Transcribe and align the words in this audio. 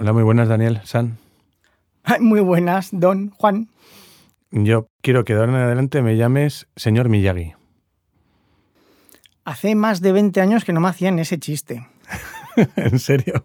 Hola, 0.00 0.12
muy 0.12 0.22
buenas, 0.22 0.48
Daniel 0.48 0.80
San. 0.84 1.18
Muy 2.20 2.40
buenas, 2.40 2.88
don 2.92 3.30
Juan. 3.30 3.68
Yo 4.50 4.88
quiero 5.02 5.24
que 5.24 5.34
de 5.34 5.40
ahora 5.40 5.52
en 5.52 5.58
adelante 5.58 6.02
me 6.02 6.16
llames 6.16 6.66
señor 6.74 7.08
Miyagi. 7.08 7.52
Hace 9.44 9.74
más 9.74 10.00
de 10.00 10.12
20 10.12 10.40
años 10.40 10.64
que 10.64 10.72
no 10.72 10.80
me 10.80 10.88
hacían 10.88 11.18
ese 11.18 11.38
chiste. 11.38 11.86
¿En 12.76 12.98
serio? 12.98 13.44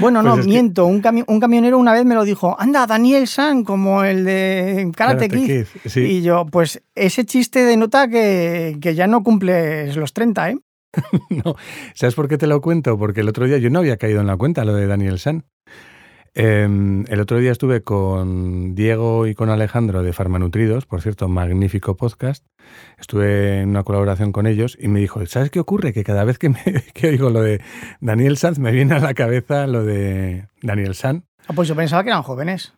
Bueno, 0.00 0.22
no, 0.22 0.34
Pues 0.34 0.46
que- 0.46 0.52
miento. 0.52 0.86
Un, 0.86 1.02
cami- 1.02 1.24
un 1.26 1.40
camionero 1.40 1.76
una 1.78 1.92
vez 1.92 2.04
me 2.04 2.14
lo 2.14 2.24
dijo, 2.24 2.56
anda, 2.58 2.86
Daniel 2.86 3.26
San, 3.26 3.64
como 3.64 4.02
el 4.04 4.24
de 4.24 4.90
Karate, 4.96 5.28
Karate 5.28 5.28
Kid. 5.28 5.66
Kid, 5.82 5.90
sí. 5.90 6.00
Y 6.00 6.22
yo, 6.22 6.46
pues 6.46 6.82
ese 6.94 7.24
chiste 7.26 7.64
denota 7.64 8.08
que, 8.08 8.78
que 8.80 8.94
ya 8.94 9.06
no 9.06 9.22
cumples 9.22 9.94
los 9.96 10.12
30, 10.12 10.50
¿eh? 10.50 10.58
No, 11.30 11.56
¿sabes 11.94 12.14
por 12.14 12.28
qué 12.28 12.38
te 12.38 12.46
lo 12.46 12.60
cuento? 12.60 12.98
Porque 12.98 13.20
el 13.20 13.28
otro 13.28 13.46
día 13.46 13.58
yo 13.58 13.70
no 13.70 13.78
había 13.78 13.96
caído 13.96 14.20
en 14.20 14.26
la 14.26 14.36
cuenta 14.36 14.64
lo 14.64 14.74
de 14.74 14.86
Daniel 14.86 15.18
San. 15.18 15.44
Eh, 16.34 16.62
el 17.08 17.20
otro 17.20 17.38
día 17.38 17.50
estuve 17.50 17.82
con 17.82 18.74
Diego 18.74 19.26
y 19.26 19.34
con 19.34 19.50
Alejandro 19.50 20.02
de 20.02 20.12
Farmanutridos, 20.12 20.86
por 20.86 21.02
cierto, 21.02 21.28
magnífico 21.28 21.96
podcast. 21.96 22.46
Estuve 22.98 23.60
en 23.60 23.70
una 23.70 23.82
colaboración 23.82 24.30
con 24.30 24.46
ellos 24.46 24.76
y 24.80 24.88
me 24.88 25.00
dijo, 25.00 25.24
¿sabes 25.26 25.50
qué 25.50 25.58
ocurre? 25.58 25.92
Que 25.92 26.04
cada 26.04 26.24
vez 26.24 26.38
que, 26.38 26.50
me, 26.50 26.62
que 26.94 27.08
oigo 27.08 27.30
lo 27.30 27.42
de 27.42 27.60
Daniel 28.00 28.36
Sanz 28.36 28.58
me 28.58 28.70
viene 28.70 28.94
a 28.94 29.00
la 29.00 29.14
cabeza 29.14 29.66
lo 29.66 29.84
de 29.84 30.46
Daniel 30.62 30.94
San. 30.94 31.24
Ah, 31.48 31.52
pues 31.54 31.68
yo 31.68 31.74
pensaba 31.74 32.04
que 32.04 32.10
eran 32.10 32.22
jóvenes. 32.22 32.72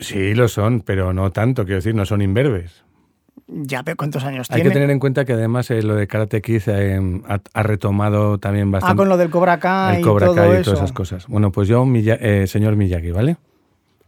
Sí, 0.00 0.34
lo 0.34 0.48
son, 0.48 0.80
pero 0.80 1.12
no 1.12 1.30
tanto, 1.30 1.64
quiero 1.64 1.76
decir, 1.76 1.94
no 1.94 2.04
son 2.04 2.20
imberbes. 2.20 2.83
Ya, 3.46 3.82
pero 3.82 3.96
¿cuántos 3.96 4.24
años 4.24 4.46
Hay 4.50 4.56
tiene? 4.56 4.70
que 4.70 4.74
tener 4.74 4.90
en 4.90 4.98
cuenta 4.98 5.24
que 5.26 5.34
además 5.34 5.70
eh, 5.70 5.82
lo 5.82 5.94
de 5.94 6.06
Karate 6.06 6.40
Kid 6.40 6.62
eh, 6.68 6.98
ha, 7.28 7.40
ha 7.52 7.62
retomado 7.62 8.38
también 8.38 8.70
bastante 8.70 8.92
Ah, 8.92 8.96
con 8.96 9.08
lo 9.08 9.16
del 9.18 9.28
Cobra 9.30 9.60
Kai 9.60 9.96
el 9.96 10.00
y 10.00 10.04
Cobra 10.04 10.26
todo 10.26 10.36
Kai 10.36 10.50
y 10.50 10.54
eso. 10.54 10.62
todas 10.64 10.78
esas 10.78 10.92
cosas. 10.92 11.26
Bueno, 11.26 11.52
pues 11.52 11.68
yo, 11.68 11.84
Miya- 11.84 12.18
eh, 12.20 12.46
señor 12.46 12.76
Miyagi, 12.76 13.10
¿vale? 13.10 13.36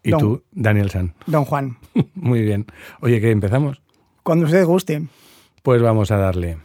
Y 0.03 0.11
Don. 0.12 0.20
tú, 0.20 0.42
Daniel 0.53 0.89
San. 0.91 1.12
Don 1.27 1.45
Juan, 1.45 1.77
Muy 2.14 2.42
bien. 2.42 2.64
Oye, 3.01 3.20
¿qué 3.20 3.31
empezamos? 3.31 3.83
cuando 4.23 4.47
usted 4.47 4.64
guste. 4.64 5.03
Pues 5.62 5.81
vamos 5.83 6.11
a 6.11 6.17
darle. 6.17 6.57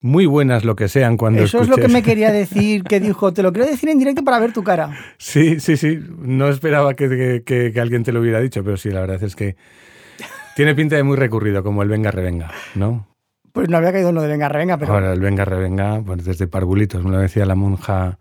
Muy 0.00 0.26
buenas 0.26 0.64
lo 0.64 0.76
que 0.76 0.86
sean 0.88 1.16
cuando 1.16 1.42
Eso 1.42 1.60
es 1.60 1.68
lo 1.68 1.76
que 1.76 1.88
me 1.88 2.02
quería 2.04 2.30
decir, 2.32 2.84
que 2.84 3.00
dijo, 3.00 3.32
te 3.32 3.42
lo 3.42 3.52
quiero 3.52 3.68
decir 3.68 3.88
en 3.88 3.98
directo 3.98 4.22
para 4.22 4.38
ver 4.38 4.52
tu 4.52 4.62
cara. 4.62 4.94
Sí, 5.18 5.58
sí, 5.58 5.76
sí. 5.76 5.98
No 6.20 6.48
esperaba 6.48 6.94
que, 6.94 7.08
que- 7.08 7.42
que- 7.44 7.72
que 7.72 7.80
alguien 7.80 8.04
te 8.04 8.12
lo 8.12 8.20
hubiera 8.20 8.40
dicho, 8.40 8.62
pero 8.62 8.76
sí, 8.76 8.90
la 8.90 9.00
verdad 9.00 9.22
es 9.24 9.34
que 9.34 9.56
tiene 10.58 10.74
pinta 10.74 10.96
de 10.96 11.04
muy 11.04 11.16
recurrido, 11.16 11.62
como 11.62 11.84
el 11.84 11.88
venga 11.88 12.10
revenga, 12.10 12.50
¿no? 12.74 13.06
Pues 13.52 13.68
no 13.68 13.76
había 13.76 13.92
caído 13.92 14.08
en 14.08 14.16
lo 14.16 14.22
de 14.22 14.26
venga, 14.28 14.48
revenga, 14.48 14.76
pero 14.76 14.92
Ahora, 14.92 15.12
el 15.12 15.20
venga 15.20 15.44
revenga, 15.44 16.02
pues 16.04 16.24
desde 16.24 16.48
parvulitos, 16.48 17.04
me 17.04 17.12
lo 17.12 17.18
decía 17.18 17.46
la 17.46 17.54
monja 17.54 18.18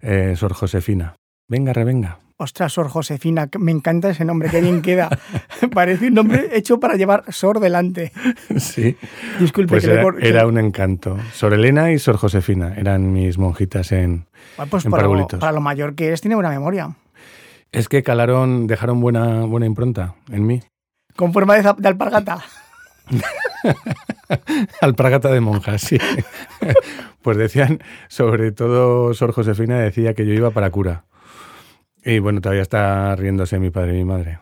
eh, 0.00 0.32
Sor 0.36 0.54
Josefina. 0.54 1.16
Venga 1.48 1.74
revenga. 1.74 2.18
ostras, 2.38 2.72
Sor 2.72 2.88
Josefina, 2.88 3.50
me 3.58 3.72
encanta 3.72 4.08
ese 4.08 4.24
nombre, 4.24 4.48
qué 4.48 4.62
bien 4.62 4.80
queda. 4.80 5.10
Parece 5.74 6.06
un 6.08 6.14
nombre 6.14 6.48
hecho 6.52 6.80
para 6.80 6.94
llevar 6.96 7.24
Sor 7.30 7.60
delante. 7.60 8.10
Sí. 8.56 8.96
Disculpe, 9.38 9.72
Pues 9.74 9.84
que 9.84 9.88
le 9.94 10.00
era, 10.00 10.12
que- 10.12 10.28
era 10.30 10.46
un 10.46 10.56
encanto. 10.56 11.18
Sor 11.34 11.52
Elena 11.52 11.92
y 11.92 11.98
Sor 11.98 12.16
Josefina 12.16 12.72
eran 12.74 13.12
mis 13.12 13.36
monjitas 13.36 13.92
en... 13.92 14.24
Bueno, 14.56 14.70
pues 14.70 14.86
en 14.86 14.90
para, 14.92 15.02
lo, 15.02 15.10
parvulitos. 15.10 15.40
para 15.40 15.52
lo 15.52 15.60
mayor 15.60 15.94
que 15.94 16.14
es, 16.14 16.22
tiene 16.22 16.36
buena 16.36 16.48
memoria. 16.48 16.96
Es 17.70 17.90
que 17.90 18.02
calaron, 18.02 18.66
dejaron 18.66 18.98
buena, 19.00 19.44
buena 19.44 19.66
impronta 19.66 20.14
en 20.32 20.46
mí. 20.46 20.62
Con 21.16 21.32
forma 21.32 21.54
de, 21.56 21.88
alpargata. 21.88 22.38
Alpargata 24.80 25.30
de 25.30 25.40
monjas, 25.40 25.80
sí. 25.82 25.98
pues 27.22 27.36
decían, 27.36 27.80
sobre 28.08 28.52
todo 28.52 29.14
Sor 29.14 29.32
Josefina 29.32 29.78
decía 29.78 30.14
que 30.14 30.26
yo 30.26 30.32
iba 30.32 30.50
para 30.50 30.70
cura. 30.70 31.04
Y 32.04 32.18
bueno, 32.18 32.40
todavía 32.40 32.62
está 32.62 33.16
riéndose 33.16 33.58
mi 33.58 33.70
padre 33.70 33.94
y 33.94 33.98
mi 33.98 34.04
madre. 34.04 34.38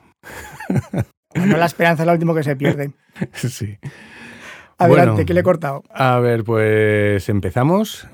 Bueno, 1.36 1.56
la 1.56 1.66
esperanza 1.66 2.04
es 2.04 2.06
lo 2.06 2.12
último 2.12 2.32
que 2.32 2.44
se 2.44 2.54
pierde. 2.54 2.92
sí. 3.32 3.76
Adelante, 4.78 5.10
Bueno. 5.10 5.26
que 5.26 5.34
le 5.34 5.40
he 5.40 5.42
cortado. 5.42 5.82
A 5.92 6.20
ver, 6.20 6.44
pues 6.44 7.28
empezamos. 7.28 8.06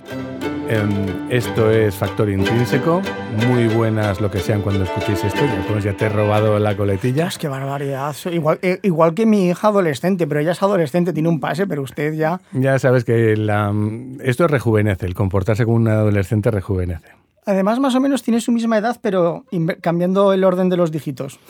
Em, 0.73 1.27
esto 1.31 1.69
es 1.73 1.97
Factor 1.97 2.31
Intrínseco. 2.31 3.03
Muy 3.49 3.67
buenas 3.67 4.21
lo 4.21 4.31
que 4.31 4.39
sean 4.39 4.63
cuando 4.63 4.85
escuchéis 4.85 5.25
esto. 5.25 5.41
Ya, 5.45 5.65
pues 5.67 5.83
ya 5.83 5.97
te 5.97 6.05
he 6.05 6.09
robado 6.09 6.61
la 6.61 6.77
coletilla. 6.77 7.25
Dios, 7.25 7.39
qué 7.39 7.49
barbaridad. 7.49 8.15
Igual, 8.31 8.61
eh, 8.63 8.79
igual 8.85 9.15
que 9.15 9.27
mi 9.27 9.49
hija 9.49 9.67
adolescente, 9.67 10.29
pero 10.29 10.39
ella 10.41 10.53
es 10.53 10.63
adolescente, 10.63 11.13
tiene 11.13 11.29
un 11.29 11.41
pase, 11.41 11.67
pero 11.67 11.83
usted 11.83 12.13
ya... 12.15 12.41
Ya 12.53 12.79
sabes 12.79 13.05
que 13.05 13.37
la- 13.37 13.75
esto 14.23 14.47
rejuvenece, 14.47 15.07
el 15.07 15.15
comportarse 15.15 15.65
como 15.65 15.77
un 15.77 15.89
adolescente 15.89 16.53
rejuvenece. 16.53 17.09
Además, 17.47 17.81
más 17.81 17.97
o 17.97 18.01
menos 18.01 18.23
tiene 18.23 18.41
su 18.41 18.53
misma 18.53 18.79
edad, 18.79 18.99
pero 19.03 19.45
cambiando 19.81 20.33
el 20.33 20.45
orden 20.45 20.69
de 20.69 20.77
los 20.77 20.93
dígitos. 20.93 21.41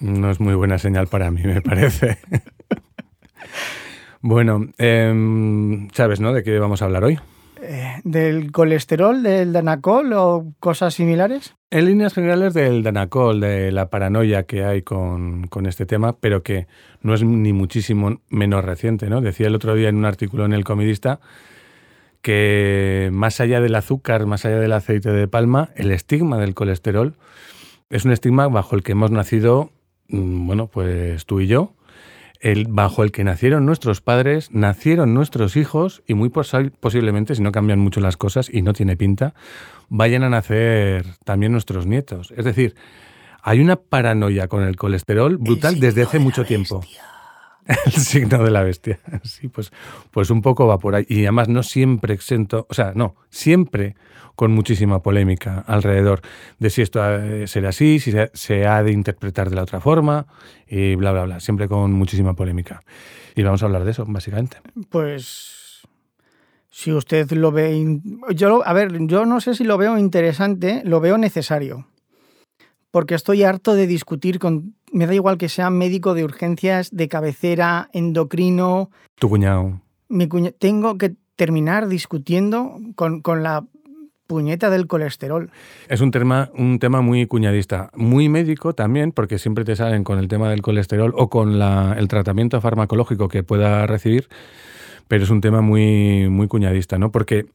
No 0.00 0.28
es 0.28 0.40
muy 0.40 0.54
buena 0.56 0.78
señal 0.78 1.06
para 1.06 1.30
mí, 1.30 1.42
me 1.44 1.60
parece. 1.62 2.18
bueno, 4.22 4.66
em, 4.78 5.88
sabes, 5.92 6.18
¿no? 6.18 6.32
¿De 6.32 6.42
qué 6.42 6.58
vamos 6.58 6.82
a 6.82 6.86
hablar 6.86 7.04
hoy? 7.04 7.20
Eh, 7.62 8.00
¿Del 8.04 8.52
colesterol, 8.52 9.22
del 9.22 9.52
danacol 9.52 10.12
o 10.14 10.52
cosas 10.60 10.94
similares? 10.94 11.54
En 11.70 11.84
líneas 11.84 12.14
generales 12.14 12.54
del 12.54 12.82
Danacol, 12.82 13.40
de 13.40 13.70
la 13.70 13.90
paranoia 13.90 14.44
que 14.44 14.64
hay 14.64 14.82
con, 14.82 15.46
con 15.46 15.66
este 15.66 15.86
tema, 15.86 16.16
pero 16.18 16.42
que 16.42 16.66
no 17.00 17.14
es 17.14 17.22
ni 17.22 17.52
muchísimo 17.52 18.20
menos 18.28 18.64
reciente, 18.64 19.08
¿no? 19.08 19.20
Decía 19.20 19.46
el 19.46 19.54
otro 19.54 19.74
día 19.74 19.88
en 19.88 19.96
un 19.96 20.04
artículo 20.04 20.44
en 20.44 20.52
El 20.52 20.64
Comidista 20.64 21.20
que 22.22 23.08
más 23.12 23.40
allá 23.40 23.60
del 23.60 23.74
azúcar, 23.74 24.26
más 24.26 24.44
allá 24.44 24.58
del 24.58 24.72
aceite 24.72 25.10
de 25.10 25.28
palma, 25.28 25.70
el 25.76 25.90
estigma 25.90 26.38
del 26.38 26.54
colesterol 26.54 27.14
es 27.90 28.04
un 28.04 28.12
estigma 28.12 28.46
bajo 28.48 28.76
el 28.76 28.82
que 28.82 28.92
hemos 28.92 29.10
nacido, 29.10 29.72
mm, 30.08 30.46
bueno, 30.46 30.68
pues 30.68 31.26
tú 31.26 31.40
y 31.40 31.46
yo, 31.46 31.74
el, 32.40 32.66
bajo 32.68 33.02
el 33.04 33.12
que 33.12 33.22
nacieron 33.24 33.66
nuestros 33.66 34.00
padres, 34.00 34.50
nacieron 34.52 35.12
nuestros 35.14 35.56
hijos 35.56 36.02
y 36.06 36.14
muy 36.14 36.30
posi- 36.30 36.72
posiblemente, 36.80 37.34
si 37.34 37.42
no 37.42 37.52
cambian 37.52 37.78
mucho 37.78 38.00
las 38.00 38.16
cosas 38.16 38.48
y 38.52 38.62
no 38.62 38.72
tiene 38.72 38.96
pinta, 38.96 39.34
vayan 39.88 40.22
a 40.22 40.30
nacer 40.30 41.04
también 41.24 41.52
nuestros 41.52 41.86
nietos. 41.86 42.32
Es 42.36 42.44
decir, 42.44 42.74
hay 43.42 43.60
una 43.60 43.76
paranoia 43.76 44.48
con 44.48 44.62
el 44.62 44.76
colesterol 44.76 45.36
brutal 45.38 45.80
desde 45.80 46.02
hace 46.02 46.18
mucho 46.18 46.44
tiempo. 46.44 46.80
El 47.86 47.92
signo 47.92 48.42
de 48.42 48.50
la 48.50 48.62
bestia. 48.62 48.98
Sí, 49.22 49.48
pues, 49.48 49.72
pues 50.10 50.30
un 50.30 50.42
poco 50.42 50.66
va 50.66 50.78
por 50.78 50.94
ahí. 50.94 51.06
Y 51.08 51.22
además 51.22 51.48
no 51.48 51.62
siempre 51.62 52.14
exento, 52.14 52.66
o 52.68 52.74
sea, 52.74 52.92
no, 52.94 53.16
siempre 53.28 53.94
con 54.34 54.52
muchísima 54.52 55.02
polémica 55.02 55.62
alrededor 55.66 56.22
de 56.58 56.70
si 56.70 56.80
esto 56.80 57.00
será 57.46 57.68
así, 57.68 58.00
si 58.00 58.12
se, 58.32 58.66
ha 58.66 58.82
de 58.82 58.92
interpretar 58.92 59.50
de 59.50 59.56
la 59.56 59.62
otra 59.62 59.80
forma 59.80 60.26
y 60.66 60.94
bla, 60.94 61.12
bla, 61.12 61.24
bla. 61.24 61.40
Siempre 61.40 61.68
con 61.68 61.92
muchísima 61.92 62.34
polémica. 62.34 62.82
Y 63.34 63.42
vamos 63.42 63.62
a 63.62 63.66
hablar 63.66 63.84
de 63.84 63.90
eso, 63.90 64.06
básicamente. 64.08 64.56
Pues 64.88 65.82
si 66.70 66.92
usted 66.92 67.30
lo 67.32 67.52
ve, 67.52 68.00
yo 68.34 68.66
a 68.66 68.72
ver, 68.72 68.96
yo 69.06 69.26
no 69.26 69.40
sé 69.40 69.54
si 69.54 69.64
lo 69.64 69.76
veo 69.76 69.98
interesante, 69.98 70.80
lo 70.84 71.00
veo 71.00 71.18
necesario, 71.18 71.86
porque 72.90 73.14
estoy 73.14 73.42
harto 73.44 73.74
de 73.74 73.86
discutir 73.86 74.38
con, 74.38 74.74
me 74.92 75.06
da 75.06 75.14
igual 75.14 75.38
que 75.38 75.48
sea 75.48 75.70
médico 75.70 76.14
de 76.14 76.24
urgencias, 76.24 76.90
de 76.90 77.08
cabecera, 77.08 77.88
endocrino, 77.92 78.90
Tu 79.18 79.28
cuñado. 79.28 79.80
mi 80.08 80.26
cuña- 80.28 80.52
tengo 80.58 80.98
que 80.98 81.14
terminar 81.36 81.88
discutiendo 81.88 82.76
con, 82.96 83.22
con 83.22 83.42
la 83.42 83.64
puñeta 84.26 84.70
del 84.70 84.86
colesterol. 84.86 85.50
Es 85.88 86.00
un 86.00 86.10
tema, 86.12 86.50
un 86.54 86.78
tema 86.78 87.00
muy 87.00 87.26
cuñadista, 87.26 87.90
muy 87.96 88.28
médico 88.28 88.74
también, 88.74 89.10
porque 89.12 89.38
siempre 89.38 89.64
te 89.64 89.74
salen 89.74 90.04
con 90.04 90.18
el 90.18 90.28
tema 90.28 90.48
del 90.50 90.62
colesterol 90.62 91.12
o 91.16 91.28
con 91.28 91.58
la- 91.58 91.94
el 91.98 92.06
tratamiento 92.08 92.60
farmacológico 92.60 93.28
que 93.28 93.42
pueda 93.42 93.86
recibir, 93.86 94.28
pero 95.08 95.24
es 95.24 95.30
un 95.30 95.40
tema 95.40 95.60
muy, 95.62 96.28
muy 96.28 96.46
cuñadista, 96.46 96.96
¿no? 96.98 97.10
Porque 97.10 97.46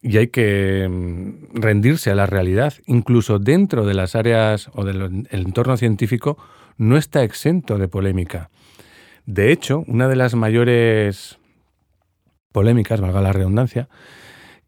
y 0.00 0.18
hay 0.18 0.28
que 0.28 0.88
mm, 0.88 1.60
rendirse 1.60 2.10
a 2.10 2.14
la 2.14 2.26
realidad, 2.26 2.74
incluso 2.86 3.38
dentro 3.38 3.84
de 3.84 3.94
las 3.94 4.14
áreas 4.14 4.70
o 4.74 4.84
del 4.84 5.26
el 5.30 5.40
entorno 5.40 5.76
científico, 5.76 6.38
no 6.76 6.96
está 6.96 7.24
exento 7.24 7.78
de 7.78 7.88
polémica. 7.88 8.50
De 9.26 9.52
hecho, 9.52 9.84
una 9.86 10.08
de 10.08 10.16
las 10.16 10.34
mayores 10.34 11.38
polémicas, 12.52 13.00
valga 13.00 13.20
la 13.20 13.32
redundancia, 13.32 13.88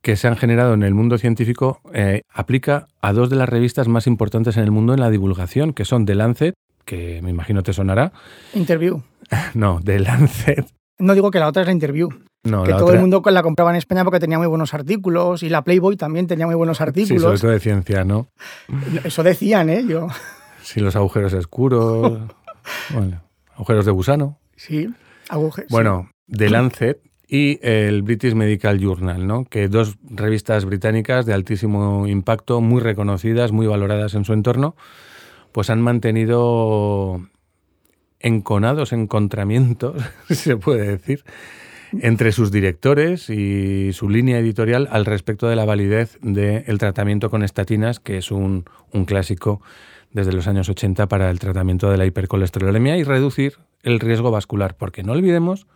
que 0.02 0.16
se 0.16 0.28
han 0.28 0.36
generado 0.36 0.74
en 0.74 0.82
el 0.82 0.94
mundo 0.94 1.18
científico 1.18 1.80
eh, 1.92 2.22
aplica 2.32 2.88
a 3.00 3.12
dos 3.12 3.30
de 3.30 3.36
las 3.36 3.48
revistas 3.48 3.88
más 3.88 4.06
importantes 4.06 4.56
en 4.56 4.64
el 4.64 4.70
mundo 4.70 4.94
en 4.94 5.00
la 5.00 5.10
divulgación, 5.10 5.72
que 5.72 5.84
son 5.84 6.06
The 6.06 6.14
Lancet, 6.14 6.54
que 6.84 7.20
me 7.22 7.30
imagino 7.30 7.62
te 7.62 7.72
sonará. 7.72 8.12
Interview. 8.54 9.02
No, 9.54 9.80
The 9.82 10.00
Lancet. 10.00 10.66
No 10.98 11.14
digo 11.14 11.30
que 11.30 11.38
la 11.38 11.48
otra 11.48 11.62
es 11.62 11.66
la 11.66 11.72
Interview, 11.72 12.08
No, 12.42 12.62
que 12.64 12.72
todo 12.72 12.84
otra- 12.84 12.94
el 12.94 13.00
mundo 13.02 13.22
la 13.26 13.42
compraba 13.42 13.70
en 13.70 13.76
España 13.76 14.02
porque 14.04 14.18
tenía 14.18 14.38
muy 14.38 14.46
buenos 14.46 14.72
artículos 14.72 15.42
y 15.42 15.48
la 15.50 15.62
Playboy 15.62 15.96
también 15.96 16.26
tenía 16.26 16.46
muy 16.46 16.54
buenos 16.54 16.78
Sí, 16.78 16.84
sobre 16.84 16.90
artículos. 16.90 17.40
todo 17.40 17.50
de 17.50 17.60
ciencia, 17.60 18.04
¿no? 18.04 18.28
Eso 19.04 19.22
decían, 19.22 19.68
¿eh? 19.68 19.84
Yo, 19.86 20.08
Sí, 20.62 20.80
los 20.80 20.96
agujeros 20.96 21.32
oscuros. 21.34 22.18
bueno, 22.94 23.20
agujeros 23.56 23.84
de 23.84 23.90
gusano. 23.92 24.38
sí, 24.56 24.88
agujes. 25.28 25.66
Bueno, 25.68 26.10
The 26.28 26.48
Lancet 26.50 27.00
y 27.28 27.58
el 27.62 28.02
British 28.02 28.34
Medical 28.34 28.78
Journal, 28.80 29.26
¿no? 29.26 29.44
que 29.44 29.68
dos 29.68 29.96
revistas 30.02 30.64
británicas 30.64 31.26
de 31.26 31.34
altísimo 31.34 32.06
impacto, 32.08 32.60
muy 32.60 32.80
reconocidas, 32.80 33.52
muy 33.52 33.66
valoradas 33.66 34.14
en 34.14 34.24
su 34.24 34.32
entorno, 34.32 34.74
pues 35.52 35.70
han 35.70 35.80
mantenido 35.82 37.20
enconados 38.18 38.92
encontramientos, 38.92 40.02
si 40.28 40.34
se 40.34 40.56
puede 40.56 40.86
decir, 40.88 41.24
entre 42.00 42.32
sus 42.32 42.50
directores 42.50 43.30
y 43.30 43.92
su 43.92 44.08
línea 44.08 44.38
editorial 44.38 44.88
al 44.90 45.06
respecto 45.06 45.48
de 45.48 45.56
la 45.56 45.64
validez 45.64 46.18
del 46.22 46.78
tratamiento 46.78 47.30
con 47.30 47.42
estatinas, 47.42 48.00
que 48.00 48.18
es 48.18 48.30
un, 48.30 48.64
un 48.92 49.04
clásico 49.04 49.60
desde 50.12 50.32
los 50.32 50.46
años 50.48 50.68
80 50.68 51.06
para 51.08 51.30
el 51.30 51.38
tratamiento 51.38 51.90
de 51.90 51.98
la 51.98 52.06
hipercolesterolemia 52.06 52.96
y 52.96 53.04
reducir 53.04 53.58
el 53.82 54.00
riesgo 54.00 54.30
vascular, 54.30 54.76
porque 54.76 55.02
no 55.02 55.12
olvidemos 55.12 55.66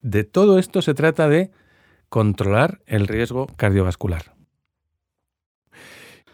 de 0.00 0.24
todo 0.24 0.58
esto 0.58 0.82
se 0.82 0.94
trata 0.94 1.28
de 1.28 1.50
controlar 2.08 2.80
el 2.86 3.08
riesgo 3.08 3.48
cardiovascular. 3.56 4.34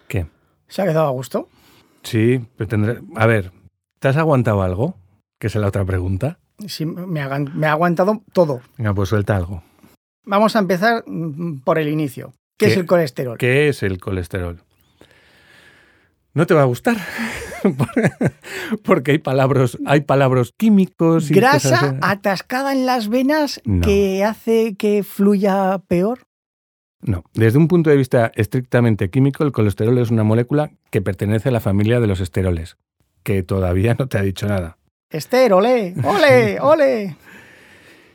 ¿Qué? 0.08 0.26
¿Se 0.68 0.82
ha 0.82 0.84
quedado 0.84 1.06
a 1.06 1.10
gusto? 1.10 1.48
Sí, 2.02 2.44
pero 2.56 2.68
tendré... 2.68 3.00
A 3.16 3.26
ver, 3.26 3.52
¿te 3.98 4.08
has 4.08 4.16
aguantado 4.16 4.62
algo? 4.62 4.96
Que 5.38 5.46
es 5.46 5.54
la 5.54 5.68
otra 5.68 5.84
pregunta. 5.84 6.38
Sí, 6.68 6.86
me 6.86 7.20
ha, 7.20 7.38
me 7.38 7.66
ha 7.66 7.72
aguantado 7.72 8.22
todo. 8.32 8.60
Venga, 8.76 8.94
pues 8.94 9.08
suelta 9.08 9.36
algo. 9.36 9.62
Vamos 10.24 10.54
a 10.56 10.60
empezar 10.60 11.04
mm, 11.06 11.60
por 11.60 11.78
el 11.78 11.88
inicio. 11.88 12.32
¿Qué, 12.58 12.66
es 12.66 12.76
el 12.76 12.86
colesterol? 12.86 13.38
¿Qué 13.38 13.68
es 13.68 13.82
el 13.82 13.98
colesterol? 13.98 14.62
No 16.34 16.46
te 16.46 16.54
va 16.54 16.62
a 16.62 16.66
gustar. 16.66 16.96
Porque 18.84 19.12
hay 19.12 19.18
palabras, 19.18 19.78
hay 19.84 20.02
palabras 20.02 20.52
químicos. 20.56 21.30
Y 21.30 21.34
Grasa 21.34 21.98
atascada 22.00 22.72
en 22.72 22.86
las 22.86 23.08
venas 23.08 23.60
que 23.82 24.24
hace 24.24 24.76
que 24.76 25.02
fluya 25.02 25.80
peor. 25.88 26.20
No, 27.00 27.24
desde 27.34 27.58
un 27.58 27.66
punto 27.66 27.90
de 27.90 27.96
vista 27.96 28.30
estrictamente 28.36 29.10
químico, 29.10 29.42
el 29.42 29.50
colesterol 29.50 29.98
es 29.98 30.10
una 30.10 30.22
molécula 30.22 30.70
que 30.90 31.02
pertenece 31.02 31.48
a 31.48 31.52
la 31.52 31.60
familia 31.60 31.98
de 31.98 32.06
los 32.06 32.20
esteroles, 32.20 32.76
que 33.24 33.42
todavía 33.42 33.96
no 33.98 34.06
te 34.06 34.18
ha 34.18 34.22
dicho 34.22 34.46
nada. 34.46 34.78
Esterole, 35.12 35.94
ole, 36.04 36.60
ole 36.60 37.16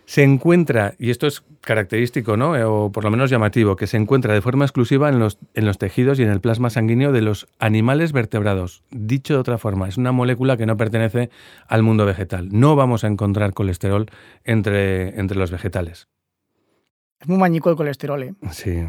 se 0.08 0.24
encuentra, 0.24 0.96
y 0.98 1.10
esto 1.10 1.28
es 1.28 1.44
característico, 1.60 2.38
¿no? 2.38 2.56
Eh, 2.56 2.64
o 2.64 2.94
por 2.94 3.04
lo 3.04 3.12
menos 3.12 3.30
llamativo, 3.30 3.76
que 3.76 3.88
se 3.88 3.98
encuentra 3.98 4.34
de 4.34 4.42
forma 4.42 4.64
exclusiva 4.64 5.10
en 5.10 5.20
los, 5.20 5.38
en 5.54 5.66
los 5.66 5.78
tejidos 5.78 6.18
y 6.18 6.24
en 6.24 6.30
el 6.30 6.40
plasma 6.40 6.70
sanguíneo 6.70 7.12
de 7.12 7.22
los 7.22 7.46
animales 7.60 8.14
vertebrados. 8.14 8.84
Dicho 8.90 9.34
de 9.34 9.42
otra 9.42 9.58
forma, 9.58 9.90
es 9.90 9.98
una 9.98 10.14
molécula 10.14 10.56
que 10.56 10.66
no 10.66 10.78
pertenece 10.78 11.30
al 11.68 11.84
mundo 11.84 12.06
vegetal. 12.06 12.48
No 12.52 12.78
vamos 12.78 13.04
a 13.04 13.08
encontrar 13.08 13.54
colesterol 13.54 14.06
entre, 14.46 15.20
entre 15.20 15.38
los 15.38 15.52
vegetales. 15.52 16.08
Es 17.20 17.28
muy 17.28 17.38
mañico 17.38 17.70
el 17.70 17.76
colesterol, 17.76 18.24
¿eh? 18.24 18.34
Sí. 18.52 18.86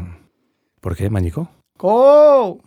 ¿Por 0.79 0.95
qué 0.95 1.09
mañico? 1.09 1.51
¡Oh! 1.79 2.61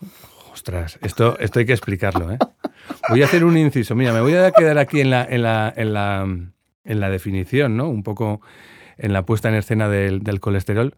Ostras, 0.53 0.99
esto, 1.01 1.39
esto 1.39 1.59
hay 1.59 1.65
que 1.65 1.73
explicarlo, 1.73 2.33
¿eh? 2.33 2.39
Voy 3.09 3.23
a 3.23 3.27
hacer 3.27 3.45
un 3.45 3.57
inciso. 3.57 3.95
Mira, 3.95 4.13
me 4.13 4.21
voy 4.21 4.35
a 4.35 4.51
quedar 4.51 4.79
aquí 4.79 5.01
en 5.01 5.11
la, 5.11 5.25
en 5.25 5.43
la, 5.43 5.73
en 5.77 5.93
la 5.93 6.27
en 6.85 7.01
la 7.01 7.11
definición, 7.11 7.77
¿no? 7.77 7.89
Un 7.89 8.03
poco 8.03 8.41
en 8.99 9.13
la 9.13 9.25
puesta 9.25 9.49
en 9.49 9.55
escena 9.55 9.89
del, 9.89 10.41
colesterol. 10.41 10.95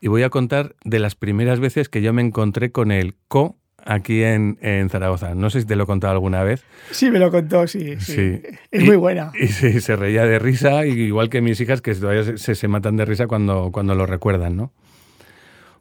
Y 0.00 0.08
voy 0.08 0.22
a 0.22 0.30
contar 0.30 0.74
de 0.84 0.98
las 0.98 1.14
primeras 1.14 1.60
veces 1.60 1.88
que 1.88 2.02
yo 2.02 2.12
me 2.12 2.22
encontré 2.22 2.72
con 2.72 2.90
el 2.90 3.14
CO 3.28 3.56
aquí 3.84 4.22
en, 4.22 4.58
Zaragoza. 4.90 5.34
No 5.34 5.50
sé 5.50 5.60
si 5.60 5.66
te 5.66 5.76
lo 5.76 5.84
he 5.84 5.86
contado 5.86 6.12
alguna 6.12 6.42
vez. 6.42 6.64
Sí, 6.90 7.10
me 7.10 7.18
lo 7.18 7.30
contó, 7.30 7.66
sí. 7.66 7.98
sí. 7.98 8.40
Es 8.70 8.84
muy 8.84 8.96
buena. 8.96 9.32
Y 9.38 9.48
sí, 9.48 9.80
se 9.80 9.96
reía 9.96 10.24
de 10.24 10.38
risa, 10.38 10.86
igual 10.86 11.28
que 11.28 11.40
mis 11.40 11.60
hijas 11.60 11.82
que 11.82 11.94
todavía 11.94 12.36
se, 12.36 12.54
se, 12.54 12.68
matan 12.68 12.96
de 12.96 13.04
risa 13.04 13.26
cuando, 13.26 13.70
cuando 13.72 13.94
lo 13.94 14.06
recuerdan, 14.06 14.56
¿no? 14.56 14.72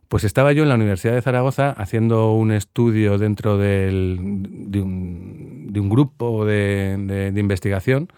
Pues 0.10 0.24
estaba 0.24 0.52
yo 0.52 0.64
en 0.64 0.70
la 0.70 0.76
Universidad 0.76 1.14
de 1.14 1.22
Zaragoza 1.22 1.70
haciendo 1.72 2.34
un 2.34 2.52
estudio 2.52 3.18
dentro 3.18 3.58
del, 3.58 4.18
de, 4.20 4.82
un, 4.82 5.90
grupo 5.90 6.46
de, 6.46 7.32
de 7.32 7.40
investigación 7.40 8.10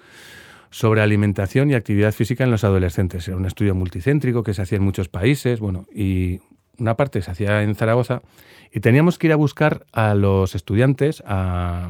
sobre 0.72 1.02
alimentación 1.02 1.70
y 1.70 1.76
actividad 1.76 2.14
física 2.14 2.46
en 2.46 2.52
los 2.52 2.64
adolescentes. 2.64 3.28
Era 3.28 3.38
un 3.38 3.46
estudio 3.46 3.76
multicéntrico 3.76 4.42
que 4.42 4.54
se 4.54 4.62
hacía 4.62 4.78
en 4.78 4.86
muchos 4.86 5.10
países, 5.10 5.60
bueno, 5.60 5.86
y 5.94 6.40
una 6.78 6.96
parte 6.96 7.22
se 7.22 7.30
hacía 7.30 7.62
en 7.62 7.76
Zaragoza 7.76 8.22
y 8.72 8.80
teníamos 8.80 9.18
que 9.18 9.28
ir 9.28 9.34
a 9.34 9.36
buscar 9.36 9.86
a 9.92 10.16
los 10.16 10.56
estudiantes, 10.56 11.22
a, 11.26 11.90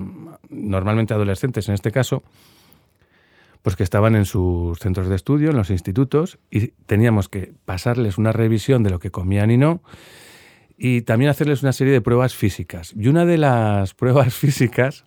normalmente 0.49 1.13
adolescentes 1.13 1.69
en 1.69 1.75
este 1.75 1.91
caso, 1.91 2.23
pues 3.61 3.75
que 3.75 3.83
estaban 3.83 4.15
en 4.15 4.25
sus 4.25 4.79
centros 4.79 5.07
de 5.07 5.15
estudio, 5.15 5.51
en 5.51 5.57
los 5.57 5.69
institutos, 5.69 6.39
y 6.49 6.69
teníamos 6.87 7.29
que 7.29 7.53
pasarles 7.65 8.17
una 8.17 8.31
revisión 8.31 8.83
de 8.83 8.89
lo 8.89 8.99
que 8.99 9.11
comían 9.11 9.51
y 9.51 9.57
no, 9.57 9.83
y 10.77 11.03
también 11.03 11.29
hacerles 11.29 11.61
una 11.61 11.73
serie 11.73 11.93
de 11.93 12.01
pruebas 12.01 12.33
físicas. 12.33 12.93
Y 12.97 13.07
una 13.07 13.25
de 13.25 13.37
las 13.37 13.93
pruebas 13.95 14.33
físicas 14.33 15.05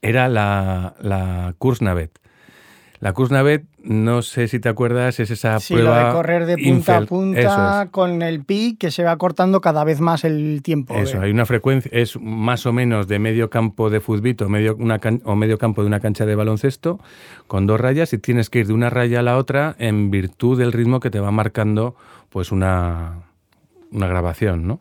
era 0.00 0.28
la, 0.28 0.94
la 1.00 1.54
Kursnavet. 1.58 2.19
La 3.00 3.14
Kursnavet, 3.14 3.64
no 3.82 4.20
sé 4.20 4.46
si 4.46 4.60
te 4.60 4.68
acuerdas, 4.68 5.20
es 5.20 5.30
esa 5.30 5.58
sí, 5.58 5.72
prueba. 5.72 6.02
Lo 6.02 6.06
de 6.06 6.12
correr 6.12 6.44
de 6.44 6.58
punta 6.58 6.98
a 6.98 7.06
punta 7.06 7.88
con 7.90 8.20
el 8.20 8.44
pi 8.44 8.76
que 8.78 8.90
se 8.90 9.02
va 9.04 9.16
cortando 9.16 9.62
cada 9.62 9.84
vez 9.84 10.00
más 10.02 10.22
el 10.24 10.60
tiempo. 10.62 10.94
Eso, 10.94 11.18
hay 11.18 11.30
una 11.30 11.46
frecuencia, 11.46 11.90
es 11.94 12.20
más 12.20 12.66
o 12.66 12.74
menos 12.74 13.08
de 13.08 13.18
medio 13.18 13.48
campo 13.48 13.88
de 13.88 14.00
fútbol 14.00 14.36
o 14.44 14.48
medio, 14.50 14.76
una 14.76 15.00
o 15.24 15.34
medio 15.34 15.56
campo 15.56 15.80
de 15.80 15.86
una 15.86 16.00
cancha 16.00 16.26
de 16.26 16.34
baloncesto, 16.34 17.00
con 17.46 17.66
dos 17.66 17.80
rayas, 17.80 18.12
y 18.12 18.18
tienes 18.18 18.50
que 18.50 18.58
ir 18.58 18.66
de 18.66 18.74
una 18.74 18.90
raya 18.90 19.20
a 19.20 19.22
la 19.22 19.38
otra 19.38 19.76
en 19.78 20.10
virtud 20.10 20.58
del 20.58 20.70
ritmo 20.70 21.00
que 21.00 21.10
te 21.10 21.20
va 21.20 21.30
marcando 21.30 21.96
pues 22.28 22.52
una, 22.52 23.22
una 23.92 24.08
grabación, 24.08 24.66
¿no? 24.66 24.80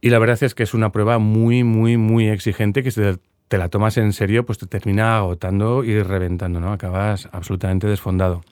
Y 0.00 0.08
la 0.08 0.18
verdad 0.18 0.42
es 0.42 0.54
que 0.54 0.62
es 0.62 0.72
una 0.72 0.90
prueba 0.90 1.18
muy, 1.18 1.64
muy, 1.64 1.98
muy 1.98 2.28
exigente 2.28 2.82
que 2.82 2.90
se 2.90 3.18
te 3.54 3.58
la 3.58 3.68
tomas 3.68 3.96
en 3.98 4.12
serio, 4.12 4.44
pues 4.44 4.58
te 4.58 4.66
termina 4.66 5.16
agotando 5.16 5.84
y 5.84 6.02
reventando, 6.02 6.58
¿no? 6.58 6.72
Acabas 6.72 7.28
absolutamente 7.30 7.86
desfondado. 7.86 8.42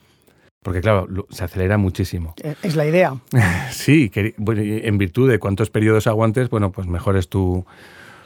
Porque 0.62 0.80
claro, 0.80 1.08
se 1.28 1.42
acelera 1.42 1.76
muchísimo. 1.76 2.36
Eh, 2.40 2.54
es 2.62 2.76
la 2.76 2.86
idea. 2.86 3.16
sí, 3.72 4.10
que, 4.10 4.36
en 4.38 4.98
virtud 4.98 5.28
de 5.28 5.40
cuántos 5.40 5.70
periodos 5.70 6.06
aguantes, 6.06 6.50
bueno, 6.50 6.70
pues 6.70 6.86
mejor 6.86 7.16
es 7.16 7.28
tu, 7.28 7.66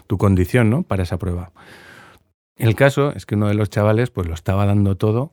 tu 0.06 0.19
condición, 0.19 0.69
¿no? 0.69 0.82
Para 0.82 1.05
esa 1.05 1.17
prueba. 1.17 1.50
El 2.56 2.75
caso 2.75 3.11
es 3.17 3.25
que 3.25 3.37
uno 3.37 3.49
de 3.49 3.55
los 3.55 3.70
chavales 3.70 4.11
pues 4.11 4.26
lo 4.26 4.34
estaba 4.34 4.67
dando 4.67 4.99
todo 4.99 5.32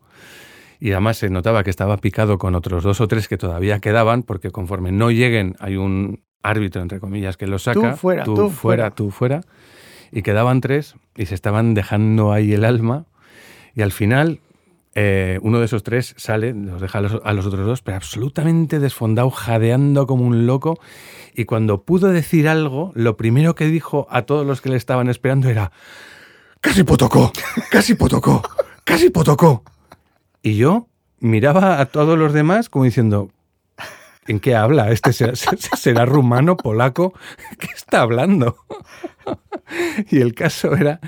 y 0.80 0.94
además 0.94 1.18
se 1.18 1.30
notaba 1.30 1.66
que 1.66 1.72
estaba 1.72 1.98
picado 1.98 2.38
con 2.38 2.56
otros 2.56 2.86
dos 2.86 3.02
o 3.02 3.10
tres 3.10 3.28
que 3.28 3.38
todavía 3.38 3.80
quedaban 3.80 4.24
porque 4.24 4.50
conforme 4.50 4.94
no 4.94 5.12
lleguen 5.12 5.58
hay 5.60 5.76
un 5.76 6.24
árbitro, 6.42 6.82
entre 6.82 7.02
comillas, 7.02 7.36
que 7.36 7.48
los 7.48 7.64
saca. 7.64 7.92
Tú 7.92 7.98
fuera, 7.98 8.24
tú, 8.24 8.50
fuera, 8.50 8.92
tú 8.92 9.12
fuera 9.12 9.42
y 10.14 10.22
quedaban 10.22 10.62
tres 10.62 10.96
y 11.18 11.26
se 11.26 11.36
estaban 11.36 11.74
dejando 11.74 12.32
ahí 12.32 12.54
el 12.54 12.64
alma 12.64 13.06
y 13.76 13.82
al 13.82 13.92
final 13.92 14.40
eh, 14.96 15.40
uno 15.42 15.58
de 15.58 15.66
esos 15.66 15.82
tres 15.82 16.14
sale, 16.18 16.54
los 16.54 16.80
deja 16.80 17.00
a 17.00 17.02
los, 17.02 17.46
otros 17.46 17.66
dos, 17.66 17.82
pero 17.82 17.98
absolutamente 17.98 18.80
desfondado, 18.80 19.32
jadeando 19.32 20.06
como 20.06 20.26
un 20.26 20.46
loco 20.46 20.80
y 21.34 21.46
cuando 21.46 21.82
pudo 21.82 22.10
decir 22.10 22.48
algo, 22.48 22.92
lo 22.94 23.18
primero 23.18 23.56
que 23.56 23.66
dijo 23.66 24.06
a 24.12 24.22
todos 24.22 24.46
los 24.46 24.62
que 24.62 24.70
le 24.70 24.76
estaban 24.76 25.10
esperando 25.10 25.50
era 25.50 25.72
casi 26.62 26.84
potocó, 26.84 27.34
casi 27.72 27.96
potocó, 27.96 28.44
casi 28.84 29.10
potocó. 29.10 29.64
Y 30.44 30.58
yo 30.58 30.88
miraba 31.20 31.80
a 31.80 31.88
todos 31.88 32.20
los 32.20 32.34
demás 32.34 32.70
como 32.70 32.86
diciendo, 32.86 33.32
¿En 34.28 34.40
qué 34.40 34.56
habla? 34.56 34.92
¿Este 34.92 35.12
será, 35.78 36.06
rumano, 36.06 36.58
polaco? 36.58 37.14
¿Qué 37.60 37.68
está 37.76 38.02
hablando? 38.02 38.58
Y 40.12 40.20
el 40.20 40.36
caso 40.36 40.76
era 40.76 41.00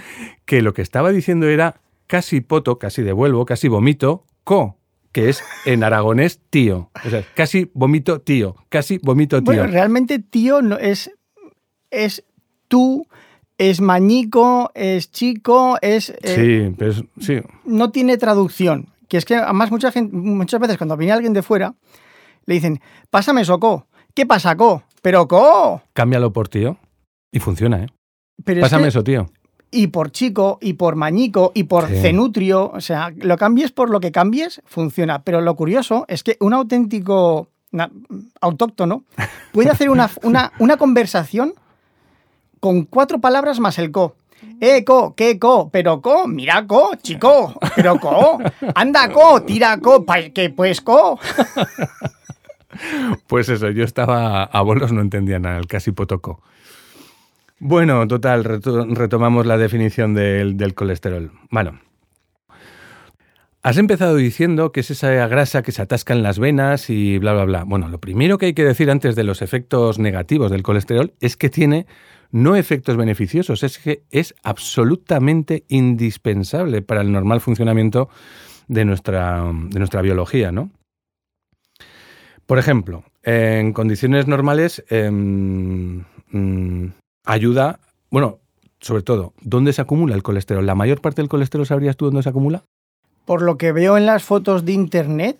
que 0.45 0.61
lo 0.61 0.73
que 0.73 0.81
estaba 0.81 1.11
diciendo 1.11 1.47
era 1.47 1.81
casi 2.07 2.41
poto, 2.41 2.79
casi 2.79 3.03
devuelvo, 3.03 3.45
casi 3.45 3.67
vomito, 3.67 4.25
co, 4.43 4.77
que 5.11 5.29
es 5.29 5.43
en 5.65 5.83
aragonés 5.83 6.39
tío. 6.49 6.89
O 7.05 7.09
sea, 7.09 7.23
casi 7.35 7.69
vomito 7.73 8.21
tío, 8.21 8.55
casi 8.69 8.97
vomito 8.97 9.37
tío. 9.43 9.53
Bueno, 9.53 9.67
realmente 9.67 10.19
tío 10.19 10.61
no 10.61 10.77
es, 10.77 11.11
es 11.91 12.23
tú, 12.67 13.07
es 13.57 13.81
mañico, 13.81 14.71
es 14.73 15.11
chico, 15.11 15.77
es... 15.81 16.09
Eh, 16.21 16.69
sí, 16.69 16.75
pero 16.77 16.93
sí. 17.19 17.41
No 17.65 17.91
tiene 17.91 18.17
traducción. 18.17 18.87
Que 19.07 19.17
es 19.17 19.25
que 19.25 19.35
además 19.35 19.69
mucha 19.69 19.91
gente, 19.91 20.15
muchas 20.15 20.59
veces 20.59 20.77
cuando 20.77 20.97
viene 20.97 21.13
alguien 21.13 21.33
de 21.33 21.43
fuera, 21.43 21.75
le 22.45 22.53
dicen, 22.55 22.81
pásame 23.09 23.45
soco. 23.45 23.87
¿Qué 24.13 24.25
pasa, 24.25 24.55
co? 24.55 24.83
Pero 25.01 25.27
co. 25.27 25.81
Cámbialo 25.93 26.31
por 26.31 26.47
tío. 26.47 26.77
Y 27.31 27.39
funciona, 27.39 27.83
¿eh? 27.83 27.87
pásame 28.61 28.87
eso, 28.87 29.03
tío. 29.03 29.29
Y 29.71 29.87
por 29.87 30.11
chico, 30.11 30.57
y 30.61 30.73
por 30.73 30.95
mañico, 30.95 31.51
y 31.53 31.63
por 31.63 31.87
cenutrio. 31.87 32.71
O 32.73 32.79
sea, 32.79 33.11
lo 33.17 33.37
cambies 33.37 33.71
por 33.71 33.89
lo 33.89 33.99
que 33.99 34.11
cambies, 34.11 34.61
funciona. 34.65 35.23
Pero 35.23 35.41
lo 35.41 35.55
curioso 35.55 36.05
es 36.07 36.23
que 36.23 36.37
un 36.39 36.53
auténtico 36.53 37.49
autóctono 38.39 39.03
puede 39.51 39.69
hacer 39.69 39.89
una, 39.89 40.09
una, 40.23 40.53
una 40.59 40.77
conversación 40.77 41.53
con 42.61 42.83
cuatro 42.83 43.19
palabras 43.19 43.59
más 43.59 43.77
el 43.79 43.91
co. 43.91 44.15
¡Eh, 44.61 44.83
co! 44.85 45.13
¿Qué 45.15 45.37
co? 45.39 45.69
Pero 45.71 46.01
co, 46.01 46.27
mira 46.27 46.65
co, 46.65 46.91
chico. 47.01 47.53
Pero 47.75 47.99
co, 47.99 48.39
anda 48.75 49.11
co, 49.11 49.41
tira 49.41 49.77
co, 49.79 50.05
que 50.33 50.49
pues 50.49 50.81
co. 50.81 51.19
Pues 53.27 53.49
eso, 53.49 53.69
yo 53.69 53.83
estaba 53.83 54.43
a 54.43 54.61
bolos, 54.61 54.91
no 54.91 55.01
entendía 55.01 55.39
nada, 55.39 55.57
el 55.57 55.67
casi 55.67 55.91
potoco. 55.91 56.41
Bueno, 57.59 58.07
total, 58.07 58.43
retomamos 58.43 59.45
la 59.45 59.57
definición 59.57 60.13
del, 60.13 60.73
colesterol. 60.75 61.31
Bueno, 61.49 61.79
Has 63.63 63.77
empezado 63.77 64.15
diciendo 64.15 64.71
que 64.71 64.81
es 64.81 64.91
esa 64.91 65.09
grasa 65.27 65.63
que 65.63 65.71
se 65.71 65.81
atasca 65.81 66.13
en 66.13 66.21
las 66.21 66.37
venas 66.37 66.91
y 66.91 67.17
bla, 67.17 67.33
bla, 67.33 67.45
bla. 67.45 67.63
Bueno, 67.63 67.87
lo 67.87 67.99
primero 67.99 68.37
que 68.37 68.45
hay 68.45 68.53
que 68.53 68.63
decir 68.63 68.91
antes 68.91 69.15
de 69.15 69.23
los 69.23 69.41
efectos 69.41 69.97
negativos 69.97 70.51
del 70.51 70.61
colesterol 70.61 71.13
es 71.19 71.35
que 71.35 71.49
tiene 71.49 71.87
no 72.29 72.55
efectos 72.55 72.95
beneficiosos, 72.95 73.63
es 73.63 73.79
que 73.79 74.03
es 74.11 74.35
absolutamente 74.43 75.63
indispensable 75.67 76.83
para 76.83 77.01
el 77.01 77.11
normal 77.11 77.41
funcionamiento 77.41 78.07
de 78.67 78.85
nuestra 78.85 79.41
biología, 80.03 80.51
¿no? 80.51 80.69
Por 82.45 82.59
ejemplo, 82.59 83.03
en 83.23 83.73
condiciones 83.73 84.27
normales 84.27 84.83
em, 84.89 86.03
mm, 86.31 86.93
ayuda, 87.25 87.79
bueno, 88.11 88.39
sobre 88.79 89.03
todo, 89.03 89.33
¿dónde 89.41 89.73
se 89.73 89.81
acumula 89.81 90.15
el 90.15 90.23
colesterol? 90.23 90.65
¿La 90.65 90.75
mayor 90.75 91.01
parte 91.01 91.21
del 91.21 91.29
colesterol 91.29 91.65
sabrías 91.65 91.97
tú 91.97 92.05
dónde 92.05 92.23
se 92.23 92.29
acumula? 92.29 92.63
por 93.25 93.41
lo 93.41 93.57
que 93.57 93.71
veo 93.71 93.97
en 93.97 94.05
las 94.05 94.23
fotos 94.23 94.65
de 94.65 94.71
internet, 94.71 95.37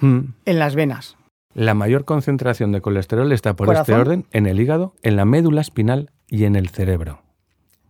hmm. 0.00 0.20
en 0.44 0.58
las 0.58 0.74
venas. 0.74 1.16
La 1.54 1.74
mayor 1.74 2.04
concentración 2.04 2.72
de 2.72 2.80
colesterol 2.80 3.32
está 3.32 3.54
por 3.54 3.74
este 3.74 3.94
orden 3.94 4.26
en 4.32 4.46
el 4.46 4.60
hígado, 4.60 4.94
en 5.02 5.16
la 5.16 5.24
médula 5.24 5.60
espinal 5.60 6.10
y 6.28 6.44
en 6.44 6.56
el 6.56 6.68
cerebro. 6.68 7.20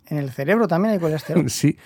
En 0.08 0.18
el 0.18 0.30
cerebro 0.30 0.68
también 0.68 0.94
hay 0.94 1.00
colesterol. 1.00 1.49
sí, 1.50 1.78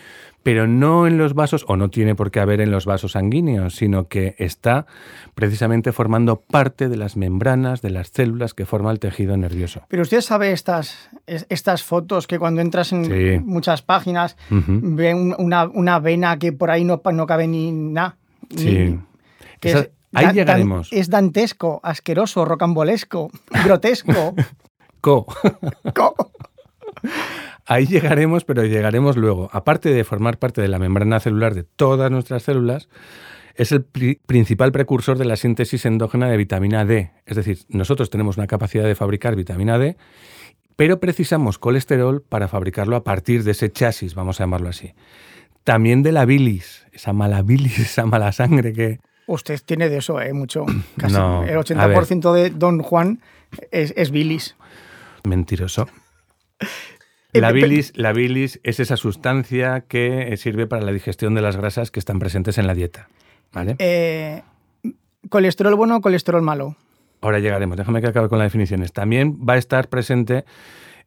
pero 0.43 0.67
no 0.67 1.07
en 1.07 1.19
los 1.19 1.35
vasos, 1.35 1.65
o 1.69 1.77
no 1.77 1.91
tiene 1.91 2.15
por 2.15 2.31
qué 2.31 2.41
haber 2.41 2.61
en 2.61 2.71
los 2.71 2.87
vasos 2.87 3.13
sanguíneos, 3.13 3.75
sino 3.77 4.09
que 4.09 4.35
está 4.39 4.87
precisamente 5.35 5.93
formando 5.93 6.41
parte 6.41 6.89
de 6.89 6.97
las 6.97 7.17
membranas 7.17 7.83
de 7.83 7.91
las 7.91 8.09
células 8.09 8.55
que 8.55 8.65
forma 8.65 8.91
el 8.91 8.99
tejido 8.99 9.37
nervioso. 9.37 9.83
Pero 9.89 10.03
usted 10.03 10.21
sabe 10.21 10.53
estas, 10.53 11.11
estas 11.27 11.83
fotos 11.83 12.27
que 12.27 12.39
cuando 12.39 12.61
entras 12.61 12.93
en 12.93 13.45
muchas 13.47 13.83
páginas 13.83 14.37
ve 14.49 15.15
una, 15.15 15.99
vena 15.99 16.39
que 16.39 16.53
por 16.53 16.71
ahí 16.71 16.85
no, 16.85 17.03
no 17.13 17.27
cabe 17.27 17.47
ni 17.47 17.73
nada. 17.73 18.17
Sí. 18.57 18.99
ahí 20.15 20.33
llegaremos. 20.33 20.89
es 20.93 21.11
dantesco, 21.11 21.81
asqueroso, 21.83 22.45
rocambolesco, 22.45 23.31
grotesco. 23.65 24.35
Co. 25.01 25.27
Co. 25.95 26.15
Ahí 27.71 27.85
llegaremos, 27.85 28.47
pero 28.47 28.65
llegaremos 28.65 29.19
luego. 29.19 29.51
Aparte 29.53 29.91
de 29.91 30.03
formar 30.03 30.39
parte 30.39 30.63
de 30.63 30.69
la 30.69 30.79
membrana 30.79 31.21
celular 31.21 31.55
de 31.55 31.65
todas 31.65 32.11
nuestras 32.11 32.43
células, 32.43 32.89
es 33.57 33.73
el 33.73 33.85
principal 33.85 34.73
precursor 34.73 35.19
de 35.19 35.27
la 35.27 35.37
síntesis 35.37 35.85
endógena 35.85 36.31
de 36.31 36.39
vitamina 36.39 36.87
D. 36.87 37.11
Es 37.27 37.37
decir, 37.37 37.59
nosotros 37.69 38.09
tenemos 38.09 38.39
una 38.39 38.47
capacidad 38.47 38.85
de 38.85 38.95
fabricar 38.95 39.37
vitamina 39.37 39.79
D, 39.79 39.99
pero 40.77 40.99
precisamos 40.99 41.59
colesterol 41.59 42.23
para 42.23 42.49
fabricarlo 42.49 42.97
a 42.97 43.05
partir 43.05 43.45
de 43.45 43.51
ese 43.51 43.71
chasis, 43.71 44.15
vamos 44.15 44.41
a 44.41 44.45
llamarlo 44.45 44.71
así. 44.71 44.95
También 45.63 46.03
de 46.03 46.13
la 46.13 46.25
bilis, 46.25 46.87
esa 46.93 47.13
mala 47.13 47.43
bilis, 47.43 47.79
esa 47.81 48.07
mala 48.07 48.33
sangre 48.33 48.73
que... 48.73 48.99
Usted 49.27 49.61
tiene 49.63 49.91
de 49.91 49.99
eso, 49.99 50.23
¿eh? 50.23 50.33
Mucho. 50.33 50.65
Casi 50.97 51.17
el 51.17 51.59
80% 51.59 52.33
de 52.33 52.49
Don 52.49 52.81
Juan 52.81 53.21
es, 53.71 53.93
es 53.95 54.11
bilis. 54.11 54.57
Mentiroso. 55.25 55.87
La 57.33 57.53
bilis, 57.53 57.93
la 57.95 58.13
bilis 58.13 58.59
es 58.63 58.81
esa 58.81 58.97
sustancia 58.97 59.83
que 59.87 60.35
sirve 60.39 60.67
para 60.67 60.83
la 60.83 60.93
digestión 60.93 61.35
de 61.35 61.43
las 61.43 61.57
grasas 61.57 61.91
que 61.91 62.01
están 62.01 62.19
presentes 62.19 62.57
en 62.57 62.67
la 62.67 62.75
dieta. 62.75 63.09
¿Vale? 63.53 63.77
Eh, 63.79 64.43
¿Colesterol 65.29 65.75
bueno 65.75 65.97
o 65.97 66.01
colesterol 66.01 66.43
malo? 66.43 66.77
Ahora 67.21 67.39
llegaremos, 67.39 67.77
déjame 67.77 68.01
que 68.01 68.07
acabe 68.07 68.29
con 68.29 68.39
las 68.39 68.47
definiciones. 68.47 68.93
También 68.93 69.39
va 69.47 69.55
a 69.55 69.59
estar 69.59 69.89
presente 69.89 70.45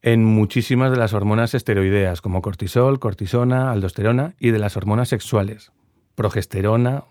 en 0.02 0.24
muchísimas 0.24 0.92
de 0.92 0.98
las 0.98 1.14
hormonas 1.14 1.54
esteroideas, 1.54 2.22
como 2.22 2.42
cortisol, 2.42 3.00
cortisona, 3.00 3.72
aldosterona, 3.72 4.36
y 4.40 4.52
de 4.52 4.60
las 4.60 4.76
hormonas 4.76 5.10
sexuales, 5.10 5.72
progesterona, 6.16 7.06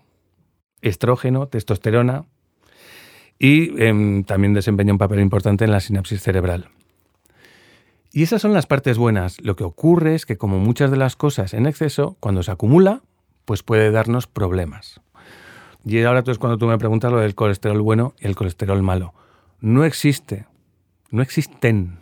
estrógeno, 0.81 1.47
testosterona, 1.47 2.25
y 3.39 3.81
em, 3.81 4.23
también 4.23 4.53
desempeña 4.53 4.93
un 4.93 4.99
papel 4.99 5.19
importante 5.19 5.65
en 5.65 5.71
la 5.71 5.79
sinapsis 5.79 6.21
cerebral. 6.21 6.69
Y 8.13 8.23
esas 8.23 8.41
son 8.41 8.53
las 8.53 8.67
partes 8.67 8.97
buenas. 8.97 9.39
Lo 9.41 9.55
que 9.55 9.63
ocurre 9.63 10.15
es 10.15 10.25
que 10.25 10.37
como 10.37 10.59
muchas 10.59 10.91
de 10.91 10.97
las 10.97 11.15
cosas 11.15 11.53
en 11.53 11.65
exceso, 11.65 12.17
cuando 12.19 12.43
se 12.43 12.51
acumula, 12.51 13.01
pues 13.45 13.63
puede 13.63 13.91
darnos 13.91 14.27
problemas. 14.27 14.99
Y 15.85 16.01
ahora 16.03 16.21
tú 16.21 16.31
es 16.31 16.37
cuando 16.37 16.57
tú 16.57 16.67
me 16.67 16.77
preguntas 16.77 17.11
lo 17.11 17.19
del 17.19 17.35
colesterol 17.35 17.81
bueno 17.81 18.13
y 18.19 18.27
el 18.27 18.35
colesterol 18.35 18.81
malo. 18.83 19.13
No 19.61 19.85
existe. 19.85 20.45
No 21.09 21.21
existen. 21.21 21.99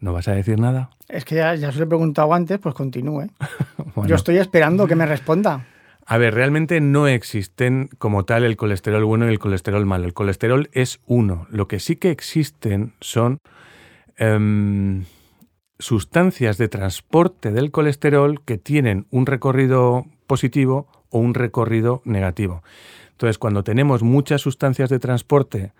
¿No 0.00 0.12
vas 0.12 0.26
a 0.28 0.32
decir 0.32 0.58
nada? 0.58 0.90
Es 1.08 1.24
que 1.24 1.36
ya, 1.36 1.54
ya 1.54 1.68
os 1.68 1.76
lo 1.76 1.84
he 1.84 1.86
preguntado 1.86 2.32
antes, 2.34 2.58
pues 2.58 2.74
continúe. 2.74 3.28
Yo 4.06 4.16
estoy 4.16 4.38
esperando 4.38 4.86
que 4.88 4.96
me 4.96 5.06
responda. 5.06 5.66
A 6.06 6.18
ver, 6.18 6.34
realmente 6.34 6.80
no 6.80 7.06
existen 7.06 7.88
como 7.98 8.24
tal 8.24 8.42
el 8.42 8.56
colesterol 8.56 9.04
bueno 9.04 9.26
y 9.26 9.28
el 9.28 9.38
colesterol 9.38 9.86
malo. 9.86 10.06
El 10.06 10.14
colesterol 10.14 10.68
es 10.72 10.98
uno. 11.06 11.46
Lo 11.50 11.68
que 11.68 11.78
sí 11.78 11.94
que 11.96 12.10
existen 12.10 12.94
son 13.00 13.38
Em, 14.22 15.06
sustancias 15.78 16.58
de 16.58 16.68
transporte 16.68 17.52
del 17.52 17.70
colesterol 17.70 18.44
que 18.44 18.58
tienen 18.58 19.06
un 19.10 19.24
recorrido 19.24 20.04
positivo 20.26 20.88
o 21.08 21.20
un 21.20 21.32
recorrido 21.32 22.02
negativo. 22.04 22.62
Entonces, 23.12 23.38
cuando 23.38 23.64
tenemos 23.64 24.02
muchas 24.02 24.42
sustancias 24.42 24.90
de 24.90 24.98
transporte 24.98 25.72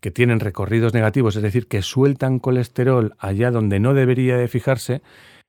que 0.00 0.10
tienen 0.10 0.40
recorridos 0.40 0.94
negativos, 0.94 1.36
es 1.36 1.42
decir, 1.44 1.68
que 1.68 1.80
sueltan 1.80 2.40
colesterol 2.40 3.14
allá 3.20 3.52
donde 3.52 3.78
no 3.78 3.94
debería 3.94 4.36
de 4.36 4.48
fijarse, 4.48 5.00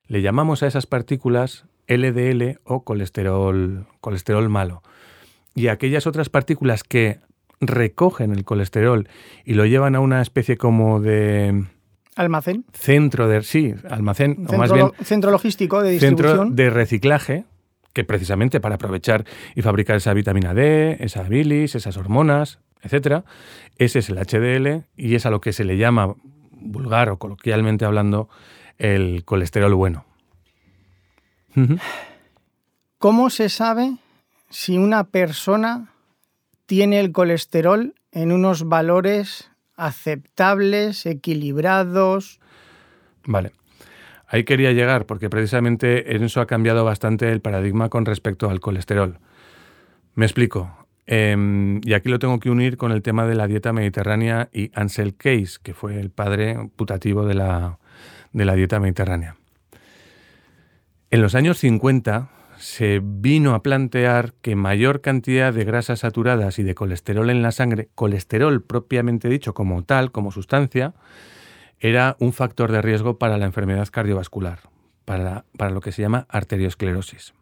le 0.06 0.22
llamamos 0.22 0.62
a 0.62 0.68
esas 0.68 0.86
partículas 0.86 1.66
LDL 1.88 2.60
o 2.66 2.84
colesterol, 2.84 3.88
colesterol 4.00 4.48
malo. 4.48 4.84
Y 5.56 5.70
aquellas 5.70 6.06
otras 6.06 6.30
partículas 6.30 6.84
que 6.84 7.20
recogen 7.60 8.32
el 8.32 8.46
colesterol 8.46 9.10
y 9.44 9.56
lo 9.56 9.66
llevan 9.66 9.96
a 9.96 10.02
una 10.02 10.22
especie 10.22 10.56
como 10.56 11.02
de 11.02 11.66
Almacén. 12.18 12.66
Centro 12.74 13.28
de, 13.28 13.44
sí, 13.44 13.74
almacén, 13.90 14.36
centro, 14.36 14.56
o 14.56 14.60
más 14.60 14.74
bien. 14.74 14.92
Centro 15.04 15.32
logístico 15.32 15.82
de 15.82 15.92
distribución. 15.92 16.38
Centro 16.38 16.56
de 16.56 16.70
reciclaje, 16.70 17.46
que 17.94 18.04
precisamente 18.04 18.60
para 18.60 18.76
aprovechar 18.76 19.24
y 19.56 19.62
fabricar 19.62 19.98
esa 19.98 20.14
vitamina 20.14 20.54
D, 20.54 20.98
esa 21.00 21.24
bilis, 21.24 21.76
esas 21.76 21.96
hormonas, 21.96 22.60
etcétera, 22.82 23.24
ese 23.78 24.00
es 24.00 24.10
el 24.10 24.18
HDL 24.18 24.86
y 24.96 25.16
es 25.16 25.26
a 25.26 25.30
lo 25.30 25.42
que 25.42 25.54
se 25.54 25.64
le 25.64 25.78
llama, 25.78 26.16
vulgar 26.52 27.10
o 27.10 27.18
coloquialmente 27.18 27.86
hablando, 27.86 28.30
el 28.78 29.24
colesterol 29.24 29.74
bueno. 29.76 30.06
¿Cómo 32.98 33.30
se 33.30 33.50
sabe 33.50 33.98
si 34.50 34.78
una 34.78 35.06
persona 35.06 35.92
tiene 36.66 37.00
el 37.00 37.12
colesterol 37.12 37.96
en 38.12 38.32
unos 38.32 38.68
valores 38.68 39.50
aceptables, 39.78 41.06
equilibrados. 41.06 42.40
Vale. 43.26 43.52
Ahí 44.28 44.44
quería 44.44 44.74
llegar, 44.74 45.06
porque 45.06 45.30
precisamente 45.30 46.16
en 46.16 46.24
eso 46.24 46.42
ha 46.42 46.48
cambiado 46.48 46.84
bastante 46.84 47.32
el 47.32 47.40
paradigma 47.40 47.88
con 47.88 48.06
respecto 48.06 48.50
al 48.50 48.60
colesterol. 48.60 49.20
Me 50.16 50.26
explico. 50.26 50.86
Em, 51.06 51.80
y 51.86 51.94
aquí 51.94 52.10
lo 52.10 52.20
tengo 52.20 52.38
que 52.40 52.50
unir 52.50 52.76
con 52.76 52.92
el 52.92 53.02
tema 53.02 53.26
de 53.26 53.36
la 53.36 53.48
dieta 53.48 53.72
mediterránea 53.72 54.50
y 54.52 54.72
Ansel 54.74 55.14
Keys, 55.14 55.60
que 55.60 55.74
fue 55.74 55.98
el 56.00 56.10
padre 56.10 56.70
putativo 56.76 57.26
de 57.26 57.36
la, 57.36 57.80
de 58.34 58.44
la 58.44 58.56
dieta 58.56 58.82
mediterránea. 58.82 59.38
En 61.10 61.22
los 61.22 61.34
años 61.34 61.58
50, 61.60 62.30
se 62.60 63.02
vino 63.04 63.54
a 63.54 63.64
plantear 63.64 64.34
que 64.42 64.56
mayor 64.56 65.02
cantidad 65.02 65.54
de 65.54 65.64
grasas 65.64 66.00
saturadas 66.00 66.60
y 66.60 66.64
de 66.64 66.76
colesterol 66.76 67.30
en 67.30 67.42
la 67.42 67.52
sangre, 67.52 67.90
colesterol 67.96 68.64
propiamente 68.64 69.30
dicho 69.30 69.54
como 69.54 69.84
tal, 69.84 70.12
como 70.12 70.32
sustancia, 70.32 70.94
era 71.80 72.16
un 72.20 72.34
factor 72.34 72.72
de 72.72 72.82
riesgo 72.82 73.18
para 73.18 73.38
la 73.38 73.46
enfermedad 73.46 73.88
cardiovascular, 73.92 74.60
para, 75.06 75.46
para 75.58 75.72
lo 75.72 75.82
que 75.82 75.92
se 75.92 76.02
llama 76.02 76.26
arteriosclerosis, 76.30 77.34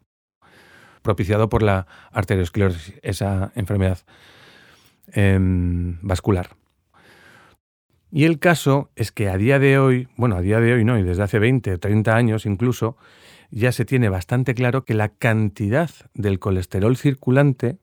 propiciado 1.02 1.50
por 1.50 1.64
la 1.64 1.88
arteriosclerosis, 2.12 2.96
esa 3.02 3.52
enfermedad 3.56 4.00
em, 5.14 5.98
vascular. 6.02 6.50
Y 8.12 8.26
el 8.26 8.40
caso 8.40 8.92
es 8.96 9.12
que 9.12 9.30
a 9.30 9.38
día 9.38 9.60
de 9.60 9.78
hoy, 9.78 10.08
bueno, 10.16 10.36
a 10.38 10.42
día 10.42 10.60
de 10.60 10.74
hoy 10.74 10.86
no, 10.86 10.98
y 10.98 11.04
desde 11.04 11.24
hace 11.24 11.40
20 11.40 11.74
o 11.74 11.80
30 11.80 12.16
años 12.16 12.46
incluso, 12.46 12.98
ya 13.52 13.72
se 13.72 13.86
tiene 13.86 14.10
bastante 14.10 14.54
claro 14.54 14.84
que 14.86 14.94
la 14.94 15.10
cantidad 15.10 15.90
del 16.14 16.40
colesterol 16.40 16.98
circulante 16.98 17.78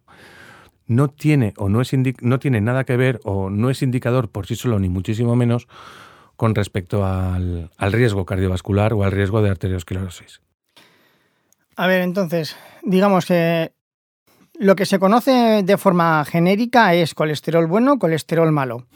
no 0.86 1.08
tiene 1.08 1.54
o 1.56 1.68
no, 1.68 1.80
es 1.80 1.92
no 2.20 2.38
tiene 2.38 2.60
nada 2.60 2.84
que 2.84 2.96
ver 2.96 3.20
o 3.24 3.50
no 3.50 3.70
es 3.70 3.82
indicador 3.82 4.30
por 4.30 4.46
sí 4.46 4.56
solo 4.56 4.78
ni 4.78 4.88
muchísimo 4.88 5.36
menos 5.36 5.68
con 6.36 6.54
respecto 6.54 7.04
al, 7.06 7.70
al 7.76 7.92
riesgo 7.92 8.26
cardiovascular 8.26 8.92
o 8.94 9.04
al 9.04 9.12
riesgo 9.12 9.42
de 9.42 9.50
arteriosclerosis. 9.50 10.40
A 11.76 11.86
ver, 11.86 12.02
entonces, 12.02 12.56
digamos 12.82 13.26
que 13.26 13.72
lo 14.58 14.76
que 14.76 14.84
se 14.86 14.98
conoce 14.98 15.62
de 15.62 15.78
forma 15.78 16.24
genérica 16.24 16.94
es 16.94 17.14
colesterol 17.14 17.66
bueno, 17.66 17.98
colesterol 17.98 18.50
malo. 18.52 18.86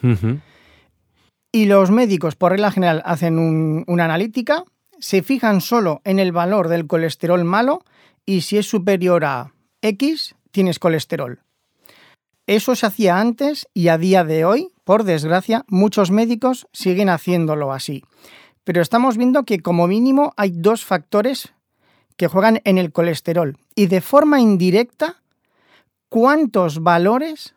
Y 1.51 1.65
los 1.65 1.89
médicos, 1.89 2.35
por 2.35 2.51
regla 2.51 2.71
general, 2.71 3.01
hacen 3.05 3.39
un- 3.39 3.83
una 3.87 4.05
analítica, 4.05 4.63
se 4.99 5.23
fijan 5.23 5.61
solo 5.61 6.01
en 6.03 6.19
el 6.19 6.31
valor 6.31 6.67
del 6.67 6.87
colesterol 6.87 7.43
malo 7.43 7.83
y 8.25 8.41
si 8.41 8.57
es 8.57 8.67
superior 8.67 9.25
a 9.25 9.53
X, 9.81 10.35
tienes 10.51 10.79
colesterol. 10.79 11.41
Eso 12.47 12.75
se 12.75 12.85
hacía 12.85 13.19
antes 13.19 13.67
y 13.73 13.89
a 13.89 13.97
día 13.97 14.23
de 14.23 14.45
hoy, 14.45 14.71
por 14.85 15.03
desgracia, 15.03 15.65
muchos 15.67 16.11
médicos 16.11 16.67
siguen 16.71 17.09
haciéndolo 17.09 17.73
así. 17.73 18.03
Pero 18.63 18.81
estamos 18.81 19.17
viendo 19.17 19.43
que 19.43 19.59
como 19.59 19.87
mínimo 19.87 20.33
hay 20.37 20.51
dos 20.51 20.85
factores 20.85 21.53
que 22.15 22.27
juegan 22.27 22.61
en 22.63 22.77
el 22.77 22.91
colesterol 22.91 23.57
y 23.75 23.87
de 23.87 24.01
forma 24.01 24.39
indirecta, 24.39 25.21
¿cuántos 26.09 26.81
valores 26.81 27.53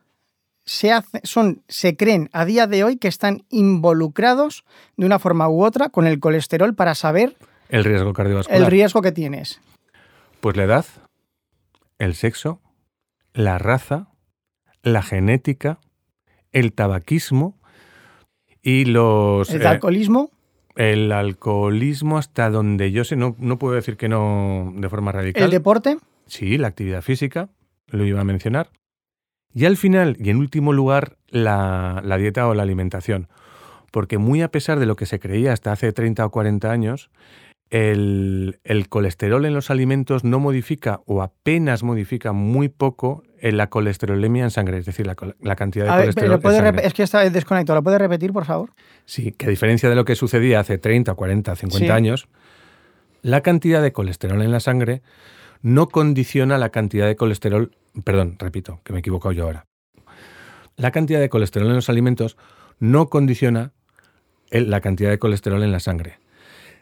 se, 0.70 0.92
hace- 0.92 1.20
son, 1.24 1.62
se 1.66 1.96
creen 1.96 2.30
a 2.32 2.44
día 2.44 2.68
de 2.68 2.84
hoy 2.84 2.96
que 2.96 3.08
están 3.08 3.42
involucrados 3.50 4.64
de 4.96 5.04
una 5.04 5.18
forma 5.18 5.48
u 5.48 5.64
otra 5.64 5.88
con 5.88 6.06
el 6.06 6.20
colesterol 6.20 6.76
para 6.76 6.94
saber 6.94 7.36
El 7.68 7.82
riesgo 7.82 8.12
cardiovascular. 8.12 8.60
el 8.60 8.66
riesgo 8.70 9.02
que 9.02 9.10
tienes? 9.10 9.60
Pues 10.40 10.56
la 10.56 10.62
edad, 10.64 10.86
el 11.98 12.14
sexo, 12.14 12.60
la 13.34 13.58
raza, 13.58 14.10
la 14.84 15.02
genética, 15.02 15.80
el 16.52 16.72
tabaquismo 16.72 17.58
y 18.62 18.84
los... 18.84 19.50
El 19.50 19.62
eh, 19.62 19.66
alcoholismo, 19.66 20.30
el 20.76 21.10
alcoholismo 21.10 22.16
hasta 22.16 22.48
donde 22.48 22.92
yo 22.92 23.02
sé, 23.02 23.16
no, 23.16 23.34
no 23.40 23.58
puedo 23.58 23.74
decir 23.74 23.96
que 23.96 24.08
no 24.08 24.72
de 24.76 24.88
forma 24.88 25.10
radical. 25.10 25.42
el 25.42 25.50
deporte, 25.50 25.98
Sí, 26.26 26.58
la 26.58 26.68
actividad 26.68 27.02
física, 27.02 27.48
lo 27.88 28.04
iba 28.04 28.20
a 28.20 28.24
mencionar. 28.24 28.70
Y 29.54 29.64
al 29.64 29.76
final, 29.76 30.16
y 30.18 30.30
en 30.30 30.36
último 30.36 30.72
lugar, 30.72 31.16
la, 31.28 32.00
la 32.04 32.16
dieta 32.18 32.46
o 32.48 32.54
la 32.54 32.62
alimentación. 32.62 33.28
Porque 33.90 34.18
muy 34.18 34.42
a 34.42 34.50
pesar 34.50 34.78
de 34.78 34.86
lo 34.86 34.94
que 34.96 35.06
se 35.06 35.18
creía 35.18 35.52
hasta 35.52 35.72
hace 35.72 35.92
30 35.92 36.24
o 36.24 36.30
40 36.30 36.70
años, 36.70 37.10
el, 37.70 38.58
el 38.64 38.88
colesterol 38.88 39.44
en 39.44 39.54
los 39.54 39.70
alimentos 39.70 40.24
no 40.24 40.40
modifica 40.40 41.00
o 41.06 41.22
apenas 41.22 41.82
modifica 41.82 42.32
muy 42.32 42.68
poco 42.68 43.22
en 43.40 43.56
la 43.56 43.68
colesterolemia 43.68 44.44
en 44.44 44.50
sangre, 44.50 44.78
es 44.78 44.86
decir, 44.86 45.06
la, 45.06 45.14
cantidad 45.56 45.84
de 45.86 45.90
A 45.90 45.94
ver, 45.96 46.02
colesterol 46.06 46.30
¿lo 46.30 46.40
puede 46.40 46.58
en 46.58 46.64
sangre. 46.64 46.86
es 46.86 46.94
que 46.94 47.02
está 47.04 47.28
desconectado, 47.30 47.78
¿lo 47.78 47.82
puede 47.82 47.98
repetir, 47.98 48.32
por 48.32 48.44
favor? 48.44 48.70
Sí, 49.06 49.32
que 49.32 49.46
a 49.46 49.48
diferencia 49.48 49.88
de 49.88 49.94
lo 49.94 50.04
que 50.04 50.14
sucedía 50.14 50.60
hace 50.60 50.78
30, 50.78 51.14
40, 51.14 51.56
50 51.56 51.86
Sí. 51.86 51.90
años, 51.90 52.28
la 53.22 53.40
cantidad 53.40 53.82
de 53.82 53.92
colesterol 53.92 54.42
en 54.42 54.50
la 54.50 54.60
sangre 54.60 55.00
no 55.62 55.88
condiciona 55.88 56.58
la 56.58 56.70
cantidad 56.70 57.06
de 57.06 57.16
colesterol, 57.16 57.70
perdón, 58.04 58.36
repito, 58.38 58.80
que 58.84 58.92
me 58.92 58.98
he 58.98 59.00
equivocado 59.00 59.32
yo 59.32 59.44
ahora. 59.44 59.66
La 60.76 60.90
cantidad 60.90 61.20
de 61.20 61.28
colesterol 61.28 61.68
en 61.68 61.76
los 61.76 61.88
alimentos 61.88 62.36
no 62.78 63.08
condiciona 63.08 63.72
la 64.50 64.80
cantidad 64.80 65.10
de 65.10 65.18
colesterol 65.18 65.62
en 65.62 65.72
la 65.72 65.80
sangre. 65.80 66.18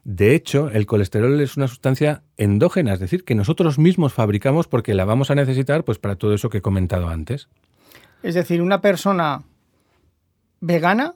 De 0.04 0.34
hecho, 0.34 0.70
el 0.70 0.86
colesterol 0.86 1.38
es 1.40 1.56
una 1.56 1.68
sustancia 1.68 2.22
endógena, 2.36 2.94
es 2.94 3.00
decir, 3.00 3.24
que 3.24 3.34
nosotros 3.34 3.78
mismos 3.78 4.14
fabricamos 4.14 4.66
porque 4.66 4.94
la 4.94 5.04
vamos 5.04 5.30
a 5.30 5.34
necesitar 5.34 5.84
pues, 5.84 5.98
para 5.98 6.16
todo 6.16 6.32
eso 6.32 6.48
que 6.48 6.58
he 6.58 6.62
comentado 6.62 7.08
antes. 7.08 7.48
Es 8.22 8.34
decir, 8.34 8.62
una 8.62 8.80
persona 8.80 9.42
vegana 10.60 11.14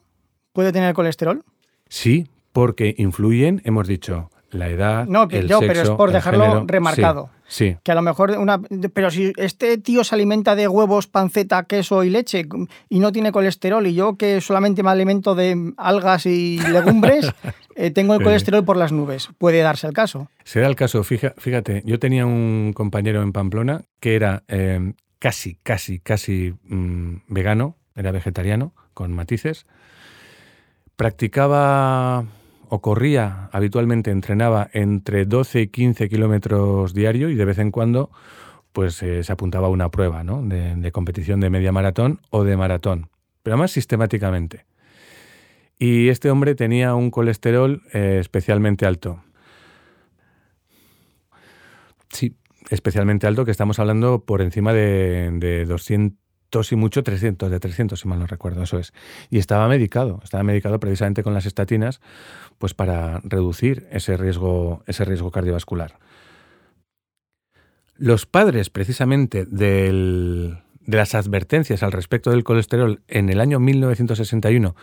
puede 0.52 0.72
tener 0.72 0.94
colesterol. 0.94 1.42
Sí, 1.88 2.28
porque 2.52 2.94
influyen, 2.98 3.62
hemos 3.64 3.88
dicho, 3.88 4.30
la 4.50 4.68
edad. 4.68 5.06
No, 5.06 5.26
el 5.30 5.48
yo, 5.48 5.60
pero 5.60 5.82
es 5.82 5.90
por 5.90 6.12
dejarlo 6.12 6.64
remarcado. 6.66 7.30
Sí, 7.41 7.41
sí. 7.52 7.76
Que 7.82 7.92
a 7.92 7.94
lo 7.94 8.02
mejor 8.02 8.30
una. 8.38 8.60
Pero 8.94 9.10
si 9.10 9.32
este 9.36 9.76
tío 9.78 10.04
se 10.04 10.14
alimenta 10.14 10.56
de 10.56 10.68
huevos, 10.68 11.06
panceta, 11.06 11.64
queso 11.64 12.02
y 12.02 12.10
leche 12.10 12.46
y 12.88 12.98
no 12.98 13.12
tiene 13.12 13.30
colesterol, 13.30 13.86
y 13.86 13.94
yo 13.94 14.16
que 14.16 14.40
solamente 14.40 14.82
me 14.82 14.90
alimento 14.90 15.34
de 15.34 15.74
algas 15.76 16.26
y 16.26 16.58
legumbres, 16.58 17.30
eh, 17.76 17.90
tengo 17.90 18.14
el 18.14 18.22
colesterol 18.22 18.64
por 18.64 18.76
las 18.76 18.92
nubes. 18.92 19.28
Puede 19.38 19.60
darse 19.60 19.86
el 19.86 19.92
caso. 19.92 20.28
Se 20.44 20.60
da 20.60 20.66
el 20.66 20.76
caso, 20.76 21.04
fíjate, 21.04 21.82
yo 21.84 21.98
tenía 21.98 22.24
un 22.24 22.72
compañero 22.74 23.22
en 23.22 23.32
Pamplona 23.32 23.82
que 24.00 24.16
era 24.16 24.44
eh, 24.48 24.94
casi, 25.18 25.56
casi, 25.62 26.00
casi 26.00 26.54
mm, 26.64 27.16
vegano, 27.28 27.76
era 27.94 28.12
vegetariano, 28.12 28.72
con 28.94 29.12
matices. 29.12 29.66
Practicaba 30.96 32.24
o 32.74 32.80
corría 32.80 33.50
habitualmente, 33.52 34.10
entrenaba 34.10 34.66
entre 34.72 35.26
12 35.26 35.60
y 35.60 35.66
15 35.66 36.08
kilómetros 36.08 36.94
diario 36.94 37.28
y 37.28 37.34
de 37.34 37.44
vez 37.44 37.58
en 37.58 37.70
cuando 37.70 38.10
pues 38.72 39.02
eh, 39.02 39.22
se 39.22 39.30
apuntaba 39.30 39.66
a 39.66 39.70
una 39.70 39.90
prueba 39.90 40.24
¿no? 40.24 40.42
de, 40.42 40.90
competición 40.90 41.38
de 41.40 41.50
media 41.50 41.70
maratón 41.70 42.20
o 42.30 42.44
de 42.44 42.56
maratón, 42.56 43.10
pero 43.42 43.56
además 43.56 43.72
sistemáticamente. 43.72 44.64
Y 45.78 46.08
este 46.08 46.30
hombre 46.30 46.54
tenía 46.54 46.94
un 46.94 47.10
colesterol 47.10 47.82
eh, 47.92 48.16
especialmente 48.18 48.86
alto. 48.86 49.22
Sí, 52.08 52.38
especialmente 52.70 53.26
alto, 53.26 53.44
que 53.44 53.50
estamos 53.50 53.80
hablando 53.80 54.24
por 54.24 54.40
encima 54.40 54.72
de, 54.72 55.28
de 55.30 55.66
200 55.66 56.21
y 56.72 56.76
mucho, 56.76 57.02
300, 57.02 57.50
de 57.50 57.58
300 57.60 57.98
si 58.00 58.06
mal 58.08 58.18
no 58.18 58.26
recuerdo, 58.26 58.62
eso 58.62 58.78
es. 58.78 58.92
Y 59.30 59.38
estaba 59.38 59.66
medicado, 59.68 60.20
estaba 60.22 60.42
medicado 60.42 60.78
precisamente 60.78 61.22
con 61.22 61.32
las 61.32 61.46
estatinas, 61.46 62.00
pues 62.58 62.74
para 62.74 63.20
reducir 63.24 63.86
ese 63.90 64.16
riesgo, 64.16 64.82
ese 64.86 65.04
riesgo 65.04 65.30
cardiovascular. 65.30 65.98
Los 67.96 68.26
padres 68.26 68.70
precisamente 68.70 69.44
del- 69.46 70.58
de 70.80 70.96
las 70.96 71.14
advertencias 71.14 71.82
al 71.82 71.92
respecto 71.92 72.30
del 72.30 72.44
colesterol 72.44 73.02
en 73.08 73.28
el 73.28 73.40
año 73.40 73.60
1961, 73.60 74.74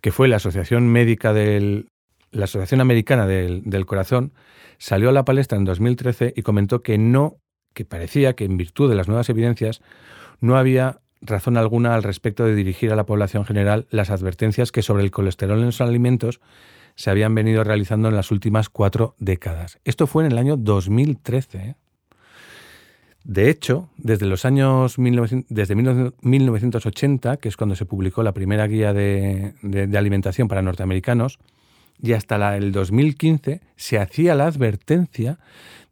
que 0.00 0.12
fue 0.12 0.28
la 0.28 0.36
Asociación 0.36 0.88
Médica 0.88 1.32
del, 1.32 1.88
la 2.30 2.44
Asociación 2.44 2.80
Americana 2.80 3.26
del, 3.26 3.62
del 3.64 3.86
Corazón, 3.86 4.32
salió 4.78 5.10
a 5.10 5.12
la 5.12 5.24
palestra 5.24 5.58
en 5.58 5.64
2013 5.64 6.32
y 6.36 6.42
comentó 6.42 6.82
que 6.82 6.98
no, 6.98 7.36
que 7.74 7.84
parecía 7.84 8.34
que 8.34 8.44
en 8.44 8.56
virtud 8.56 8.88
de 8.88 8.96
las 8.96 9.08
nuevas 9.08 9.28
evidencias 9.28 9.80
no 10.40 10.56
había 10.56 11.00
razón 11.24 11.56
alguna 11.56 11.94
al 11.94 12.02
respecto 12.02 12.44
de 12.44 12.54
dirigir 12.54 12.92
a 12.92 12.96
la 12.96 13.06
población 13.06 13.44
general 13.44 13.86
las 13.90 14.10
advertencias 14.10 14.70
que 14.72 14.82
sobre 14.82 15.02
el 15.02 15.10
colesterol 15.10 15.58
en 15.58 15.66
los 15.66 15.80
alimentos 15.80 16.40
se 16.94 17.10
habían 17.10 17.34
venido 17.34 17.64
realizando 17.64 18.08
en 18.08 18.14
las 18.14 18.30
últimas 18.30 18.68
cuatro 18.68 19.14
décadas. 19.18 19.78
Esto 19.84 20.06
fue 20.06 20.24
en 20.24 20.32
el 20.32 20.38
año 20.38 20.56
2013. 20.56 21.58
¿eh? 21.58 21.74
De 23.24 23.48
hecho, 23.50 23.88
desde 23.96 24.26
los 24.26 24.44
años 24.44 24.98
1900 24.98 25.46
desde 25.48 25.74
1980, 25.74 27.38
que 27.38 27.48
es 27.48 27.56
cuando 27.56 27.74
se 27.74 27.86
publicó 27.86 28.22
la 28.22 28.32
primera 28.32 28.66
guía 28.66 28.92
de 28.92 29.54
alimentación 29.96 30.46
para 30.46 30.62
norteamericanos, 30.62 31.38
y 32.00 32.12
hasta 32.12 32.38
la- 32.38 32.56
el 32.56 32.70
2015 32.72 33.60
se 33.76 33.98
hacía 33.98 34.34
la 34.34 34.46
advertencia 34.46 35.38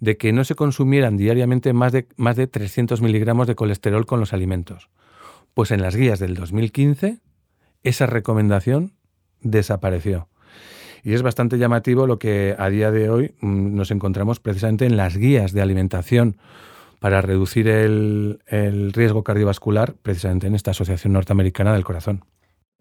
de 0.01 0.17
que 0.17 0.33
no 0.33 0.45
se 0.45 0.55
consumieran 0.57 1.17
diariamente 1.17 1.73
más 1.73 1.93
de, 1.93 2.07
más 2.17 2.37
de 2.37 2.49
300 2.49 3.01
miligramos 3.01 3.47
de 3.47 3.55
colesterol 3.55 4.05
con 4.05 4.21
los 4.21 4.33
alimentos. 4.33 4.89
Pues 5.55 5.71
en 5.71 5.83
las 5.83 5.97
guías 5.97 6.19
del 6.19 6.35
2015 6.35 7.19
esa 7.83 8.07
recomendación 8.07 8.93
desapareció. 9.41 10.29
Y 11.03 11.15
es 11.15 11.23
bastante 11.23 11.59
llamativo 11.59 12.07
lo 12.07 12.19
que 12.19 12.55
a 12.59 12.69
día 12.69 12.91
de 12.91 13.11
hoy 13.11 13.35
mm, 13.41 13.75
nos 13.75 13.91
encontramos 13.91 14.39
precisamente 14.41 14.87
en 14.87 14.97
las 14.97 15.17
guías 15.17 15.53
de 15.53 15.63
alimentación 15.63 16.37
para 17.01 17.21
reducir 17.21 17.67
el, 17.67 18.41
el 18.47 18.93
riesgo 18.93 19.25
cardiovascular, 19.25 19.95
precisamente 20.03 20.47
en 20.47 20.55
esta 20.55 20.71
Asociación 20.71 21.13
Norteamericana 21.13 21.73
del 21.73 21.83
Corazón. 21.83 22.25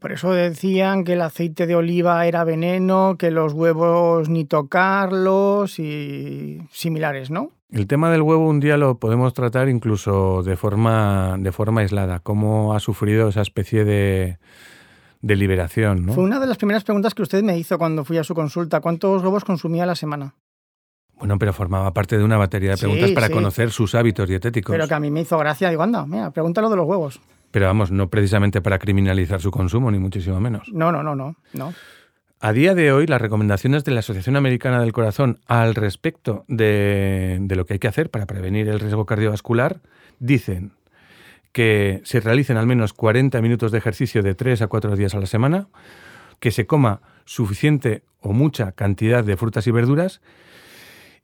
Por 0.01 0.11
eso 0.11 0.31
decían 0.31 1.03
que 1.03 1.13
el 1.13 1.21
aceite 1.21 1.67
de 1.67 1.75
oliva 1.75 2.25
era 2.25 2.43
veneno, 2.43 3.17
que 3.19 3.29
los 3.29 3.53
huevos 3.53 4.29
ni 4.29 4.45
tocarlos 4.45 5.77
y 5.77 6.59
similares, 6.71 7.29
¿no? 7.29 7.51
El 7.69 7.85
tema 7.85 8.09
del 8.09 8.23
huevo 8.23 8.49
un 8.49 8.59
día 8.59 8.77
lo 8.77 8.97
podemos 8.97 9.31
tratar 9.35 9.69
incluso 9.69 10.41
de 10.41 10.57
forma, 10.57 11.35
de 11.37 11.51
forma 11.51 11.81
aislada, 11.81 12.19
cómo 12.19 12.73
ha 12.73 12.79
sufrido 12.79 13.29
esa 13.29 13.41
especie 13.43 13.85
de, 13.85 14.39
de 15.21 15.35
liberación. 15.35 16.07
¿no? 16.07 16.13
Fue 16.13 16.23
una 16.23 16.39
de 16.39 16.47
las 16.47 16.57
primeras 16.57 16.83
preguntas 16.83 17.13
que 17.13 17.21
usted 17.21 17.43
me 17.43 17.55
hizo 17.59 17.77
cuando 17.77 18.03
fui 18.03 18.17
a 18.17 18.23
su 18.23 18.33
consulta. 18.33 18.81
¿Cuántos 18.81 19.21
huevos 19.21 19.45
consumía 19.45 19.83
a 19.83 19.85
la 19.85 19.95
semana? 19.95 20.33
Bueno, 21.19 21.37
pero 21.37 21.53
formaba 21.53 21.93
parte 21.93 22.17
de 22.17 22.23
una 22.23 22.37
batería 22.37 22.71
de 22.71 22.77
Sí, 22.77 22.85
preguntas 22.85 23.11
para 23.11 23.27
sí. 23.27 23.33
conocer 23.33 23.69
sus 23.69 23.93
hábitos 23.93 24.27
dietéticos. 24.27 24.73
Pero 24.73 24.87
que 24.87 24.93
a 24.95 24.99
mí 24.99 25.11
me 25.11 25.21
hizo 25.21 25.37
gracia. 25.37 25.69
Digo, 25.69 25.83
anda, 25.83 26.07
mira, 26.07 26.31
pregúntalo 26.31 26.71
de 26.71 26.75
los 26.75 26.87
huevos. 26.87 27.21
Pero 27.51 27.67
vamos, 27.67 27.91
no 27.91 28.09
precisamente 28.09 28.61
para 28.61 28.79
criminalizar 28.79 29.41
su 29.41 29.51
consumo, 29.51 29.91
ni 29.91 29.99
muchísimo 29.99 30.39
menos. 30.39 30.71
No, 30.73 30.91
no, 30.91 31.03
no, 31.03 31.15
no. 31.15 31.35
no. 31.53 31.73
A 32.39 32.53
día 32.53 32.73
de 32.73 32.91
hoy, 32.91 33.05
las 33.05 33.21
recomendaciones 33.21 33.83
de 33.83 33.91
la 33.91 33.99
Asociación 33.99 34.35
Americana 34.35 34.79
del 34.81 34.93
Corazón 34.93 35.39
al 35.45 35.75
respecto 35.75 36.43
de, 36.47 37.37
de 37.41 37.55
lo 37.55 37.65
que 37.65 37.73
hay 37.73 37.79
que 37.79 37.87
hacer 37.87 38.09
para 38.09 38.25
prevenir 38.25 38.67
el 38.67 38.79
riesgo 38.79 39.05
cardiovascular 39.05 39.81
dicen 40.19 40.73
que 41.51 42.01
se 42.03 42.19
realicen 42.19 42.57
al 42.57 42.65
menos 42.65 42.93
40 42.93 43.41
minutos 43.41 43.71
de 43.71 43.77
ejercicio 43.77 44.23
de 44.23 44.35
3 44.35 44.63
a 44.63 44.67
4 44.67 44.95
días 44.95 45.13
a 45.13 45.19
la 45.19 45.25
semana, 45.25 45.67
que 46.39 46.51
se 46.51 46.65
coma 46.65 47.01
suficiente 47.25 48.03
o 48.19 48.33
mucha 48.33 48.71
cantidad 48.71 49.23
de 49.23 49.37
frutas 49.37 49.67
y 49.67 49.71
verduras 49.71 50.21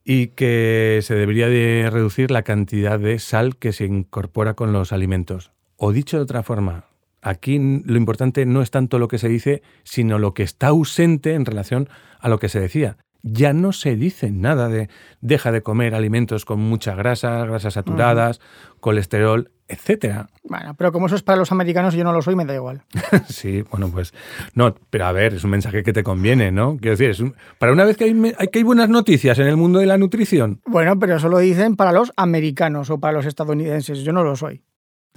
y 0.04 0.28
que 0.28 1.00
se 1.04 1.16
debería 1.16 1.48
de 1.48 1.90
reducir 1.92 2.32
la 2.32 2.44
cantidad 2.44 3.00
de 3.00 3.20
sal 3.20 3.58
que 3.58 3.74
se 3.74 3.86
incorpora 3.86 4.54
con 4.54 4.72
los 4.72 4.92
alimentos. 4.92 5.52
O 5.78 5.92
dicho 5.92 6.18
de 6.18 6.24
otra 6.24 6.42
forma, 6.42 6.86
aquí 7.22 7.60
lo 7.60 7.98
importante 7.98 8.48
no 8.48 8.64
es 8.64 8.72
tanto 8.72 8.98
lo 8.98 9.08
que 9.08 9.20
se 9.20 9.30
dice, 9.30 9.62
sino 9.84 10.18
lo 10.18 10.34
que 10.34 10.42
está 10.42 10.68
ausente 10.68 11.36
en 11.36 11.46
relación 11.46 11.88
a 12.20 12.30
lo 12.30 12.40
que 12.40 12.50
se 12.50 12.60
decía. 12.60 12.98
Ya 13.22 13.54
no 13.54 13.72
se 13.74 13.96
dice 13.96 14.32
nada 14.32 14.70
de 14.70 14.90
deja 15.22 15.52
de 15.52 15.62
comer 15.62 15.94
alimentos 15.94 16.46
con 16.46 16.60
mucha 16.60 16.96
grasa, 16.96 17.46
grasas 17.46 17.76
saturadas, 17.76 18.40
colesterol, 18.80 19.52
etcétera. 19.68 20.30
Bueno, 20.44 20.74
pero 20.76 20.92
como 20.92 21.08
eso 21.08 21.16
es 21.16 21.22
para 21.22 21.38
los 21.38 21.52
americanos 21.52 21.94
y 21.94 21.98
yo 21.98 22.04
no 22.04 22.14
lo 22.14 22.24
soy, 22.24 22.36
me 22.36 22.46
da 22.46 22.56
igual. 22.56 22.84
sí, 23.28 23.64
bueno, 23.70 23.90
pues 23.92 24.14
no, 24.56 24.74
pero 24.90 25.06
a 25.06 25.12
ver, 25.12 25.36
es 25.36 25.44
un 25.44 25.52
mensaje 25.52 25.84
que 25.84 25.94
te 25.94 26.04
conviene, 26.04 26.52
¿no? 26.52 26.78
Quiero 26.78 26.98
decir, 26.98 27.10
es 27.12 27.24
para 27.60 27.72
una 27.72 27.84
vez 27.84 27.98
que 27.98 28.06
hay, 28.06 28.14
que 28.52 28.60
hay 28.60 28.64
buenas 28.64 28.90
noticias 28.90 29.38
en 29.38 29.48
el 29.48 29.58
mundo 29.58 29.78
de 29.78 29.86
la 29.86 29.98
nutrición. 30.00 30.62
Bueno, 30.66 30.98
pero 30.98 31.18
eso 31.18 31.30
lo 31.30 31.38
dicen 31.38 31.76
para 31.76 31.92
los 31.92 32.14
americanos 32.16 32.90
o 32.90 33.00
para 33.00 33.14
los 33.14 33.28
estadounidenses, 33.28 34.00
yo 34.00 34.12
no 34.12 34.24
lo 34.24 34.36
soy. 34.36 34.64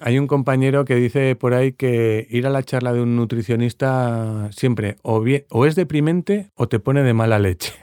Hay 0.03 0.19
un 0.19 0.27
compañero 0.27 0.85
que 0.85 0.95
dice 0.95 1.37
por 1.37 1.55
ahí 1.55 1.73
que 1.73 2.27
ir 2.31 2.47
a 2.47 2.51
la 2.51 2.63
charla 2.63 2.93
de 2.93 3.03
un 3.03 3.17
nutricionista 3.17 4.51
siempre 4.53 4.97
o, 5.03 5.21
bien, 5.21 5.45
o 5.51 5.67
es 5.67 5.75
deprimente 5.75 6.51
o 6.55 6.69
te 6.69 6.79
pone 6.79 7.03
de 7.03 7.15
mala 7.15 7.39
leche. 7.39 7.75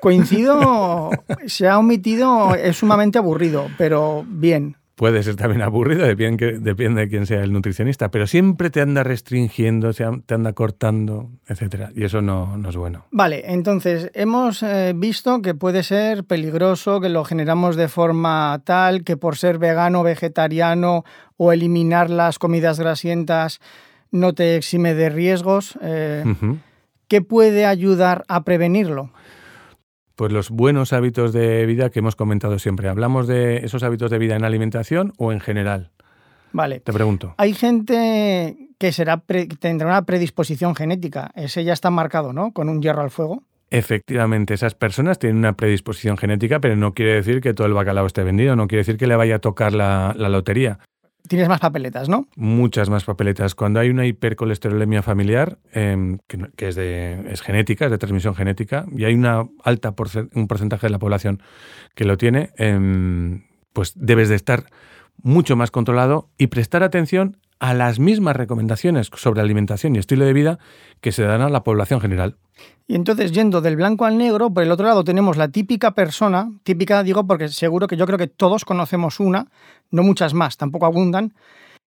Coincido, 0.00 1.10
se 1.46 1.68
ha 1.68 1.78
omitido, 1.78 2.54
es 2.54 2.78
sumamente 2.78 3.18
aburrido, 3.18 3.68
pero 3.76 4.24
bien 4.26 4.76
puede 5.00 5.22
ser 5.22 5.34
también 5.34 5.62
aburrido, 5.62 6.06
depende, 6.06 6.58
depende 6.58 7.00
de 7.00 7.08
quién 7.08 7.24
sea 7.24 7.42
el 7.42 7.54
nutricionista, 7.54 8.10
pero 8.10 8.26
siempre 8.26 8.68
te 8.68 8.82
anda 8.82 9.02
restringiendo, 9.02 9.94
te 9.94 10.34
anda 10.34 10.52
cortando, 10.52 11.30
etcétera, 11.48 11.90
y 11.94 12.04
eso 12.04 12.20
no, 12.20 12.58
no, 12.58 12.68
es 12.68 12.76
bueno. 12.76 13.06
Vale, 13.10 13.44
entonces 13.46 14.10
hemos 14.12 14.62
eh, 14.62 14.92
visto 14.94 15.40
que 15.40 15.54
puede 15.54 15.84
ser 15.84 16.24
peligroso, 16.24 17.00
que 17.00 17.08
lo 17.08 17.24
generamos 17.24 17.76
de 17.76 17.88
forma 17.88 18.60
tal 18.64 19.02
que 19.02 19.16
por 19.16 19.38
ser 19.38 19.56
vegano, 19.56 20.02
vegetariano 20.02 21.04
o 21.38 21.50
eliminar 21.50 22.10
las 22.10 22.38
comidas 22.38 22.78
grasientas 22.78 23.58
no 24.10 24.34
te 24.34 24.56
exime 24.56 24.92
de 24.92 25.08
riesgos. 25.08 25.78
Eh, 25.80 26.24
¿Qué 27.08 27.22
puede 27.22 27.64
ayudar 27.64 28.22
a 28.28 28.44
prevenirlo? 28.44 29.12
Pues 30.20 30.32
los 30.32 30.50
buenos 30.50 30.92
hábitos 30.92 31.32
de 31.32 31.64
vida 31.64 31.88
que 31.88 32.00
hemos 32.00 32.14
comentado 32.14 32.58
siempre. 32.58 32.90
¿Hablamos 32.90 33.26
de 33.26 33.64
esos 33.64 33.82
hábitos 33.82 34.10
de 34.10 34.18
vida 34.18 34.36
en 34.36 34.44
alimentación 34.44 35.14
o 35.16 35.32
en 35.32 35.40
general? 35.40 35.92
Vale. 36.52 36.80
Te 36.80 36.92
pregunto. 36.92 37.32
Hay 37.38 37.54
gente 37.54 38.68
que 38.78 38.92
será 38.92 39.22
tendrá 39.60 39.86
una 39.88 40.04
predisposición 40.04 40.74
genética. 40.74 41.30
Ese 41.36 41.64
ya 41.64 41.72
está 41.72 41.88
marcado, 41.88 42.34
¿no? 42.34 42.52
Con 42.52 42.68
un 42.68 42.82
hierro 42.82 43.00
al 43.00 43.10
fuego. 43.10 43.44
Efectivamente, 43.70 44.52
esas 44.52 44.74
personas 44.74 45.18
tienen 45.18 45.38
una 45.38 45.54
predisposición 45.54 46.18
genética, 46.18 46.60
pero 46.60 46.76
no 46.76 46.92
quiere 46.92 47.14
decir 47.14 47.40
que 47.40 47.54
todo 47.54 47.66
el 47.66 47.72
bacalao 47.72 48.04
esté 48.04 48.22
vendido, 48.22 48.56
no 48.56 48.68
quiere 48.68 48.80
decir 48.80 48.98
que 48.98 49.06
le 49.06 49.16
vaya 49.16 49.36
a 49.36 49.38
tocar 49.38 49.72
la, 49.72 50.14
la 50.18 50.28
lotería. 50.28 50.80
Tienes 51.28 51.48
más 51.48 51.60
papeletas, 51.60 52.08
¿no? 52.08 52.26
Muchas 52.36 52.90
más 52.90 53.04
papeletas. 53.04 53.54
Cuando 53.54 53.80
hay 53.80 53.90
una 53.90 54.06
hipercolesterolemia 54.06 55.02
familiar, 55.02 55.58
em, 55.72 56.18
que, 56.26 56.68
es, 56.68 56.74
de, 56.74 57.30
es 57.30 57.40
genética, 57.40 57.84
es 57.86 57.90
de 57.90 57.98
transmisión 57.98 58.34
genética, 58.34 58.86
y 58.96 59.04
hay 59.04 59.14
una 59.14 59.46
alta 59.64 59.94
un 60.34 60.48
porcentaje 60.48 60.86
de 60.86 60.90
la 60.90 60.98
población 60.98 61.42
que 61.94 62.04
lo 62.04 62.16
tiene, 62.16 62.50
em, 62.56 63.44
pues 63.72 63.92
debes 63.94 64.28
de 64.28 64.34
estar 64.34 64.64
mucho 65.22 65.56
más 65.56 65.70
controlado 65.70 66.30
y 66.38 66.48
prestar 66.48 66.82
atención 66.82 67.36
a 67.60 67.74
las 67.74 68.00
mismas 68.00 68.34
recomendaciones 68.34 69.10
sobre 69.14 69.42
alimentación 69.42 69.94
y 69.94 69.98
estilo 69.98 70.24
de 70.24 70.32
vida 70.32 70.58
que 71.00 71.12
se 71.12 71.22
dan 71.22 71.42
a 71.42 71.50
la 71.50 71.62
población 71.62 72.00
general. 72.00 72.36
Y 72.88 72.94
entonces, 72.94 73.32
yendo 73.32 73.60
del 73.60 73.76
blanco 73.76 74.06
al 74.06 74.18
negro, 74.18 74.50
por 74.50 74.62
el 74.62 74.72
otro 74.72 74.86
lado 74.86 75.04
tenemos 75.04 75.36
la 75.36 75.48
típica 75.48 75.92
persona, 75.92 76.50
típica 76.64 77.02
digo 77.02 77.26
porque 77.26 77.48
seguro 77.48 77.86
que 77.86 77.96
yo 77.96 78.06
creo 78.06 78.18
que 78.18 78.26
todos 78.26 78.64
conocemos 78.64 79.20
una, 79.20 79.46
no 79.90 80.02
muchas 80.02 80.34
más, 80.34 80.56
tampoco 80.56 80.86
abundan, 80.86 81.34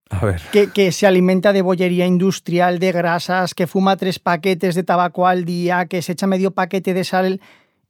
a 0.09 0.25
ver. 0.25 0.41
Que, 0.51 0.69
que, 0.69 0.91
se 0.91 1.07
alimenta 1.07 1.53
de 1.53 1.62
bollería 1.62 2.05
industrial, 2.05 2.77
de 2.77 2.91
grasas, 2.91 3.55
que 3.55 3.67
fuma 3.67 3.97
tres 3.97 4.19
paquetes 4.19 4.75
de 4.75 4.83
tabaco 4.83 5.27
al 5.27 5.43
día, 5.43 5.88
que 5.88 6.01
se 6.01 6.12
echa 6.12 6.27
medio 6.27 6.51
paquete 6.51 6.93
de 6.93 7.03
sal 7.03 7.41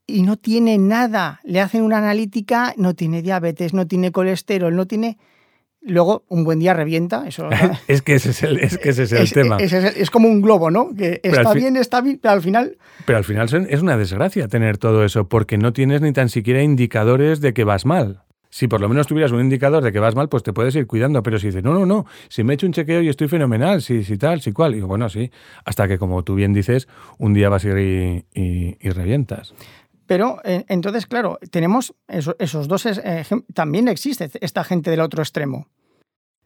y 0.06 0.22
no 0.22 0.36
tiene 0.36 0.78
nada. 0.78 1.40
Le 1.44 1.60
hacen 1.60 1.82
una 1.82 1.98
analítica, 1.98 2.72
no 2.78 2.94
tiene 2.94 3.20
diabetes, 3.20 3.74
no 3.74 3.86
tiene 3.86 4.10
colesterol, 4.10 4.74
no 4.74 4.86
tiene 4.86 5.18
Luego, 5.86 6.24
un 6.28 6.44
buen 6.44 6.58
día 6.58 6.72
revienta. 6.72 7.26
Eso, 7.28 7.48
es 7.88 8.02
que 8.02 8.14
ese 8.14 8.30
es 8.30 8.42
el, 8.42 8.58
es 8.58 8.78
que 8.78 8.90
ese 8.90 9.02
es 9.02 9.12
el 9.12 9.30
tema. 9.32 9.58
Es, 9.58 10.10
como 10.10 10.28
un 10.28 10.40
globo, 10.40 10.70
¿no? 10.70 10.94
Que 10.96 11.20
está 11.22 11.52
bien, 11.52 11.76
está 11.76 12.00
bien, 12.00 12.18
pero 12.20 12.32
al 12.32 12.40
final. 12.40 12.78
Pero 13.04 13.18
al 13.18 13.24
final 13.24 13.48
es 13.68 13.82
una 13.82 13.96
desgracia 13.96 14.48
tener 14.48 14.78
todo 14.78 15.04
eso, 15.04 15.28
porque 15.28 15.58
no 15.58 15.72
tienes 15.72 16.00
ni 16.00 16.12
tan 16.12 16.28
siquiera 16.28 16.62
indicadores 16.62 17.40
de 17.40 17.52
que 17.52 17.64
vas 17.64 17.84
mal. 17.84 18.22
Si 18.54 18.68
por 18.68 18.80
lo 18.80 18.88
menos 18.88 19.08
tuvieras 19.08 19.32
un 19.32 19.40
indicador 19.40 19.82
de 19.82 19.90
que 19.90 19.98
vas 19.98 20.14
mal, 20.14 20.28
pues 20.28 20.44
te 20.44 20.52
puedes 20.52 20.76
ir 20.76 20.86
cuidando. 20.86 21.24
Pero 21.24 21.40
si 21.40 21.48
dices, 21.48 21.64
no, 21.64 21.74
no, 21.74 21.86
no, 21.86 22.06
si 22.28 22.44
me 22.44 22.52
he 22.52 22.54
hecho 22.54 22.66
un 22.66 22.72
chequeo 22.72 23.02
y 23.02 23.08
estoy 23.08 23.26
fenomenal, 23.26 23.82
si, 23.82 24.04
si 24.04 24.16
tal, 24.16 24.40
si 24.42 24.52
cual. 24.52 24.72
Y 24.72 24.74
digo, 24.76 24.86
bueno, 24.86 25.08
sí. 25.08 25.32
Hasta 25.64 25.88
que, 25.88 25.98
como 25.98 26.22
tú 26.22 26.36
bien 26.36 26.52
dices, 26.52 26.86
un 27.18 27.34
día 27.34 27.48
vas 27.48 27.64
a 27.64 27.70
ir 27.70 28.24
y, 28.32 28.90
revientas. 28.90 29.54
Pero 30.06 30.40
eh, 30.44 30.64
entonces, 30.68 31.06
claro, 31.06 31.38
tenemos 31.50 31.94
esos 32.08 32.68
dos. 32.68 32.86
también 33.52 33.88
existe 33.88 34.30
esta 34.40 34.64
gente 34.64 34.90
del 34.90 35.00
otro 35.00 35.22
extremo. 35.22 35.68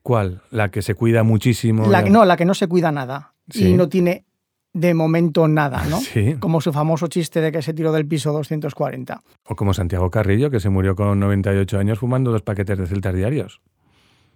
¿Cuál? 0.02 0.42
¿La 0.50 0.70
que 0.70 0.82
se 0.82 0.94
cuida 0.94 1.22
muchísimo? 1.22 1.86
La, 1.88 2.02
no, 2.02 2.24
la 2.24 2.36
que 2.36 2.44
no 2.44 2.54
se 2.54 2.68
cuida 2.68 2.92
nada. 2.92 3.34
Y 3.52 3.74
no 3.74 3.88
tiene 3.88 4.24
de 4.72 4.94
momento 4.94 5.48
nada, 5.48 5.84
¿no? 5.86 6.00
Sí. 6.00 6.36
Como 6.38 6.60
su 6.60 6.72
famoso 6.72 7.08
chiste 7.08 7.40
de 7.40 7.50
que 7.50 7.62
se 7.62 7.74
tiró 7.74 7.92
del 7.92 8.06
piso 8.06 8.32
240. 8.32 9.22
O 9.44 9.56
como 9.56 9.74
Santiago 9.74 10.10
Carrillo, 10.10 10.50
que 10.50 10.60
se 10.60 10.68
murió 10.68 10.94
con 10.94 11.18
98 11.18 11.78
años 11.78 11.98
fumando 11.98 12.30
dos 12.30 12.42
paquetes 12.42 12.78
de 12.78 12.86
celtas 12.86 13.14
diarios. 13.14 13.60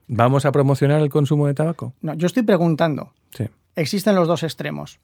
¿Vamos 0.08 0.44
a 0.44 0.52
promocionar 0.52 1.00
el 1.00 1.10
consumo 1.10 1.46
de 1.46 1.54
tabaco? 1.54 1.94
No, 2.00 2.14
yo 2.14 2.26
estoy 2.26 2.42
preguntando. 2.42 3.12
Sí. 3.34 3.44
Existen 3.76 4.14
los 4.14 4.28
dos 4.28 4.42
extremos. 4.42 5.00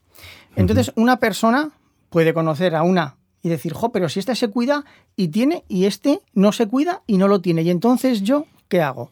Entonces, 0.57 0.93
una 0.97 1.19
persona 1.19 1.71
puede 2.11 2.35
conocer 2.35 2.75
a 2.75 2.83
una 2.83 3.17
y 3.49 3.51
decir, 3.51 3.73
jo, 3.73 3.91
pero 3.91 4.09
si 4.09 4.21
este 4.21 4.35
se 4.35 4.49
cuida 4.49 4.85
y 5.17 5.29
tiene, 5.29 5.65
y 5.69 5.87
este 5.87 6.21
no 6.35 6.53
se 6.53 6.69
cuida 6.69 7.03
y 7.07 7.19
no 7.19 7.29
lo 7.29 7.41
tiene. 7.41 7.63
Y 7.63 7.71
entonces 7.71 8.23
yo, 8.23 8.47
¿qué 8.69 8.83
hago? 8.83 9.11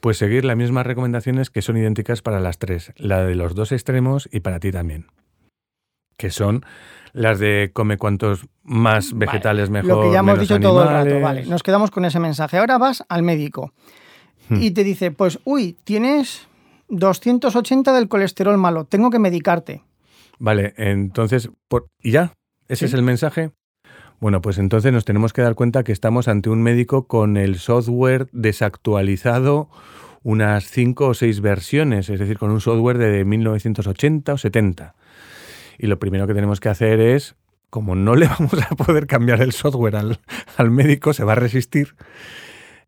Pues 0.00 0.18
seguir 0.18 0.44
las 0.44 0.56
mismas 0.56 0.86
recomendaciones 0.86 1.50
que 1.50 1.62
son 1.62 1.76
idénticas 1.76 2.22
para 2.22 2.38
las 2.38 2.58
tres, 2.58 2.92
la 2.96 3.24
de 3.24 3.34
los 3.34 3.54
dos 3.54 3.72
extremos 3.72 4.28
y 4.30 4.40
para 4.40 4.60
ti 4.60 4.70
también. 4.70 5.06
Que 6.16 6.30
son 6.30 6.64
las 7.12 7.38
de 7.38 7.70
come 7.72 7.96
cuantos 7.96 8.46
más 8.62 9.16
vegetales 9.16 9.70
mejor. 9.70 9.88
Lo 9.88 10.02
que 10.02 10.12
ya 10.12 10.20
hemos 10.20 10.38
dicho 10.38 10.60
todo 10.60 10.82
el 10.82 10.88
rato, 10.88 11.20
vale. 11.20 11.46
Nos 11.46 11.62
quedamos 11.62 11.90
con 11.90 12.04
ese 12.04 12.20
mensaje. 12.20 12.58
Ahora 12.58 12.78
vas 12.78 13.04
al 13.08 13.22
médico 13.22 13.72
hmm. 14.48 14.62
y 14.62 14.70
te 14.70 14.84
dice, 14.84 15.10
pues, 15.10 15.40
uy, 15.44 15.76
tienes 15.84 16.46
280 16.88 17.92
del 17.92 18.08
colesterol 18.08 18.56
malo, 18.58 18.84
tengo 18.84 19.10
que 19.10 19.18
medicarte. 19.18 19.82
Vale, 20.38 20.74
entonces, 20.76 21.50
¿y 22.02 22.10
ya? 22.12 22.32
¿Ese 22.68 22.86
es 22.86 22.94
el 22.94 23.02
mensaje? 23.02 23.50
Bueno, 24.18 24.40
pues 24.40 24.58
entonces 24.58 24.92
nos 24.92 25.04
tenemos 25.04 25.32
que 25.32 25.42
dar 25.42 25.54
cuenta 25.54 25.84
que 25.84 25.92
estamos 25.92 26.26
ante 26.26 26.48
un 26.48 26.62
médico 26.62 27.06
con 27.06 27.36
el 27.36 27.58
software 27.58 28.28
desactualizado 28.32 29.68
unas 30.22 30.64
cinco 30.64 31.06
o 31.06 31.14
seis 31.14 31.40
versiones, 31.40 32.10
es 32.10 32.18
decir, 32.18 32.36
con 32.36 32.50
un 32.50 32.60
software 32.60 32.98
de 32.98 33.24
1980 33.24 34.32
o 34.32 34.38
70. 34.38 34.96
Y 35.78 35.86
lo 35.86 36.00
primero 36.00 36.26
que 36.26 36.34
tenemos 36.34 36.58
que 36.58 36.68
hacer 36.68 36.98
es, 36.98 37.36
como 37.70 37.94
no 37.94 38.16
le 38.16 38.26
vamos 38.38 38.54
a 38.68 38.74
poder 38.74 39.06
cambiar 39.06 39.40
el 39.40 39.52
software 39.52 39.94
al, 39.94 40.70
médico, 40.72 41.12
se 41.12 41.22
va 41.22 41.32
a 41.32 41.36
resistir, 41.36 41.94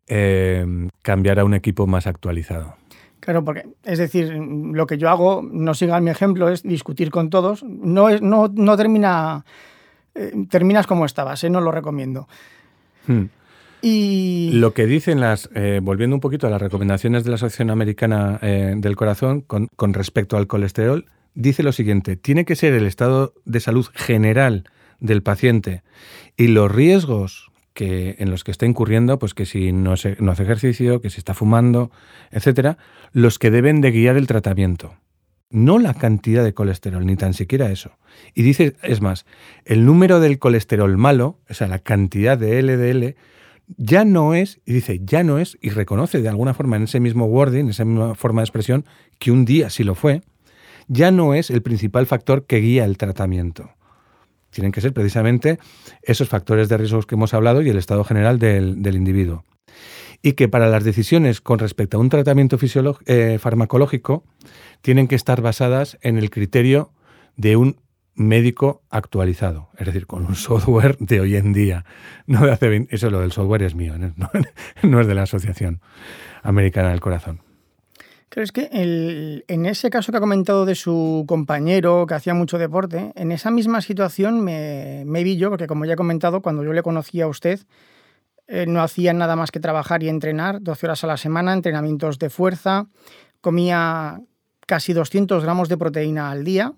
eh, 0.07 0.89
cambiar 1.01 1.39
a 1.39 1.45
un 1.45 1.53
equipo 1.53 1.87
más 1.87 2.07
actualizado. 2.07 2.75
Claro, 3.29 3.45
porque 3.45 3.67
es 3.83 3.99
decir, 3.99 4.33
lo 4.33 4.87
que 4.87 4.97
yo 4.97 5.07
hago, 5.07 5.43
no 5.43 5.75
sigan 5.75 6.03
mi 6.03 6.09
ejemplo, 6.09 6.49
es 6.49 6.63
discutir 6.63 7.11
con 7.11 7.29
todos. 7.29 7.61
No, 7.61 8.09
es, 8.09 8.23
no, 8.23 8.51
no 8.51 8.75
termina 8.75 9.45
eh, 10.15 10.33
terminas 10.49 10.87
como 10.87 11.05
estabas, 11.05 11.43
¿eh? 11.43 11.49
no 11.51 11.61
lo 11.61 11.71
recomiendo. 11.71 12.27
Hmm. 13.05 13.25
Y... 13.83 14.49
Lo 14.55 14.73
que 14.73 14.87
dicen 14.87 15.19
las, 15.19 15.47
eh, 15.53 15.79
volviendo 15.79 16.15
un 16.15 16.21
poquito 16.21 16.47
a 16.47 16.49
las 16.49 16.59
recomendaciones 16.59 17.23
de 17.23 17.29
la 17.29 17.35
Asociación 17.35 17.69
Americana 17.69 18.39
del 18.39 18.95
Corazón 18.95 19.41
con, 19.41 19.69
respecto 19.93 20.35
al 20.35 20.47
colesterol, 20.47 21.05
dice 21.35 21.61
lo 21.61 21.71
siguiente, 21.71 22.15
tiene 22.15 22.45
que 22.45 22.55
ser 22.55 22.73
el 22.73 22.87
estado 22.87 23.35
de 23.45 23.59
salud 23.59 23.85
general 23.93 24.63
del 24.99 25.21
paciente 25.21 25.83
y 26.35 26.47
los 26.47 26.71
riesgos 26.71 27.48
que, 27.73 28.15
en 28.19 28.31
los 28.31 28.43
que 28.43 28.51
está 28.51 28.65
incurriendo, 28.65 29.19
pues 29.19 29.33
que 29.33 29.45
si 29.45 29.71
no, 29.71 29.95
no 30.19 30.31
hace 30.31 30.43
ejercicio, 30.43 31.01
que 31.01 31.09
si 31.09 31.19
está 31.19 31.33
fumando, 31.33 31.91
etcétera, 32.31 32.77
los 33.11 33.39
que 33.39 33.51
deben 33.51 33.81
de 33.81 33.91
guiar 33.91 34.17
el 34.17 34.27
tratamiento 34.27 34.95
no 35.49 35.79
la 35.79 35.93
cantidad 35.93 36.43
de 36.43 36.53
colesterol, 36.53 37.05
ni 37.05 37.15
tan 37.15 37.33
siquiera 37.33 37.71
eso. 37.71 37.97
Y 38.33 38.43
dice, 38.43 38.75
es 38.83 39.01
más, 39.01 39.25
el 39.65 39.85
número 39.85 40.19
del 40.19 40.39
colesterol 40.39 40.95
malo, 40.97 41.39
o 41.49 41.53
sea, 41.53 41.67
la 41.67 41.79
cantidad 41.79 42.37
de 42.37 42.61
LDL, 42.61 43.15
ya 43.77 44.05
no 44.05 44.33
es, 44.33 44.61
y 44.65 44.73
dice, 44.73 44.99
ya 45.03 45.23
no 45.23 45.39
es, 45.39 45.57
y 45.61 45.69
reconoce 45.69 46.21
de 46.21 46.29
alguna 46.29 46.53
forma 46.53 46.75
en 46.75 46.83
ese 46.83 46.99
mismo 46.99 47.25
wording, 47.25 47.65
en 47.65 47.69
esa 47.69 47.85
misma 47.85 48.15
forma 48.15 48.41
de 48.41 48.45
expresión, 48.45 48.85
que 49.17 49.31
un 49.31 49.45
día 49.45 49.69
sí 49.69 49.83
lo 49.83 49.95
fue, 49.95 50.21
ya 50.87 51.11
no 51.11 51.33
es 51.33 51.49
el 51.49 51.61
principal 51.61 52.05
factor 52.05 52.45
que 52.45 52.57
guía 52.57 52.85
el 52.85 52.97
tratamiento. 52.97 53.71
Tienen 54.51 54.71
que 54.71 54.81
ser 54.81 54.93
precisamente 54.93 55.59
esos 56.01 56.29
factores 56.29 56.69
de 56.69 56.77
riesgos 56.77 57.05
que 57.05 57.15
hemos 57.15 57.33
hablado 57.33 57.61
y 57.61 57.69
el 57.69 57.77
estado 57.77 58.03
general 58.03 58.39
del, 58.39 58.95
individuo. 58.95 59.45
Y 60.21 60.33
que 60.33 60.49
para 60.49 60.67
las 60.67 60.83
decisiones 60.83 61.41
con 61.41 61.59
respecto 61.59 61.97
a 61.97 61.99
un 61.99 62.09
tratamiento 62.09 62.57
eh, 63.05 63.37
farmacológico 63.39 64.23
tienen 64.81 65.07
que 65.07 65.15
estar 65.15 65.41
basadas 65.41 65.97
en 66.01 66.17
el 66.17 66.29
criterio 66.29 66.91
de 67.35 67.55
un 67.55 67.77
médico 68.19 68.83
actualizado, 68.89 69.69
es 69.77 69.87
decir, 69.87 70.05
con 70.05 70.25
un 70.25 70.35
software 70.35 70.97
de 70.99 71.21
hoy 71.21 71.35
en 71.35 71.53
día. 71.53 71.85
No 72.27 72.45
de 72.45 72.51
hace 72.51 72.87
eso 72.89 73.09
lo 73.09 73.21
del 73.21 73.31
software 73.31 73.63
es 73.63 73.75
mío, 73.75 73.95
no, 74.83 75.01
es 75.01 75.07
de 75.07 75.15
la 75.15 75.23
Asociación 75.23 75.81
Americana 76.43 76.89
del 76.89 76.99
Corazón. 76.99 77.41
Creo 78.29 78.43
es 78.43 78.51
que 78.51 78.69
en 78.71 79.65
ese 79.65 79.89
caso 79.89 80.11
que 80.11 80.17
ha 80.19 80.21
comentado 80.21 80.65
de 80.65 80.75
su 80.75 81.25
compañero 81.27 82.05
que 82.05 82.13
hacía 82.13 82.35
mucho 82.35 82.59
deporte, 82.59 83.11
en 83.15 83.31
esa 83.31 83.49
misma 83.49 83.81
situación 83.81 84.41
me, 84.41 85.03
vi 85.23 85.35
yo, 85.37 85.49
porque 85.49 85.65
como 85.65 85.85
ya 85.85 85.93
he 85.93 85.97
comentado, 85.97 86.41
cuando 86.41 86.63
yo 86.63 86.71
le 86.71 86.83
conocí 86.83 87.21
a 87.21 87.27
usted, 87.27 87.59
eh, 88.47 88.67
no 88.67 88.81
hacía 88.81 89.13
nada 89.13 89.35
más 89.35 89.49
que 89.49 89.59
trabajar 89.59 90.03
y 90.03 90.09
entrenar 90.09 90.61
12 90.61 90.85
horas 90.85 91.03
a 91.03 91.07
la 91.07 91.17
semana, 91.17 91.53
entrenamientos 91.53 92.19
de 92.19 92.29
fuerza, 92.29 92.85
comía 93.41 94.21
casi 94.67 94.93
200 94.93 95.43
gramos 95.43 95.67
de 95.67 95.77
proteína 95.77 96.29
al 96.29 96.43
día. 96.43 96.73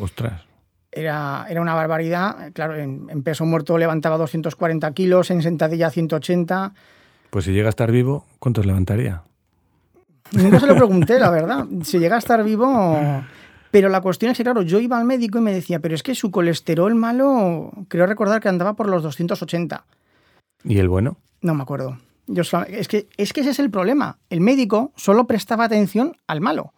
Ostras. 0.00 0.42
Era, 0.90 1.46
era 1.48 1.60
una 1.60 1.74
barbaridad. 1.74 2.52
Claro, 2.54 2.74
en, 2.74 3.06
en, 3.08 3.22
peso 3.22 3.44
muerto 3.44 3.78
levantaba 3.78 4.16
240 4.16 4.90
kilos, 4.94 5.30
en 5.30 5.42
sentadilla 5.42 5.90
180. 5.90 6.74
Pues 7.30 7.44
si 7.44 7.52
llega 7.52 7.68
a 7.68 7.70
estar 7.70 7.92
vivo, 7.92 8.26
¿cuántos 8.40 8.66
levantaría? 8.66 9.22
Nunca 10.32 10.60
se 10.60 10.66
lo 10.66 10.74
pregunté, 10.74 11.18
la 11.18 11.30
verdad. 11.30 11.66
Si 11.82 11.98
llega 11.98 12.16
a 12.16 12.18
estar 12.18 12.42
vivo... 12.44 12.98
Pero 13.70 13.88
la 13.88 14.00
cuestión 14.00 14.30
es 14.30 14.38
que, 14.38 14.44
claro, 14.44 14.62
yo 14.62 14.80
iba 14.80 14.96
al 14.96 15.04
médico 15.04 15.38
y 15.38 15.42
me 15.42 15.52
decía, 15.52 15.78
pero 15.78 15.94
es 15.94 16.02
que 16.02 16.14
su 16.14 16.30
colesterol 16.30 16.94
malo, 16.94 17.70
creo 17.88 18.06
recordar 18.06 18.40
que 18.40 18.48
andaba 18.48 18.74
por 18.74 18.88
los 18.88 19.02
280. 19.02 19.84
¿Y 20.64 20.78
el 20.78 20.88
bueno? 20.88 21.18
No 21.42 21.54
me 21.54 21.62
acuerdo. 21.62 21.98
Yo 22.26 22.42
es, 22.68 22.88
que, 22.88 23.08
es 23.16 23.32
que 23.32 23.40
ese 23.40 23.50
es 23.50 23.58
el 23.58 23.70
problema. 23.70 24.18
El 24.30 24.40
médico 24.40 24.92
solo 24.96 25.26
prestaba 25.26 25.64
atención 25.64 26.16
al 26.26 26.40
malo. 26.40 26.72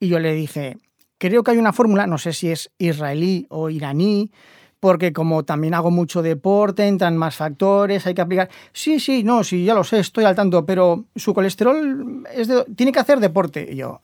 Y 0.00 0.08
yo 0.08 0.18
le 0.18 0.34
dije, 0.34 0.78
creo 1.18 1.44
que 1.44 1.52
hay 1.52 1.58
una 1.58 1.72
fórmula, 1.72 2.06
no 2.06 2.18
sé 2.18 2.32
si 2.32 2.50
es 2.50 2.70
israelí 2.78 3.46
o 3.48 3.70
iraní, 3.70 4.30
porque 4.84 5.14
como 5.14 5.44
también 5.44 5.72
hago 5.72 5.90
mucho 5.90 6.20
deporte, 6.20 6.86
entran 6.86 7.16
más 7.16 7.36
factores, 7.36 8.06
hay 8.06 8.12
que 8.12 8.20
aplicar. 8.20 8.50
Sí, 8.74 9.00
sí, 9.00 9.24
no, 9.24 9.42
sí, 9.42 9.64
ya 9.64 9.72
lo 9.72 9.82
sé, 9.82 9.98
estoy 9.98 10.26
al 10.26 10.34
tanto, 10.34 10.66
pero 10.66 11.06
su 11.16 11.32
colesterol 11.32 12.22
es 12.30 12.50
tiene 12.76 12.92
que 12.92 12.98
hacer 12.98 13.18
deporte. 13.18 13.66
Y 13.72 13.76
yo, 13.76 14.02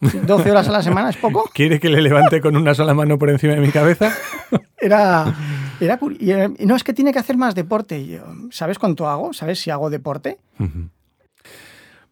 12 0.00 0.50
horas 0.50 0.68
a 0.68 0.72
la 0.72 0.82
semana 0.82 1.10
es 1.10 1.18
poco. 1.18 1.50
¿Quiere 1.52 1.78
que 1.78 1.90
le 1.90 2.00
levante 2.00 2.40
con 2.40 2.56
una 2.56 2.72
sola 2.72 2.94
mano 2.94 3.18
por 3.18 3.28
encima 3.28 3.56
de 3.56 3.60
mi 3.60 3.68
cabeza? 3.68 4.10
Era, 4.80 5.34
era 5.80 5.98
y 6.18 6.64
no 6.64 6.74
es 6.74 6.82
que 6.82 6.94
tiene 6.94 7.12
que 7.12 7.18
hacer 7.18 7.36
más 7.36 7.54
deporte. 7.54 7.98
Y 7.98 8.12
yo, 8.12 8.20
¿Sabes 8.50 8.78
cuánto 8.78 9.06
hago? 9.06 9.34
¿Sabes 9.34 9.60
si 9.60 9.68
hago 9.68 9.90
deporte? 9.90 10.38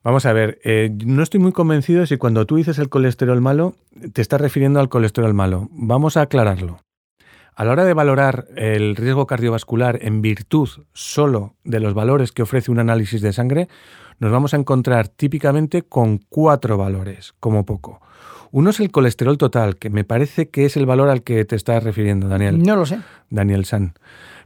Vamos 0.03 0.27
a 0.27 0.35
ver, 0.35 0.59
eh, 0.63 0.91
no 1.07 1.23
estoy 1.23 1.41
muy 1.41 1.53
convencido 1.53 2.01
de 2.01 2.07
si 2.07 2.19
cuando 2.19 2.45
tú 2.45 2.57
dices 2.57 2.79
el 2.79 2.91
colesterol 2.91 3.41
malo, 3.41 3.77
te 4.13 4.21
estás 4.21 4.43
refiriendo 4.43 4.79
al 4.79 4.91
colesterol 4.91 5.33
malo. 5.33 5.69
Vamos 5.71 6.19
a 6.19 6.23
aclararlo. 6.23 6.81
A 7.57 7.65
la 7.65 7.73
hora 7.73 7.87
de 7.87 7.95
valorar 7.95 8.49
el 8.55 8.95
riesgo 8.97 9.27
cardiovascular 9.27 9.99
en 10.03 10.21
virtud 10.21 10.69
solo 10.93 11.55
de 11.65 11.81
los 11.81 11.95
valores 11.95 12.31
que 12.31 12.43
ofrece 12.43 12.71
un 12.71 12.79
análisis 12.79 13.23
de 13.23 13.33
sangre, 13.33 13.69
nos 14.19 14.31
vamos 14.31 14.53
a 14.53 14.59
encontrar 14.59 15.09
típicamente 15.09 15.81
con 15.81 16.19
cuatro 16.19 16.77
valores, 16.77 17.33
como 17.41 17.65
poco. 17.65 18.03
Uno 18.53 18.69
es 18.69 18.81
el 18.81 18.91
colesterol 18.91 19.39
total, 19.39 19.77
que 19.77 19.89
me 19.89 20.05
parece 20.05 20.51
que 20.51 20.67
es 20.67 20.77
el 20.77 20.85
valor 20.85 21.09
al 21.09 21.23
que 21.23 21.47
te 21.47 21.57
estás 21.57 21.83
refiriendo, 21.83 22.29
Daniel. 22.29 22.63
No 22.63 22.77
lo 22.77 22.85
sé. 22.85 22.99
Daniel 23.31 23.65
San, 23.65 23.95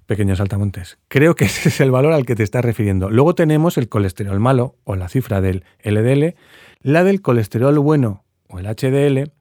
pequeños 0.06 0.38
saltamontes. 0.38 0.98
Creo 1.08 1.34
que 1.34 1.44
ese 1.46 1.68
es 1.68 1.80
el 1.80 1.90
valor 1.90 2.12
al 2.12 2.24
que 2.24 2.36
te 2.36 2.44
estás 2.44 2.64
refiriendo. 2.64 3.10
Luego 3.10 3.34
tenemos 3.34 3.76
el 3.76 3.88
colesterol 3.88 4.38
malo, 4.38 4.76
o 4.84 4.94
la 4.94 5.08
cifra 5.08 5.40
del 5.40 5.64
LDL, 5.82 6.36
la 6.82 7.02
del 7.02 7.22
colesterol 7.22 7.76
bueno, 7.80 8.22
o 8.46 8.60
el 8.60 8.66
HDL, 8.66 9.32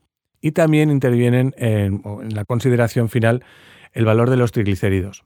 y 0.41 0.51
también 0.51 0.91
intervienen 0.91 1.53
en, 1.57 2.01
la 2.29 2.45
consideración 2.45 3.09
final 3.09 3.43
el 3.93 4.05
valor 4.05 4.29
de 4.29 4.37
los 4.37 4.51
triglicéridos. 4.51 5.23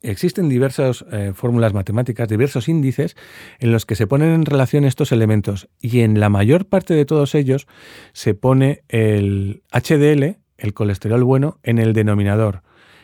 Existen 0.00 0.48
diversas 0.48 1.04
eh, 1.10 1.32
fórmulas 1.34 1.74
matemáticas, 1.74 2.28
diversos 2.28 2.68
índices 2.68 3.16
en 3.58 3.72
los 3.72 3.84
que 3.84 3.96
se 3.96 4.06
ponen 4.06 4.30
en 4.30 4.44
relación 4.44 4.84
estos 4.84 5.10
elementos 5.10 5.68
y 5.80 6.00
en 6.00 6.20
la 6.20 6.28
mayor 6.28 6.66
parte 6.66 6.94
de 6.94 7.04
todos 7.04 7.34
ellos 7.34 7.66
se 8.12 8.34
pone 8.34 8.84
el 8.88 9.62
HDL, 9.72 10.38
el 10.56 10.74
colesterol 10.74 11.24
bueno, 11.24 11.58
en 11.64 11.78
el 11.78 11.94
denominador. 11.94 12.62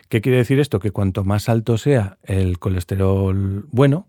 ¿Qué 0.08 0.20
quiere 0.20 0.38
decir 0.38 0.60
esto? 0.60 0.78
Que 0.78 0.92
cuanto 0.92 1.24
más 1.24 1.48
alto 1.48 1.78
sea 1.78 2.18
el 2.22 2.60
colesterol 2.60 3.66
bueno, 3.72 4.06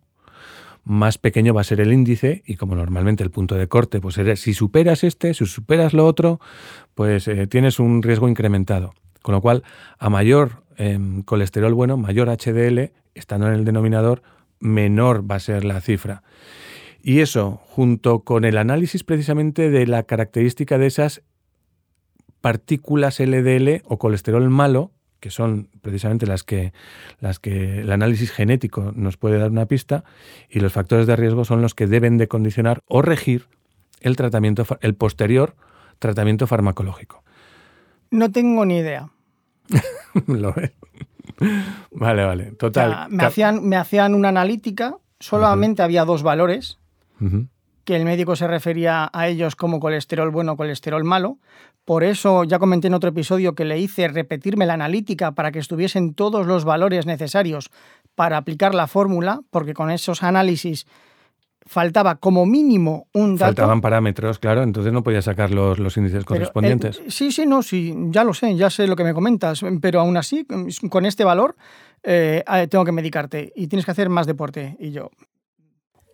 más 0.85 1.17
pequeño 1.17 1.53
va 1.53 1.61
a 1.61 1.65
ser 1.65 1.81
el 1.81 1.91
índice 1.91 2.43
y 2.45 2.55
como 2.55 2.75
normalmente 2.75 3.23
el 3.23 3.31
punto 3.31 3.55
de 3.55 3.67
corte, 3.67 3.99
pues 3.99 4.19
si 4.35 4.53
superas 4.53 5.03
este, 5.03 5.33
si 5.33 5.45
superas 5.45 5.93
lo 5.93 6.05
otro, 6.05 6.39
pues 6.93 7.27
eh, 7.27 7.47
tienes 7.47 7.79
un 7.79 8.01
riesgo 8.01 8.29
incrementado. 8.29 8.93
Con 9.21 9.33
lo 9.33 9.41
cual, 9.41 9.63
a 9.97 10.09
mayor 10.09 10.63
em, 10.77 11.23
colesterol 11.23 11.73
bueno, 11.73 11.97
mayor 11.97 12.29
HDL, 12.29 12.91
estando 13.15 13.47
en 13.47 13.53
el 13.53 13.65
denominador, 13.65 14.21
menor 14.59 15.29
va 15.29 15.35
a 15.35 15.39
ser 15.39 15.65
la 15.65 15.81
cifra. 15.81 16.21
Y 17.01 17.19
eso, 17.19 17.61
junto 17.65 18.19
con 18.19 18.45
el 18.45 18.57
análisis 18.57 19.03
precisamente 19.03 19.71
de 19.71 19.87
la 19.87 20.03
característica 20.03 20.77
de 20.77 20.87
esas 20.87 21.23
partículas 22.41 23.19
LDL 23.19 23.81
o 23.85 23.97
colesterol 23.97 24.47
malo, 24.49 24.91
que 25.25 25.31
son 25.31 25.69
precisamente 25.81 26.27
las 26.27 26.43
que, 26.43 26.71
las 27.19 27.39
que 27.39 27.79
el 27.79 27.91
análisis 27.91 28.31
genético 28.31 28.91
nos 28.95 29.17
puede 29.17 29.39
dar 29.39 29.49
una 29.49 29.65
pista, 29.65 30.03
y 30.51 30.59
los 30.59 30.71
factores 30.71 31.07
de 31.07 31.15
riesgo 31.15 31.45
son 31.45 31.63
los 31.63 31.73
que 31.73 31.87
deben 31.87 32.19
de 32.19 32.27
condicionar 32.27 32.83
o 32.85 33.01
regir 33.01 33.47
el 34.01 34.15
tratamiento, 34.17 34.67
el 34.81 34.93
posterior 34.93 35.55
tratamiento 35.97 36.45
farmacológico. 36.45 37.23
No 38.11 38.31
tengo 38.31 38.67
ni 38.67 38.77
idea. 38.77 39.09
Lo 40.27 40.53
ves. 40.53 40.73
Vale, 41.89 42.23
vale. 42.23 42.51
Total. 42.51 43.07
me, 43.09 43.23
hacían, 43.23 43.67
me 43.67 43.77
hacían 43.77 44.13
una 44.13 44.29
analítica, 44.29 44.97
solamente 45.19 45.81
había 45.81 46.05
dos 46.05 46.21
valores, 46.21 46.77
que 47.85 47.95
el 47.95 48.03
médico 48.03 48.35
se 48.35 48.47
refería 48.47 49.09
a 49.13 49.27
ellos 49.27 49.55
como 49.55 49.79
colesterol 49.79 50.31
bueno 50.31 50.53
o 50.53 50.57
colesterol 50.57 51.03
malo, 51.03 51.37
por 51.85 52.03
eso 52.03 52.43
ya 52.43 52.59
comenté 52.59 52.87
en 52.87 52.95
otro 52.95 53.11
episodio 53.11 53.53
que 53.53 53.63
le 53.63 53.79
hice 53.79 54.07
repetirme 54.07 54.65
la 54.65 54.73
analítica 54.73 55.33
para 55.33 55.51
que 55.51 55.59
estuviesen 55.59 56.15
todos 56.15 56.47
los 56.47 56.65
valores 56.65 57.05
necesarios 57.05 57.69
para 58.15 58.37
aplicar 58.37 58.73
la 58.73 58.87
fórmula, 58.87 59.41
porque 59.51 59.73
con 59.73 59.91
esos 59.91 60.23
análisis 60.23 60.87
faltaba 61.67 62.15
como 62.15 62.45
mínimo 62.45 63.07
un 63.13 63.35
dato. 63.35 63.49
Faltaban 63.49 63.81
parámetros, 63.81 64.39
claro, 64.39 64.63
entonces 64.63 64.91
no 64.91 65.03
podía 65.03 65.21
sacar 65.21 65.51
los, 65.51 65.79
los 65.79 65.95
índices 65.97 66.25
correspondientes. 66.25 67.01
sí, 67.07 67.31
sí, 67.31 67.45
no, 67.45 67.61
sí, 67.61 67.95
ya 68.09 68.23
lo 68.23 68.33
sé, 68.33 68.55
ya 68.55 68.69
sé 68.69 68.87
lo 68.87 68.95
que 68.95 69.03
me 69.03 69.13
comentas, 69.13 69.61
pero 69.79 69.99
aún 69.99 70.17
así, 70.17 70.45
con 70.89 71.05
este 71.05 71.23
valor, 71.23 71.55
eh, 72.03 72.43
tengo 72.69 72.85
que 72.85 72.91
medicarte 72.91 73.51
y 73.55 73.67
tienes 73.67 73.85
que 73.85 73.91
hacer 73.91 74.09
más 74.09 74.27
deporte. 74.27 74.75
Y 74.79 74.91
yo. 74.91 75.09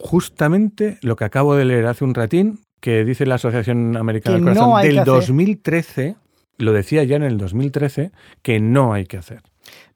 Justamente 0.01 0.97
lo 1.01 1.15
que 1.15 1.25
acabo 1.25 1.55
de 1.55 1.65
leer 1.65 1.85
hace 1.85 2.03
un 2.03 2.13
ratín, 2.13 2.59
que 2.79 3.05
dice 3.05 3.25
la 3.25 3.35
Asociación 3.35 3.95
Americana 3.95 4.35
del 4.35 4.43
Corazón 4.43 4.81
del 4.81 5.03
2013, 5.03 6.15
lo 6.57 6.73
decía 6.73 7.03
ya 7.03 7.15
en 7.15 7.23
el 7.23 7.37
2013, 7.37 8.11
que 8.41 8.59
no 8.59 8.93
hay 8.93 9.05
que 9.05 9.17
hacer. 9.17 9.43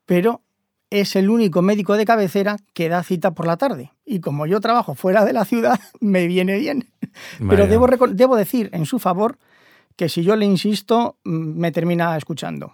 Pero 0.06 0.42
es 0.90 1.16
el 1.16 1.30
único 1.30 1.62
médico 1.62 1.98
de 1.98 2.06
cabecera 2.06 2.58
que 2.74 2.90
da 2.90 3.04
cita 3.04 3.32
por 3.32 3.48
la 3.48 3.58
tarde. 3.58 3.92
Y 4.06 4.20
como 4.20 4.46
yo 4.46 4.60
trabajo 4.60 4.94
fuera 4.94 5.26
de 5.26 5.34
la 5.34 5.46
ciudad, 5.46 5.80
me 6.00 6.28
viene 6.28 6.58
bien. 6.60 6.88
Pero 7.50 7.68
debo, 7.68 7.88
debo 8.10 8.36
decir 8.36 8.70
en 8.74 8.86
su 8.86 9.00
favor 9.00 9.38
que 9.96 10.10
si 10.10 10.24
yo 10.24 10.36
le 10.36 10.46
insisto, 10.46 11.18
mm, 11.24 11.60
me 11.60 11.72
termina 11.72 12.16
escuchando. 12.16 12.74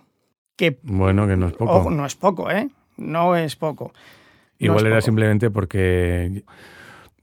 Que, 0.55 0.79
bueno, 0.83 1.27
que 1.27 1.37
no 1.37 1.47
es 1.47 1.53
poco. 1.53 1.89
no 1.89 2.05
es 2.05 2.15
poco, 2.15 2.51
¿eh? 2.51 2.69
No 2.97 3.35
es 3.35 3.55
poco. 3.55 3.93
Igual 4.59 4.85
era 4.85 5.01
simplemente 5.01 5.49
porque 5.49 6.43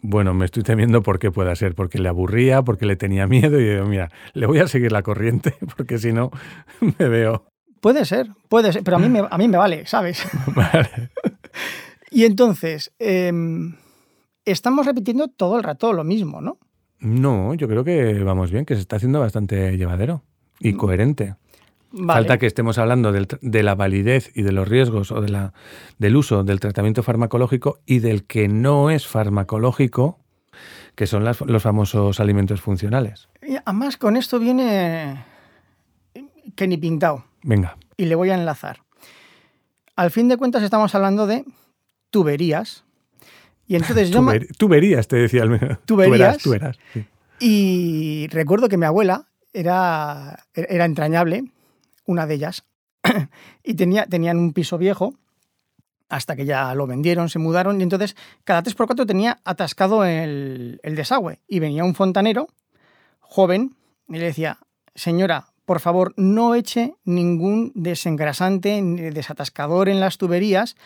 bueno, 0.00 0.34
me 0.34 0.44
estoy 0.44 0.62
temiendo 0.62 1.02
por 1.02 1.18
qué 1.18 1.30
pueda 1.30 1.54
ser, 1.56 1.74
porque 1.74 1.98
le 1.98 2.08
aburría, 2.08 2.62
porque 2.62 2.86
le 2.86 2.96
tenía 2.96 3.26
miedo 3.26 3.58
y 3.60 3.68
digo, 3.68 3.86
mira, 3.86 4.10
le 4.34 4.46
voy 4.46 4.58
a 4.58 4.68
seguir 4.68 4.92
la 4.92 5.02
corriente, 5.02 5.54
porque 5.76 5.98
si 5.98 6.12
no, 6.12 6.30
me 6.98 7.08
veo. 7.08 7.44
Puede 7.80 8.04
ser, 8.04 8.30
puede 8.48 8.72
ser, 8.72 8.82
pero 8.82 8.96
a 8.96 9.00
mí 9.00 9.08
me, 9.08 9.20
a 9.30 9.38
mí 9.38 9.48
me 9.48 9.58
vale, 9.58 9.86
¿sabes? 9.86 10.26
Vale. 10.54 11.10
y 12.10 12.24
entonces, 12.24 12.92
em, 12.98 13.76
estamos 14.44 14.86
repitiendo 14.86 15.28
todo 15.28 15.56
el 15.56 15.62
rato 15.62 15.92
lo 15.92 16.04
mismo, 16.04 16.40
¿no? 16.40 16.58
No, 17.00 17.54
yo 17.54 17.68
creo 17.68 17.84
que 17.84 18.14
vamos 18.24 18.50
bien, 18.50 18.64
que 18.64 18.74
se 18.74 18.80
está 18.80 18.96
haciendo 18.96 19.20
bastante 19.20 19.76
llevadero 19.76 20.22
y 20.58 20.72
mm. 20.72 20.76
Falta 22.06 22.38
que 22.38 22.46
estemos 22.46 22.76
hablando 22.78 23.12
de 23.12 23.62
la 23.62 23.74
validez 23.74 24.30
y 24.34 24.42
de 24.42 24.52
los 24.52 24.68
riesgos 24.68 25.10
o 25.10 25.20
de 25.22 25.30
la, 25.30 25.54
del 25.98 26.16
uso 26.16 26.44
del 26.44 26.60
tratamiento 26.60 27.02
farmacológico 27.02 27.80
y 27.86 28.00
del 28.00 28.24
que 28.24 28.46
no 28.48 28.90
es 28.90 29.06
farmacológico, 29.06 30.18
que 30.94 31.06
son 31.06 31.24
los 31.24 31.62
famosos 31.62 32.20
alimentos 32.20 32.60
funcionales. 32.60 33.28
Y 33.40 33.56
además, 33.64 33.96
con 33.96 34.16
esto 34.16 34.38
viene 34.38 35.24
que 36.56 36.66
ni 36.66 36.76
pintado. 36.76 37.24
Venga. 37.42 37.76
Y 37.96 38.04
le 38.04 38.14
voy 38.16 38.30
a 38.30 38.34
enlazar. 38.34 38.80
Al 39.96 40.10
fin 40.10 40.28
de 40.28 40.36
cuentas 40.36 40.62
estamos 40.62 40.94
hablando 40.94 41.26
de 41.26 41.44
tuberías. 42.10 42.84
Y 43.66 43.76
entonces 43.76 44.10
yo... 44.10 44.20
Tuber- 44.20 44.46
Tuberías, 44.56 45.08
te 45.08 45.16
decía 45.16 45.42
el 45.42 45.50
menos. 45.50 45.78
Tuberías. 45.84 46.38
Tú 46.38 46.54
sí. 46.92 47.04
Y 47.40 48.26
recuerdo 48.30 48.68
que 48.68 48.76
mi 48.76 48.86
abuela 48.86 49.26
era, 49.52 50.44
era 50.54 50.84
entrañable, 50.84 51.44
una 52.08 52.26
de 52.26 52.34
ellas, 52.34 52.64
y 53.62 53.74
tenía, 53.74 54.06
tenían 54.06 54.38
un 54.38 54.52
piso 54.52 54.78
viejo 54.78 55.14
hasta 56.08 56.34
que 56.36 56.46
ya 56.46 56.74
lo 56.74 56.86
vendieron, 56.86 57.28
se 57.28 57.38
mudaron, 57.38 57.78
y 57.78 57.82
entonces 57.82 58.16
cada 58.44 58.62
3x4 58.62 59.06
tenía 59.06 59.40
atascado 59.44 60.04
el, 60.06 60.80
el 60.82 60.96
desagüe. 60.96 61.40
Y 61.46 61.58
venía 61.58 61.84
un 61.84 61.94
fontanero 61.94 62.48
joven 63.20 63.76
y 64.08 64.14
le 64.14 64.24
decía, 64.24 64.58
señora, 64.94 65.48
por 65.66 65.80
favor, 65.80 66.14
no 66.16 66.54
eche 66.54 66.94
ningún 67.04 67.72
desengrasante 67.74 68.80
ni 68.80 69.02
desatascador 69.10 69.90
en 69.90 70.00
las 70.00 70.16
tuberías, 70.16 70.76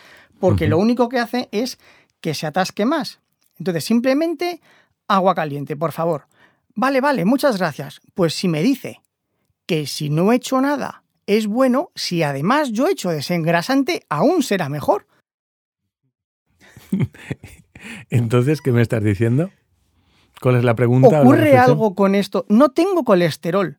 porque 0.41 0.67
lo 0.67 0.77
único 0.77 1.07
que 1.07 1.19
hace 1.19 1.47
es 1.53 1.79
que 2.19 2.33
se 2.33 2.45
atasque 2.45 2.85
más. 2.85 3.21
Entonces, 3.57 3.85
simplemente 3.85 4.59
agua 5.07 5.35
caliente, 5.35 5.77
por 5.77 5.93
favor. 5.93 6.27
Vale, 6.75 6.99
vale, 6.99 7.23
muchas 7.23 7.57
gracias. 7.57 8.01
Pues 8.13 8.33
si 8.33 8.49
me 8.49 8.61
dice 8.61 9.01
que 9.65 9.87
si 9.87 10.09
no 10.09 10.33
he 10.33 10.35
hecho 10.35 10.59
nada 10.59 11.02
es 11.27 11.47
bueno, 11.47 11.91
si 11.95 12.23
además 12.23 12.71
yo 12.71 12.87
he 12.87 12.91
hecho 12.91 13.09
desengrasante, 13.09 14.05
aún 14.09 14.43
será 14.43 14.69
mejor. 14.69 15.07
Entonces, 18.09 18.61
¿qué 18.61 18.71
me 18.71 18.81
estás 18.81 19.03
diciendo? 19.03 19.49
¿Cuál 20.41 20.57
es 20.57 20.63
la 20.63 20.75
pregunta? 20.75 21.09
la 21.09 21.21
Ocurre 21.21 21.57
algo 21.57 21.95
con 21.95 22.15
esto. 22.15 22.45
No 22.49 22.69
tengo 22.69 23.03
colesterol. 23.03 23.77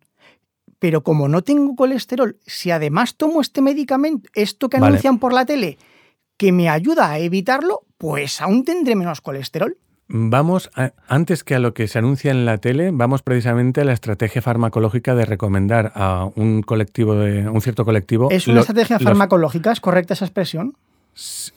Pero 0.78 1.02
como 1.02 1.28
no 1.28 1.42
tengo 1.42 1.76
colesterol, 1.76 2.38
si 2.46 2.70
además 2.70 3.16
tomo 3.16 3.40
este 3.40 3.62
medicamento, 3.62 4.28
esto 4.34 4.68
que 4.68 4.78
Vale. 4.78 4.88
anuncian 4.88 5.18
por 5.18 5.32
la 5.32 5.46
tele, 5.46 5.78
que 6.36 6.52
me 6.52 6.68
ayuda 6.68 7.10
a 7.10 7.18
evitarlo, 7.18 7.86
pues 7.96 8.40
aún 8.40 8.64
tendré 8.64 8.94
menos 8.96 9.20
colesterol. 9.20 9.78
Vamos, 10.08 10.70
a- 10.76 10.92
antes 11.08 11.44
que 11.44 11.54
a 11.54 11.58
lo 11.58 11.72
que 11.72 11.88
se 11.88 11.98
anuncia 11.98 12.30
en 12.30 12.44
la 12.44 12.58
tele, 12.58 12.90
vamos 12.92 13.22
precisamente 13.22 13.80
a 13.80 13.84
la 13.84 13.94
estrategia 13.94 14.42
farmacológica 14.42 15.14
de 15.14 15.24
recomendar 15.24 15.92
a 15.94 16.28
un 16.36 16.62
colectivo, 16.62 17.14
de, 17.14 17.48
un 17.48 17.60
cierto 17.62 17.84
colectivo. 17.86 18.28
¿Es 18.30 18.46
una 18.46 18.56
lo- 18.56 18.60
estrategia 18.60 18.96
los- 18.96 19.04
farmacológica? 19.04 19.72
¿Es 19.72 19.80
correcta 19.80 20.12
esa 20.14 20.26
expresión? 20.26 20.76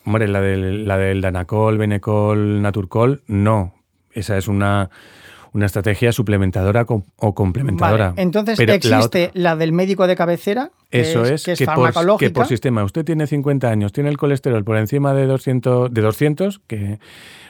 Hombre, 0.06 0.28
la 0.28 0.40
del, 0.40 0.88
la 0.88 0.98
del 0.98 1.20
Danacol, 1.22 1.78
Benecol, 1.78 2.62
Naturcol, 2.62 3.22
no. 3.28 3.74
Esa 4.14 4.38
es 4.38 4.48
una, 4.48 4.90
una 5.58 5.66
estrategia 5.66 6.12
suplementadora 6.12 6.86
o 6.88 7.34
complementadora. 7.34 8.10
Vale, 8.10 8.22
Entonces 8.22 8.58
Pero 8.58 8.74
existe 8.74 9.32
la, 9.34 9.56
del 9.56 9.74
médico 9.74 10.06
de 10.06 10.16
cabecera, 10.16 10.70
que 10.92 11.02
Eso 11.02 11.26
es, 11.26 11.44
que 11.44 11.54
es 11.54 11.60
que, 11.60 11.66
por, 11.66 11.92
farmacológica. 11.92 12.30
que 12.30 12.34
por 12.34 12.46
sistema 12.46 12.84
usted 12.84 13.04
tiene 13.04 13.26
50 13.26 13.68
años, 13.68 13.92
tiene 13.92 14.10
el 14.10 14.18
colesterol 14.18 14.64
por 14.64 14.78
encima 14.78 15.16
de 15.16 15.26
200, 15.26 15.92
de 15.92 16.02
200 16.02 16.60
que, 16.68 17.00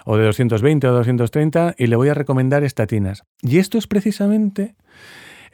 o 0.05 0.15
de 0.15 0.23
220 0.23 0.87
o 0.87 0.93
230 0.93 1.75
y 1.77 1.87
le 1.87 1.97
voy 1.97 2.07
a 2.07 2.13
recomendar 2.13 2.63
estatinas. 2.63 3.23
Y 3.41 3.57
esto 3.57 3.77
es 3.77 3.87
precisamente 3.87 4.75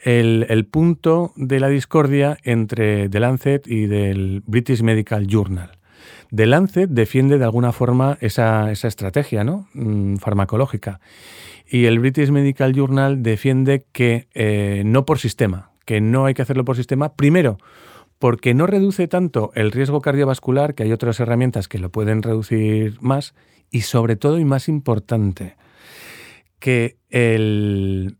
el, 0.00 0.46
el 0.48 0.64
punto 0.64 1.32
de 1.34 1.58
la 1.58 1.68
discordia 1.68 2.38
entre 2.44 3.08
The 3.08 3.18
Lancet 3.18 3.66
y 3.66 3.86
del 3.86 4.44
British 4.46 4.82
Medical 4.82 5.26
Journal. 5.26 5.72
The 6.34 6.46
Lancet 6.46 6.90
defiende 6.90 7.38
de 7.38 7.44
alguna 7.44 7.72
forma 7.72 8.18
esa, 8.20 8.72
estrategia 8.72 9.44
¿no? 9.44 9.68
Mm, 9.74 10.16
farmacológica. 10.16 11.00
Y 11.66 11.86
el 11.86 11.98
British 11.98 12.30
Medical 12.30 12.72
Journal 12.72 13.22
defiende 13.22 13.86
que 13.92 14.28
eh, 14.34 14.82
no 14.84 15.04
por 15.04 15.18
sistema, 15.18 15.70
que 15.84 16.00
no 16.00 16.26
hay 16.26 16.34
que 16.34 16.42
hacerlo 16.42 16.64
por 16.64 16.76
sistema. 16.76 17.14
Primero, 17.14 17.58
porque 18.18 18.54
no 18.54 18.66
reduce 18.66 19.06
tanto 19.08 19.52
el 19.54 19.70
riesgo 19.70 20.00
cardiovascular, 20.00 20.74
que 20.74 20.82
hay 20.82 20.92
otras 20.92 21.20
herramientas 21.20 21.68
que 21.68 21.78
lo 21.78 21.90
pueden 21.90 22.22
reducir 22.22 22.98
más. 23.00 23.34
Y 23.70 23.82
sobre 23.82 24.16
todo, 24.16 24.38
y 24.38 24.44
más 24.44 24.68
importante, 24.68 25.56
que 26.58 26.96
el, 27.10 28.16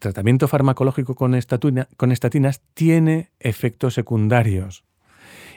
tratamiento 0.00 0.48
farmacológico 0.48 1.14
con 1.14 1.34
estatinas 1.34 2.60
tiene 2.74 3.30
efectos 3.40 3.94
secundarios 3.94 4.84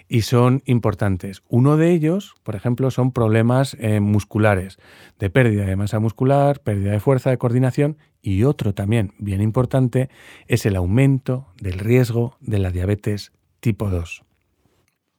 y 0.07 0.21
son 0.21 0.61
importantes. 0.65 1.43
Uno 1.47 1.77
de 1.77 1.91
ellos, 1.91 2.35
por 2.43 2.55
ejemplo, 2.55 2.91
son 2.91 3.11
problemas 3.11 3.75
eh, 3.79 3.99
musculares, 3.99 4.77
de 5.19 5.29
pérdida 5.29 5.65
de 5.65 5.75
masa 5.75 5.99
muscular, 5.99 6.59
pérdida 6.61 6.91
de 6.91 6.99
fuerza, 6.99 7.29
de 7.29 7.37
coordinación, 7.37 7.97
y 8.21 8.43
otro 8.43 8.73
también 8.73 9.13
bien 9.17 9.41
importante 9.41 10.09
es 10.47 10.65
el 10.65 10.75
aumento 10.75 11.47
del 11.59 11.79
riesgo 11.79 12.37
de 12.39 12.59
la 12.59 12.69
diabetes 12.69 13.31
tipo 13.59 13.89
2. 13.89 14.23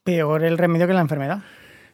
Peor 0.05 0.45
el 0.45 0.59
remedio 0.59 0.87
que 0.87 0.95
la 0.95 1.01
enfermedad. 1.01 1.42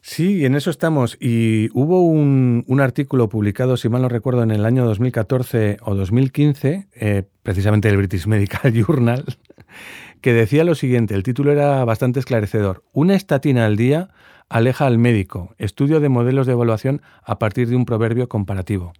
Sí, 0.01 0.45
en 0.45 0.55
eso 0.55 0.71
estamos. 0.71 1.17
Y 1.21 1.69
hubo 1.73 2.03
un, 2.03 2.65
un 2.67 2.81
artículo 2.81 3.29
publicado, 3.29 3.77
si 3.77 3.89
mal 3.89 4.03
no 4.03 4.09
recuerdo, 4.09 4.43
en 4.43 4.51
el 4.51 4.65
año 4.65 4.85
2014 4.85 5.79
o 5.83 5.95
2015, 5.95 6.89
eh, 6.95 7.25
precisamente 7.43 7.89
del 7.89 7.97
British 7.97 8.27
Medical 8.27 8.73
Journal, 8.87 9.25
que 10.21 10.33
decía 10.33 10.65
lo 10.65 10.75
siguiente, 10.75 11.15
el 11.15 11.23
título 11.23 11.53
era 11.53 11.85
bastante 11.85 12.21
esclarecedor. 12.21 12.85
Una 12.93 13.15
estatina 13.15 13.67
al 13.67 13.77
día 13.77 14.11
aleja 14.49 14.87
al 14.87 14.99
médico. 14.99 15.55
Estudio 15.59 16.01
de 16.01 16.09
modelos 16.09 16.47
de 16.47 16.53
evaluación 16.53 17.03
a 17.23 17.39
partir 17.39 17.69
de 17.69 17.77
un 17.77 17.85
proverbio 17.85 18.29
comparativo. 18.29 18.93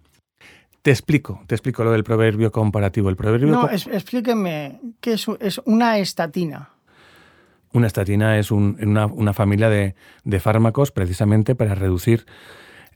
Te 0.81 0.91
explico, 0.91 1.43
te 1.47 1.55
explico 1.55 1.83
lo 1.83 1.91
del 1.91 2.03
proverbio 2.03 2.51
comparativo. 2.51 3.09
El 3.09 3.17
proverbio 3.17 3.47
No, 3.47 3.69
explíqueme, 3.69 4.79
¿qué 5.01 5.13
es, 5.13 5.27
es 5.39 5.61
una 5.65 5.97
estatina? 5.97 6.69
Una 7.73 7.87
estatina 7.87 8.37
es 8.39 8.51
un- 8.51 8.77
una, 8.81 9.05
una 9.05 9.33
familia 9.33 9.69
de, 9.69 9.95
de 10.23 10.39
fármacos 10.39 10.91
precisamente 10.91 11.55
para 11.55 11.75
reducir 11.75 12.25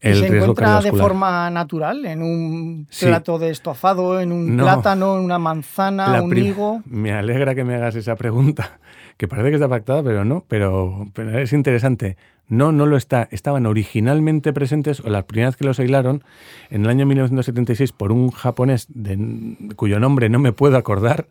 ¿Y 0.01 0.07
el 0.09 0.15
se 0.15 0.27
riesgo 0.27 0.51
encuentra 0.51 0.81
de 0.81 0.91
forma 0.91 1.49
natural? 1.49 2.05
¿En 2.05 2.21
un 2.23 2.87
Sí. 2.89 3.05
plato 3.05 3.39
de 3.39 3.51
estofado, 3.51 4.19
en 4.19 4.31
un 4.33 4.57
No. 4.57 4.63
plátano, 4.63 5.17
en 5.17 5.23
una 5.23 5.39
manzana, 5.39 6.09
La 6.09 6.21
un 6.21 6.35
higo? 6.37 6.81
Me 6.85 7.13
alegra 7.13 7.55
que 7.55 7.63
me 7.63 7.75
hagas 7.75 7.95
esa 7.95 8.15
pregunta, 8.17 8.79
que 9.17 9.27
parece 9.29 9.49
que 9.49 9.55
está 9.55 9.69
pactada, 9.69 10.03
pero 10.03 10.25
no, 10.25 10.43
pero, 10.49 11.07
pero 11.13 11.37
es 11.39 11.53
interesante. 11.53 12.17
No, 12.49 12.73
no 12.73 12.85
lo 12.85 12.97
está. 12.97 13.29
Estaban 13.31 13.65
originalmente 13.65 14.51
presentes, 14.51 14.99
o 14.99 15.09
la 15.09 15.25
primera 15.25 15.47
vez 15.49 15.55
que 15.55 15.63
los 15.63 15.79
aislaron, 15.79 16.23
en 16.69 16.83
el 16.83 16.89
año 16.89 17.05
1976 17.05 17.93
por 17.93 18.11
un 18.11 18.29
japonés 18.31 18.87
de- 18.89 19.55
cuyo 19.77 20.01
nombre 20.01 20.27
no 20.27 20.39
me 20.39 20.51
puedo 20.51 20.75
acordar, 20.75 21.27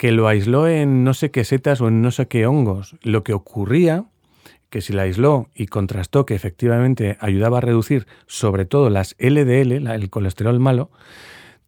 que 0.00 0.12
lo 0.12 0.28
aisló 0.28 0.66
en 0.66 1.04
no 1.04 1.12
sé 1.12 1.30
qué 1.30 1.44
setas 1.44 1.82
o 1.82 1.88
en 1.88 2.00
no 2.00 2.10
sé 2.10 2.26
qué 2.26 2.46
hongos. 2.46 2.96
Lo 3.02 3.22
que 3.22 3.34
ocurría, 3.34 4.06
que 4.70 4.80
si 4.80 4.94
la 4.94 5.02
aisló 5.02 5.50
y 5.54 5.66
contrastó 5.66 6.24
que 6.24 6.34
efectivamente 6.34 7.18
ayudaba 7.20 7.58
a 7.58 7.60
reducir 7.60 8.06
sobre 8.26 8.64
todo 8.64 8.88
las 8.88 9.14
LDL, 9.18 9.86
el 9.86 10.08
colesterol 10.08 10.58
malo, 10.58 10.90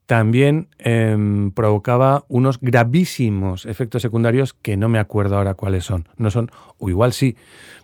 también 0.07 0.69
em, 0.79 1.51
provocaba 1.51 2.25
unos 2.29 2.59
gravísimos 2.59 3.67
efectos 3.67 4.01
secundarios 4.01 4.55
que 4.55 4.79
no 4.79 4.89
me 4.89 4.99
acuerdo 4.99 5.37
ahora 5.37 5.53
cuáles 5.53 5.85
son. 5.85 6.09
No 6.17 6.31
son, 6.31 6.51
o 6.79 6.89
igual 6.89 7.13
sí, 7.13 7.37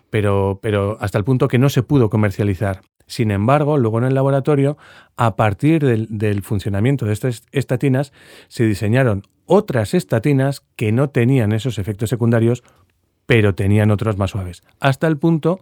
pero, 0.09 0.57
pero 0.63 0.97
hasta 0.99 1.19
el 1.19 1.25
punto 1.25 1.47
que 1.47 1.59
no 1.59 1.69
se 1.69 1.83
pudo 1.83 2.09
comercializar. 2.09 2.81
Sin 3.05 3.29
embargo, 3.29 3.77
luego 3.77 3.99
en 3.99 4.05
el 4.05 4.15
laboratorio, 4.15 4.79
a 5.15 5.35
partir 5.35 6.07
del 6.09 6.41
funcionamiento 6.41 7.05
de 7.05 7.13
estas 7.13 7.43
estatinas, 7.51 8.13
se 8.47 8.65
diseñaron 8.65 9.27
otras 9.49 9.93
estatinas 9.93 10.61
que 10.75 10.91
no 10.91 11.09
tenían 11.09 11.51
esos 11.51 11.77
efectos 11.79 12.09
secundarios, 12.09 12.63
pero 13.25 13.55
tenían 13.55 13.91
otros 13.91 14.17
más 14.17 14.31
suaves. 14.31 14.61
Hasta 14.79 15.07
el 15.07 15.17
punto 15.17 15.59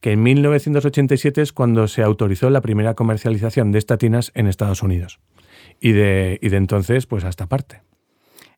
que 0.00 0.12
en 0.12 0.22
1987 0.22 1.40
es 1.42 1.52
cuando 1.52 1.86
se 1.88 2.02
autorizó 2.02 2.50
la 2.50 2.60
primera 2.60 2.94
comercialización 2.94 3.70
de 3.72 3.78
estatinas 3.78 4.32
en 4.34 4.46
Estados 4.46 4.82
Unidos. 4.82 5.20
Y 5.80 5.92
de, 5.92 6.38
y 6.42 6.48
de 6.48 6.56
entonces, 6.56 7.06
pues 7.06 7.24
hasta 7.24 7.46
parte. 7.46 7.82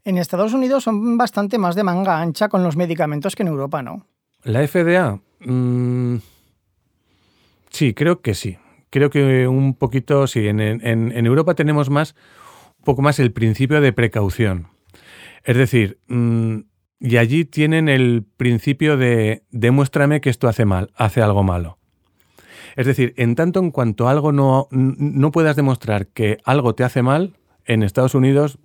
En 0.04 0.18
Estados 0.18 0.52
Unidos 0.54 0.84
son 0.84 1.16
bastante 1.16 1.58
más 1.58 1.74
de 1.76 1.84
manga 1.84 2.20
ancha 2.20 2.48
con 2.48 2.62
los 2.64 2.76
medicamentos 2.76 3.36
que 3.36 3.42
en 3.42 3.48
Europa, 3.48 3.82
¿no? 3.82 4.06
La 4.44 4.66
FDA, 4.66 5.20
mm, 5.40 6.16
sí, 7.70 7.94
creo 7.94 8.20
que 8.20 8.34
sí. 8.34 8.58
Creo 8.90 9.08
que 9.10 9.48
un 9.48 9.74
poquito, 9.74 10.26
sí. 10.26 10.46
En, 10.48 10.60
en- 10.60 10.80
en 11.12 11.26
Europa 11.26 11.54
tenemos 11.54 11.88
más, 11.90 12.14
poco 12.82 13.02
más 13.02 13.18
el 13.18 13.32
principio 13.32 13.80
de 13.80 13.92
precaución. 13.92 14.68
Es 15.44 15.56
decir, 15.56 15.98
mm, 16.08 16.58
y 17.00 17.16
allí 17.16 17.44
tienen 17.44 17.88
el 17.88 18.24
principio 18.36 18.96
de 18.96 19.42
demuéstrame 19.50 20.20
que 20.20 20.30
esto 20.30 20.48
hace 20.48 20.64
mal, 20.64 20.90
hace 20.94 21.20
algo 21.20 21.42
malo. 21.42 21.78
Es 22.76 22.86
decir, 22.86 23.12
en 23.16 23.34
tanto 23.34 23.60
en 23.60 23.70
cuanto 23.70 24.08
algo 24.08 24.32
no, 24.32 24.68
no 24.70 25.30
puedas 25.30 25.56
demostrar 25.56 26.06
que 26.06 26.38
algo 26.44 26.74
te 26.74 26.84
hace 26.84 27.02
mal, 27.02 27.34
en 27.66 27.82
Estados 27.82 28.14
Unidos 28.14 28.58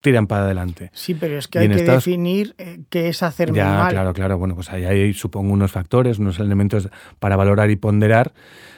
tiran 0.00 0.26
para 0.26 0.44
adelante. 0.44 0.90
Sí, 0.92 1.14
pero 1.14 1.38
es 1.38 1.48
que 1.48 1.60
hay 1.60 1.68
que 1.68 1.76
Estados- 1.76 2.04
definir 2.04 2.54
eh, 2.58 2.80
qué 2.90 3.08
es 3.08 3.22
hacerme 3.22 3.56
Ya, 3.58 3.66
mal. 3.68 3.90
claro, 3.92 4.12
claro. 4.12 4.38
Bueno, 4.38 4.54
pues 4.54 4.70
ahí 4.70 4.84
hay, 4.84 5.14
supongo, 5.14 5.52
unos 5.52 5.72
factores, 5.72 6.18
unos 6.18 6.38
elementos 6.40 6.88
para 7.18 7.36
valorar 7.36 7.70
y 7.70 7.76
ponderar 7.76 8.34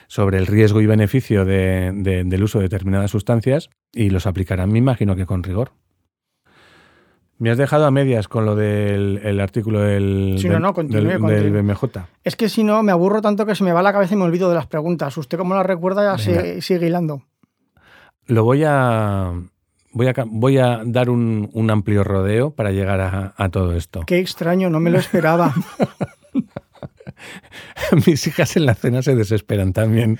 sobre 0.07 0.37
el 0.37 0.47
riesgo 0.47 0.81
y 0.81 0.85
beneficio 0.85 1.45
de- 1.45 1.91
de- 1.93 2.23
del 2.23 2.43
uso 2.43 2.59
de 2.59 2.63
determinadas 2.65 3.11
sustancias 3.11 3.69
y 3.93 4.09
los 4.09 4.25
aplicarán, 4.27 4.71
me 4.71 4.79
imagino 4.79 5.15
que 5.15 5.25
con 5.25 5.43
rigor. 5.43 5.71
Me 7.39 7.51
has 7.51 7.57
dejado 7.59 7.85
a 7.85 7.91
medias 7.91 8.27
con 8.27 8.45
lo 8.45 8.55
del 8.55 9.19
el 9.23 9.39
artículo 9.39 9.81
del, 9.81 10.37
Sí, 10.39 10.47
no, 10.47 10.53
del- 10.53 10.61
no, 10.63 10.73
continúe, 10.73 11.01
del- 11.07 11.19
continúe. 11.19 11.35
del 11.43 11.51
BMJ. 11.51 11.83
Es 12.23 12.35
que 12.35 12.49
si 12.49 12.63
no, 12.63 12.81
me 12.81 12.91
aburro 12.91 13.21
tanto 13.21 13.45
que 13.45 13.53
se 13.53 13.63
me 13.63 13.73
va 13.73 13.83
la 13.83 13.93
cabeza 13.93 14.15
y 14.15 14.17
me 14.17 14.23
olvido 14.23 14.49
de 14.49 14.55
las 14.55 14.65
preguntas. 14.65 15.15
Usted, 15.17 15.37
como 15.37 15.53
las 15.53 15.65
recuerda, 15.65 16.17
se- 16.17 16.61
sigue 16.61 16.87
hilando. 16.87 17.21
Lo 18.25 18.43
voy 18.43 18.63
a. 18.65 19.33
Voy 19.93 20.07
a, 20.07 20.13
voy 20.27 20.57
a 20.57 20.81
dar 20.85 21.09
un, 21.09 21.49
un 21.53 21.69
amplio 21.71 22.03
rodeo 22.03 22.51
para 22.51 22.71
llegar 22.71 23.01
a, 23.01 23.33
a 23.37 23.49
todo 23.49 23.73
esto. 23.75 24.01
Qué 24.05 24.19
extraño, 24.19 24.69
no 24.69 24.79
me 24.79 24.89
lo 24.89 24.97
esperaba. 24.99 25.53
Mis 28.07 28.25
hijas 28.27 28.55
en 28.57 28.65
la 28.65 28.75
cena 28.75 29.01
se 29.01 29.15
desesperan 29.15 29.73
también. 29.73 30.19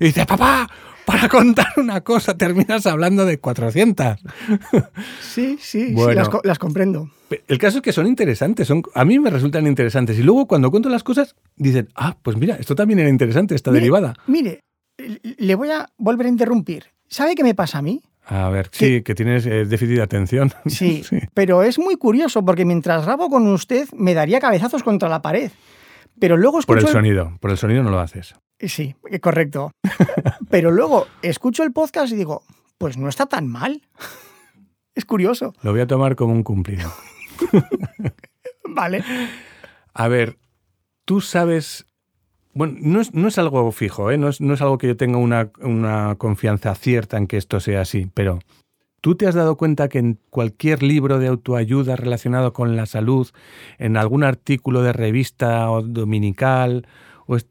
Y 0.00 0.06
dice, 0.06 0.26
papá, 0.26 0.68
para 1.04 1.28
contar 1.28 1.68
una 1.76 2.00
cosa 2.02 2.36
terminas 2.36 2.86
hablando 2.86 3.24
de 3.24 3.38
400. 3.38 4.18
Sí, 5.20 5.58
sí, 5.60 5.88
sí, 5.94 6.14
las, 6.14 6.28
co- 6.28 6.40
las 6.44 6.58
comprendo. 6.58 7.10
El 7.48 7.58
caso 7.58 7.78
es 7.78 7.82
que 7.82 7.92
son 7.92 8.06
interesantes, 8.06 8.66
son, 8.66 8.82
a 8.94 9.04
mí 9.04 9.18
me 9.18 9.30
resultan 9.30 9.66
interesantes. 9.66 10.18
Y 10.18 10.22
luego 10.22 10.46
cuando 10.46 10.70
cuento 10.70 10.88
las 10.88 11.02
cosas, 11.02 11.34
dicen, 11.56 11.88
ah, 11.94 12.16
pues 12.22 12.36
mira, 12.36 12.56
esto 12.56 12.74
también 12.74 13.00
era 13.00 13.08
interesante, 13.08 13.54
esta 13.54 13.70
Mire, 13.70 13.80
derivada. 13.80 14.14
Mire, 14.26 14.60
le 15.38 15.54
voy 15.54 15.70
a 15.70 15.86
volver 15.98 16.26
a 16.26 16.30
interrumpir. 16.30 16.84
¿Sabe 17.08 17.34
qué 17.34 17.42
me 17.44 17.54
pasa 17.54 17.78
a 17.78 17.82
mí? 17.82 18.02
A 18.28 18.48
ver, 18.48 18.68
sí, 18.72 19.02
que 19.02 19.14
tienes 19.14 19.46
eh, 19.46 19.66
déficit 19.66 19.96
de 19.96 20.02
atención. 20.02 20.52
Sí, 20.66 21.02
pero 21.34 21.62
es 21.62 21.78
muy 21.78 21.96
curioso 21.96 22.44
porque 22.44 22.64
mientras 22.64 23.04
rabo 23.04 23.28
con 23.28 23.46
usted 23.48 23.88
me 23.96 24.14
daría 24.14 24.40
cabezazos 24.40 24.82
contra 24.82 25.08
la 25.08 25.22
pared. 25.22 25.50
Pero 26.18 26.36
luego 26.36 26.60
Por 26.62 26.78
el 26.78 26.88
sonido, 26.88 27.36
por 27.40 27.50
el 27.50 27.58
sonido 27.58 27.82
no 27.82 27.90
lo 27.90 28.00
haces. 28.00 28.34
Sí, 28.58 28.94
eh, 29.10 29.20
correcto. 29.20 29.72
Pero 30.50 30.70
luego 30.70 31.06
escucho 31.22 31.62
el 31.62 31.72
podcast 31.72 32.12
y 32.12 32.16
digo, 32.16 32.42
pues 32.78 32.96
no 32.96 33.08
está 33.08 33.26
tan 33.26 33.48
mal. 33.48 33.82
Es 34.94 35.04
curioso. 35.04 35.52
Lo 35.60 35.72
voy 35.72 35.82
a 35.82 35.86
tomar 35.86 36.16
como 36.16 36.32
un 36.32 36.42
cumplido. 36.42 36.90
Vale. 38.64 39.04
A 39.92 40.08
ver, 40.08 40.38
tú 41.04 41.20
sabes. 41.20 41.86
Bueno, 42.54 42.78
no 42.80 43.02
es, 43.02 43.12
no 43.12 43.28
es 43.28 43.36
algo 43.36 43.70
fijo, 43.72 44.10
¿eh? 44.10 44.16
no, 44.16 44.30
es, 44.30 44.40
no 44.40 44.54
es 44.54 44.62
algo 44.62 44.78
que 44.78 44.86
yo 44.86 44.96
tenga 44.96 45.18
una, 45.18 45.50
una 45.60 46.14
confianza 46.16 46.74
cierta 46.74 47.18
en 47.18 47.26
que 47.26 47.36
esto 47.36 47.60
sea 47.60 47.82
así, 47.82 48.08
pero 48.14 48.38
¿tú 49.06 49.14
te 49.14 49.28
has 49.28 49.36
dado 49.36 49.56
cuenta 49.56 49.88
que 49.88 50.00
en 50.00 50.18
cualquier 50.30 50.82
libro 50.82 51.20
de 51.20 51.28
autoayuda 51.28 51.94
relacionado 51.94 52.52
con 52.52 52.74
la 52.74 52.86
salud, 52.86 53.28
en 53.78 53.96
algún 53.96 54.24
artículo 54.24 54.82
de 54.82 54.92
revista 54.92 55.70
o 55.70 55.80
dominical, 55.82 56.88
o 57.26 57.36
es- 57.36 57.46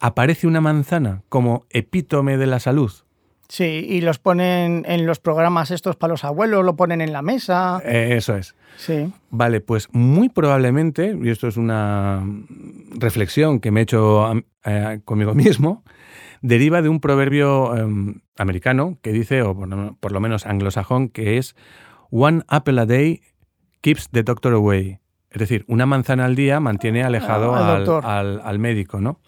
aparece 0.00 0.46
una 0.46 0.62
manzana 0.62 1.20
como 1.28 1.66
epítome 1.68 2.38
de 2.38 2.46
la 2.46 2.60
salud? 2.60 2.90
Sí, 3.46 3.64
y 3.86 4.00
los 4.00 4.18
ponen 4.18 4.84
en 4.88 5.04
los 5.04 5.18
programas 5.20 5.70
estos 5.70 5.96
para 5.96 6.12
los 6.14 6.24
abuelos, 6.24 6.64
lo 6.64 6.76
ponen 6.76 7.02
en 7.02 7.12
la 7.12 7.20
mesa. 7.20 7.78
Eh, 7.84 8.14
eso 8.16 8.34
es. 8.34 8.54
Sí. 8.78 9.12
Vale, 9.28 9.60
pues 9.60 9.88
muy 9.92 10.30
probablemente, 10.30 11.14
y 11.22 11.28
esto 11.28 11.46
es 11.46 11.58
una 11.58 12.24
reflexión 12.98 13.60
que 13.60 13.70
me 13.70 13.80
he 13.80 13.82
hecho 13.82 14.32
eh, 14.64 15.00
conmigo 15.04 15.34
mismo, 15.34 15.84
deriva 16.42 16.82
de 16.82 16.88
un 16.88 17.00
proverbio 17.00 17.76
em, 17.76 18.20
americano 18.38 18.98
que 19.02 19.12
dice, 19.12 19.42
o 19.42 19.54
por, 19.54 19.68
lo- 19.68 19.96
por 19.96 20.12
lo 20.12 20.20
menos 20.20 20.46
anglosajón, 20.46 21.08
que 21.08 21.38
es 21.38 21.54
One 22.10 22.42
apple 22.48 22.80
a 22.80 22.86
day 22.86 23.20
keeps 23.80 24.08
the 24.10 24.22
doctor 24.22 24.52
away. 24.54 24.98
Es 25.30 25.40
decir, 25.40 25.64
una 25.68 25.86
manzana 25.86 26.24
al 26.24 26.34
día 26.36 26.60
mantiene 26.60 27.02
alejado 27.04 27.54
Ah, 27.54 27.76
al 27.76 27.90
al, 27.90 28.04
al- 28.04 28.40
al 28.44 28.58
médico, 28.58 29.00
¿no? 29.00 29.20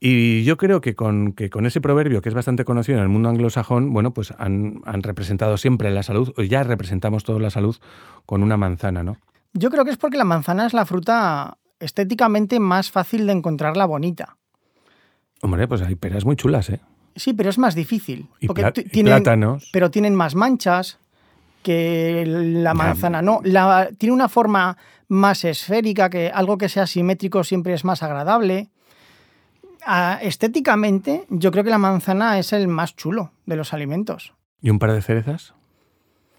Y 0.00 0.44
yo 0.44 0.56
creo 0.56 0.80
que 0.80 0.94
con, 0.94 1.32
que 1.32 1.50
con 1.50 1.66
ese 1.66 1.80
proverbio, 1.80 2.22
que 2.22 2.28
es 2.28 2.34
bastante 2.34 2.64
conocido 2.64 2.98
en 2.98 3.02
el 3.02 3.08
mundo 3.08 3.28
anglosajón, 3.28 3.92
bueno, 3.92 4.12
pues 4.12 4.32
han, 4.38 4.80
han 4.84 5.02
representado 5.02 5.56
siempre 5.56 5.90
la 5.90 6.04
salud, 6.04 6.32
o 6.36 6.42
ya 6.42 6.62
representamos 6.62 7.24
toda 7.24 7.40
la 7.40 7.50
salud 7.50 7.76
con 8.24 8.44
una 8.44 8.56
manzana, 8.56 9.02
¿no? 9.02 9.16
Yo 9.54 9.70
creo 9.70 9.84
que 9.84 9.90
es 9.90 9.96
porque 9.96 10.16
la 10.18 10.24
manzana 10.24 10.66
es 10.66 10.72
la 10.74 10.86
fruta 10.86 11.58
estéticamente 11.80 12.60
más 12.60 12.92
fácil 12.92 13.26
de 13.26 13.32
encontrarla 13.32 13.86
bonita. 13.86 14.36
Hombre, 15.42 15.68
pues 15.68 15.82
hay 15.82 15.94
peras 15.94 16.24
muy 16.24 16.36
chulas, 16.36 16.70
¿eh? 16.70 16.80
Sí, 17.16 17.32
pero 17.32 17.50
es 17.50 17.58
más 17.58 17.74
difícil. 17.74 18.28
Y, 18.40 18.46
porque 18.46 18.62
y 18.76 18.82
tienen- 18.88 19.14
plátanos. 19.14 19.68
pero 19.72 19.90
tienen 19.90 20.14
más 20.14 20.34
manchas 20.34 20.98
que 21.62 22.24
la 22.26 22.74
manzana. 22.74 23.22
No, 23.22 23.40
la, 23.44 23.88
tiene 23.98 24.12
una 24.14 24.28
forma 24.28 24.76
más 25.08 25.44
esférica, 25.44 26.10
que 26.10 26.30
algo 26.30 26.58
que 26.58 26.68
sea 26.68 26.86
simétrico 26.86 27.42
siempre 27.44 27.74
es 27.74 27.84
más 27.84 28.02
agradable. 28.02 28.68
Ah, 29.86 30.18
estéticamente, 30.22 31.24
yo 31.30 31.50
creo 31.50 31.64
que 31.64 31.70
la 31.70 31.78
manzana 31.78 32.38
es 32.38 32.52
el 32.52 32.68
más 32.68 32.94
chulo 32.94 33.32
de 33.46 33.56
los 33.56 33.72
alimentos. 33.72 34.34
¿Y 34.60 34.70
un 34.70 34.78
par 34.78 34.92
de 34.92 35.02
cerezas? 35.02 35.54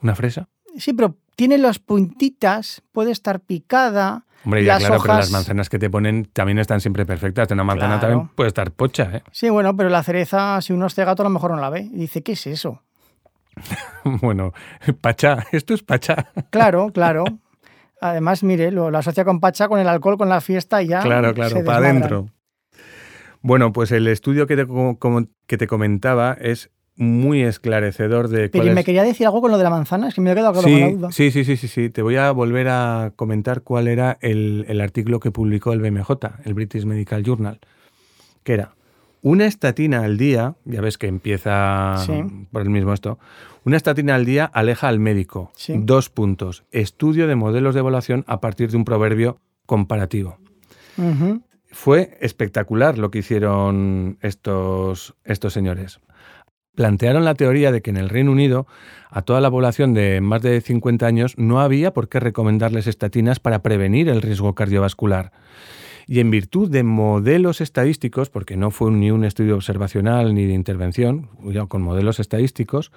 ¿Una 0.01 0.15
fresa? 0.15 0.47
Sí, 0.77 0.93
pero 0.93 1.15
tiene 1.35 1.57
las 1.57 1.79
puntitas, 1.79 2.83
puede 2.91 3.11
estar 3.11 3.39
picada. 3.39 4.25
Hombre, 4.45 4.63
ya 4.63 4.75
las 4.75 4.85
claro, 4.87 5.01
pero 5.01 5.13
las 5.15 5.31
manzanas 5.31 5.67
que 5.69 5.79
te 5.79 5.89
ponen 5.89 6.25
también 6.31 6.59
están 6.59 6.79
siempre 6.81 7.05
perfectas. 7.05 7.47
De 7.49 7.53
una 7.55 7.63
manzana 7.65 7.99
Claro. 7.99 8.13
también 8.15 8.35
puede 8.35 8.47
estar 8.47 8.71
pocha, 8.71 9.17
¿eh? 9.17 9.23
Sí, 9.31 9.49
bueno, 9.49 9.75
pero 9.75 9.89
la 9.89 10.01
cereza, 10.03 10.61
si 10.61 10.71
uno 10.73 10.85
es 10.87 10.95
cegato, 10.95 11.23
a 11.23 11.25
lo 11.25 11.29
mejor 11.29 11.51
no 11.51 11.57
la 11.57 11.69
ve. 11.69 11.81
Y 11.81 11.97
dice, 11.97 12.23
¿qué 12.23 12.31
es 12.33 12.47
eso? 12.47 12.81
bueno, 14.21 14.53
pachá, 15.01 15.45
esto 15.51 15.73
es 15.73 15.83
pachá. 15.83 16.31
Claro, 16.51 16.89
claro. 16.93 17.23
Además, 18.01 18.43
mire, 18.43 18.71
lo, 18.71 18.89
lo 18.91 18.97
asocia 18.97 19.25
con 19.25 19.41
Pacha, 19.41 19.67
con 19.67 19.79
el 19.79 19.87
alcohol, 19.89 20.17
con 20.17 20.29
la 20.29 20.39
fiesta 20.39 20.81
y 20.81 20.87
ya. 20.87 21.01
claro, 21.01 21.29
se 21.29 21.33
claro, 21.33 21.49
para 21.65 21.81
desmadran. 21.81 21.97
adentro. 21.97 22.25
Bueno, 23.41 23.71
pues 23.73 23.91
el 23.91 24.07
estudio 24.07 24.47
que 24.47 24.55
te, 24.55 24.65
como- 24.67 24.97
que 25.47 25.57
te 25.57 25.67
comentaba 25.67 26.33
es 26.39 26.71
muy 27.01 27.41
esclarecedor 27.43 28.27
de 28.27 28.49
Pero 28.49 28.63
cuál 28.65 28.75
me 28.75 28.81
es- 28.81 28.85
quería 28.85 29.03
decir 29.03 29.25
algo 29.25 29.41
con 29.41 29.51
lo 29.51 29.57
de 29.57 29.63
la 29.63 29.69
manzana, 29.69 30.09
es 30.09 30.13
que 30.15 30.21
me 30.21 30.31
he 30.31 30.35
quedado 30.35 30.53
con 30.61 30.69
la 30.71 30.89
duda. 30.89 31.11
sí, 31.11 31.31
sí, 31.31 31.43
sí, 31.45 31.55
sí, 31.57 31.67
sí. 31.67 31.89
Te 31.89 32.01
voy 32.01 32.17
a 32.17 32.29
volver 32.31 32.67
a 32.69 33.13
comentar 33.15 33.61
cuál 33.61 33.87
era 33.87 34.17
el, 34.21 34.65
el 34.67 34.81
artículo 34.81 35.19
que 35.19 35.31
publicó 35.31 35.71
el 35.73 35.79
BMJ, 35.79 36.09
el 36.43 36.53
British 36.53 36.83
Medical 36.85 37.23
Journal, 37.23 37.59
que 38.43 38.53
era 38.53 38.75
una 39.21 39.45
estatina 39.45 40.03
al 40.03 40.17
día, 40.17 40.55
ya 40.65 40.81
ves 40.81 40.97
que 40.97 41.07
empieza 41.07 41.95
Sí. 42.05 42.21
por 42.51 42.61
el 42.63 42.69
mismo 42.69 42.93
esto, 42.93 43.17
una 43.65 43.77
estatina 43.77 44.15
al 44.15 44.25
día 44.25 44.45
aleja 44.45 44.87
al 44.87 44.99
médico. 44.99 45.51
Sí. 45.55 45.73
Dos 45.77 46.09
puntos. 46.09 46.63
Estudio 46.71 47.27
de 47.27 47.35
modelos 47.35 47.73
de 47.75 47.79
evaluación 47.81 48.23
a 48.27 48.39
partir 48.41 48.71
de 48.71 48.77
un 48.77 48.85
proverbio 48.85 49.39
comparativo. 49.65 50.37
Fue 51.71 52.17
espectacular 52.19 52.97
lo 52.97 53.11
que 53.11 53.19
hicieron 53.19 54.17
estos, 54.21 55.15
estos 55.23 55.53
señores. 55.53 55.99
Plantearon 56.79 57.25
la 57.25 57.35
teoría 57.35 57.73
de 57.73 57.81
que 57.81 57.89
en 57.89 57.97
el 57.97 58.07
Reino 58.07 58.31
Unido 58.31 58.65
a 59.09 59.21
toda 59.21 59.41
la 59.41 59.51
población 59.51 59.93
de 59.93 60.21
más 60.21 60.41
de 60.41 60.61
50 60.61 61.05
años 61.05 61.33
no 61.37 61.59
había 61.59 61.91
por 61.91 62.07
qué 62.07 62.21
recomendarles 62.21 62.87
estatinas 62.87 63.41
para 63.41 63.61
prevenir 63.61 64.07
el 64.07 64.21
riesgo 64.21 64.55
cardiovascular. 64.55 65.33
Y 66.07 66.21
en 66.21 66.31
virtud 66.31 66.71
de 66.71 66.83
modelos 66.83 67.59
estadísticos, 67.59 68.29
porque 68.29 68.55
no 68.55 68.71
fue 68.71 68.91
ni 68.91 69.11
un 69.11 69.25
estudio 69.25 69.55
observacional 69.55 70.33
ni 70.33 70.45
de 70.45 70.53
intervención, 70.53 71.27
con 71.67 71.81
modelos 71.81 72.21
estadísticos, 72.21 72.93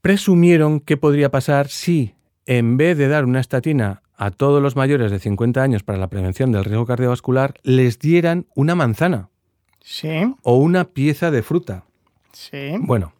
presumieron 0.00 0.80
qué 0.80 0.96
podría 0.96 1.30
pasar 1.30 1.68
si, 1.68 2.16
en 2.46 2.76
vez 2.78 2.98
de 2.98 3.06
dar 3.06 3.24
una 3.24 3.38
estatina 3.38 4.02
a 4.16 4.32
todos 4.32 4.60
los 4.60 4.74
mayores 4.74 5.12
de 5.12 5.20
50 5.20 5.62
años 5.62 5.84
para 5.84 6.00
la 6.00 6.08
prevención 6.08 6.50
del 6.50 6.64
riesgo 6.64 6.84
cardiovascular, 6.84 7.54
les 7.62 8.00
dieran 8.00 8.46
una 8.56 8.74
manzana 8.74 9.28
Sí, 9.88 10.34
o 10.42 10.56
una 10.56 10.84
pieza 10.84 11.30
de 11.30 11.42
fruta. 11.44 11.84
sí. 12.32 12.74
Bueno, 12.80 13.12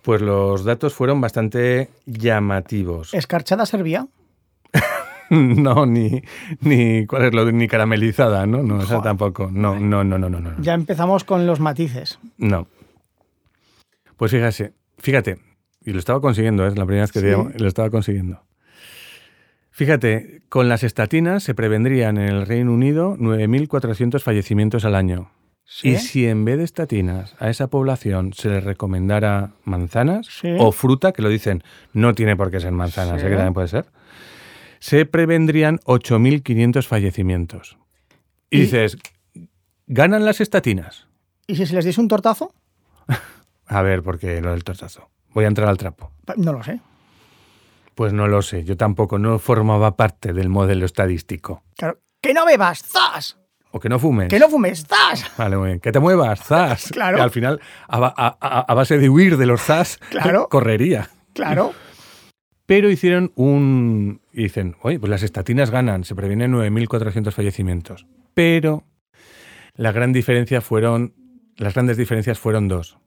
pues 0.00 0.22
los 0.22 0.64
datos 0.64 0.94
fueron 0.94 1.20
bastante 1.20 1.90
llamativos. 2.06 3.12
¿Escarchada 3.12 3.66
servía? 3.66 4.06
No, 5.30 5.86
ni, 5.86 6.22
ni 6.60 7.06
cuál 7.06 7.24
es 7.26 7.34
lo 7.34 7.44
de- 7.46 7.52
ni 7.52 7.66
caramelizada, 7.68 8.44
¿no? 8.46 8.62
No, 8.62 8.78
esa 8.78 8.86
Joder. 8.96 9.02
tampoco. 9.02 9.50
No, 9.52 9.78
no, 9.80 10.02
no, 10.04 10.18
no, 10.18 10.28
no, 10.28 10.40
no. 10.40 10.60
Ya 10.62 10.74
empezamos 10.74 11.24
con 11.24 11.46
los 11.46 11.58
matices. 11.60 12.18
No. 12.36 12.66
Pues 14.16 14.30
fíjate, 14.30 14.72
fíjate, 14.98 15.38
y 15.84 15.92
lo 15.92 15.98
estaba 15.98 16.20
consiguiendo, 16.20 16.66
es 16.66 16.76
la 16.76 16.84
primera 16.84 17.04
vez 17.04 17.12
que 17.12 17.20
te 17.20 17.26
Sí. 17.26 17.32
llamo, 17.32 17.50
lo 17.56 17.66
estaba 17.68 17.88
consiguiendo. 17.90 18.42
Fíjate, 19.70 20.42
con 20.50 20.68
las 20.68 20.82
estatinas 20.84 21.42
se 21.42 21.54
prevendrían 21.54 22.18
en 22.18 22.28
el 22.28 22.46
Reino 22.46 22.72
Unido 22.72 23.16
9.400 23.18 24.22
fallecimientos 24.22 24.84
al 24.84 24.94
año. 24.94 25.30
Sí. 25.74 25.88
Y 25.90 25.96
si 25.98 26.26
en 26.26 26.44
vez 26.44 26.58
de 26.58 26.64
estatinas 26.64 27.34
a 27.38 27.48
esa 27.48 27.68
población 27.68 28.34
se 28.34 28.50
les 28.50 28.62
recomendara 28.62 29.52
manzanas 29.64 30.26
Sí. 30.26 30.48
o 30.58 30.70
fruta, 30.70 31.12
que 31.12 31.22
lo 31.22 31.28
dicen, 31.30 31.62
no 31.94 32.14
tiene 32.14 32.36
por 32.36 32.50
qué 32.50 32.60
ser 32.60 32.72
manzanas, 32.72 33.20
Sí. 33.20 33.26
¿eh? 33.26 33.30
que 33.30 33.36
también 33.36 33.54
puede 33.54 33.68
ser, 33.68 33.86
se 34.80 35.06
prevendrían 35.06 35.80
8.500 35.84 36.86
fallecimientos. 36.86 37.78
Y, 38.50 38.58
Y- 38.58 38.60
dices, 38.62 38.98
¿ganan 39.86 40.24
las 40.26 40.40
estatinas? 40.42 41.06
¿Y 41.46 41.56
si 41.56 41.64
se 41.66 41.74
les 41.74 41.84
diese 41.86 42.00
un 42.00 42.08
tortazo? 42.08 42.52
A 43.66 43.82
ver, 43.82 44.02
porque 44.02 44.40
lo 44.42 44.50
del 44.50 44.64
tortazo. 44.64 45.08
Voy 45.32 45.44
a 45.46 45.48
entrar 45.48 45.68
al 45.68 45.78
trapo. 45.78 46.12
No 46.36 46.52
lo 46.52 46.62
sé. 46.62 46.80
Pues 47.94 48.12
no 48.12 48.28
lo 48.28 48.42
sé, 48.42 48.64
yo 48.64 48.76
tampoco, 48.76 49.18
no 49.18 49.38
formaba 49.38 49.96
parte 49.96 50.32
del 50.34 50.48
modelo 50.50 50.84
estadístico. 50.84 51.62
Claro. 51.76 51.98
¡Que 52.20 52.34
no 52.34 52.44
bebas! 52.46 52.82
¡Zas! 52.82 53.38
O 53.72 53.80
que 53.80 53.88
no 53.88 53.98
fumes. 53.98 54.28
¡Que 54.28 54.38
no 54.38 54.48
fumes! 54.48 54.86
¡Zas! 54.86 55.24
Vale, 55.36 55.56
muy 55.56 55.66
bien. 55.68 55.80
Que 55.80 55.90
te 55.92 55.98
muevas, 55.98 56.40
zas. 56.44 56.88
Claro. 56.92 57.18
Y 57.18 57.20
al 57.22 57.30
final, 57.30 57.60
a, 57.88 57.98
ba- 57.98 58.14
a- 58.16 58.36
a- 58.40 58.60
a 58.60 58.74
base 58.74 58.98
de 58.98 59.08
huir 59.08 59.36
de 59.38 59.46
los 59.46 59.62
zas, 59.62 59.98
Claro. 60.10 60.48
correría. 60.50 61.08
Claro. 61.34 61.72
Pero 62.66 62.90
hicieron 62.90 63.32
un... 63.34 64.20
y 64.32 64.44
dicen, 64.44 64.76
oye, 64.82 65.00
pues 65.00 65.10
las 65.10 65.22
estatinas 65.22 65.70
ganan, 65.70 66.04
se 66.04 66.14
previenen 66.14 66.52
9.400 66.52 67.32
fallecimientos. 67.32 68.06
Pero 68.34 68.84
la 69.74 69.90
gran 69.92 70.12
diferencia 70.12 70.60
fueron, 70.60 71.14
las 71.56 71.74
grandes 71.74 71.96
diferencias 71.96 72.38
fueron 72.38 72.68
dos. 72.68 72.98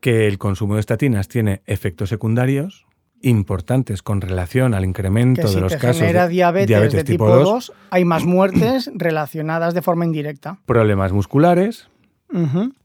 Que 0.00 0.26
el 0.26 0.38
consumo 0.38 0.74
de 0.74 0.80
estatinas 0.80 1.28
tiene 1.28 1.62
efectos 1.66 2.08
secundarios 2.08 2.86
importantes 3.22 4.02
con 4.02 4.20
relación 4.20 4.74
al 4.74 4.84
incremento 4.84 5.42
Que 5.42 5.48
si 5.48 5.54
de 5.56 5.60
los 5.60 5.72
te 5.72 5.78
casos 5.78 5.98
genera 6.00 6.28
de 6.28 6.34
diabetes, 6.34 6.92
de 6.92 7.04
tipo 7.04 7.28
2, 7.28 7.44
2, 7.44 7.72
hay 7.90 8.04
más 8.04 8.24
muertes 8.24 8.90
relacionadas 8.94 9.74
de 9.74 9.82
forma 9.82 10.04
indirecta. 10.04 10.58
problemas 10.66 11.12
musculares, 11.12 11.88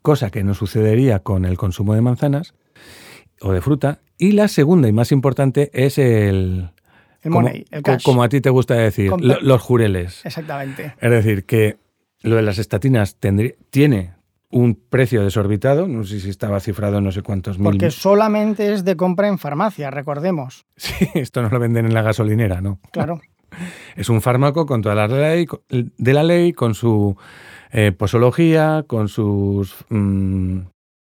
cosa 0.01 0.29
que 0.31 0.43
no 0.43 0.53
sucedería 0.53 1.19
con 1.19 1.45
el 1.45 1.57
consumo 1.57 1.93
de 1.95 2.01
manzanas 2.01 2.53
o 3.41 3.51
de 3.51 3.61
fruta. 3.61 3.99
Y 4.17 4.31
la 4.33 4.47
segunda 4.47 4.87
y 4.87 4.93
más 4.93 5.11
importante 5.11 5.69
es 5.73 5.97
el... 5.97 6.69
El 7.21 7.31
como, 7.31 7.41
money, 7.47 7.65
el 7.71 7.83
cash. 7.83 8.03
como 8.03 8.21
a 8.23 8.27
ti 8.29 8.41
te 8.41 8.49
gusta 8.49 8.73
decir, 8.75 9.11
lo- 9.17 9.39
los 9.39 9.61
jureles. 9.61 10.25
Exactamente. 10.25 10.93
Es 10.99 11.09
decir, 11.09 11.45
que 11.45 11.77
lo 12.21 12.35
de 12.35 12.41
las 12.41 12.57
estatinas 12.57 13.17
tiene 13.69 14.13
un 14.53 14.75
precio 14.75 15.23
desorbitado, 15.23 15.87
no 15.87 16.03
sé 16.03 16.19
si 16.19 16.29
estaba 16.29 16.59
cifrado 16.59 16.99
en 16.99 17.03
no 17.03 17.11
sé 17.11 17.23
cuántos 17.23 17.57
mil. 17.57 17.65
Porque 17.71 17.89
solamente 17.89 18.71
es 18.71 18.85
de 18.85 18.95
compra 18.95 19.27
en 19.27 19.39
farmacia, 19.39 19.89
recordemos. 19.91 20.65
Sí, 20.77 21.07
esto 21.15 21.41
no 21.41 21.49
lo 21.49 21.59
venden 21.59 21.85
en 21.87 21.93
la 21.93 22.03
gasolinera, 22.03 22.61
¿no? 22.61 22.79
Claro. 22.91 23.19
Es 23.95 24.09
un 24.09 24.19
fármaco 24.21 24.65
con 24.65 24.81
toda 24.81 24.95
la 24.95 25.07
ley 25.07 25.45
de 25.69 26.13
la 26.13 26.23
ley, 26.23 26.53
con 26.53 26.73
su 26.73 27.15
eh, 27.71 27.91
posología, 27.91 28.83
con 28.87 29.07
sus 29.09 29.75
mm, 29.89 30.57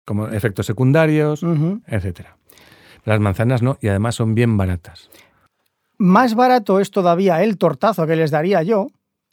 como 0.06 0.30
efectos 0.30 0.66
secundarios, 0.66 1.44
Ujú. 1.44 1.82
etcétera. 1.88 2.38
Las 3.04 3.20
manzanas 3.20 3.62
no, 3.62 3.78
y 3.82 3.90
además 3.90 4.16
son 4.16 4.34
bien 4.34 4.56
baratas. 4.56 5.10
Más 5.98 6.36
barato 6.36 6.80
es 6.80 6.90
todavía 6.92 7.44
el 7.44 7.58
tortazo 7.58 8.08
que 8.08 8.16
les 8.16 8.32
daría 8.32 8.64
yo. 8.64 8.88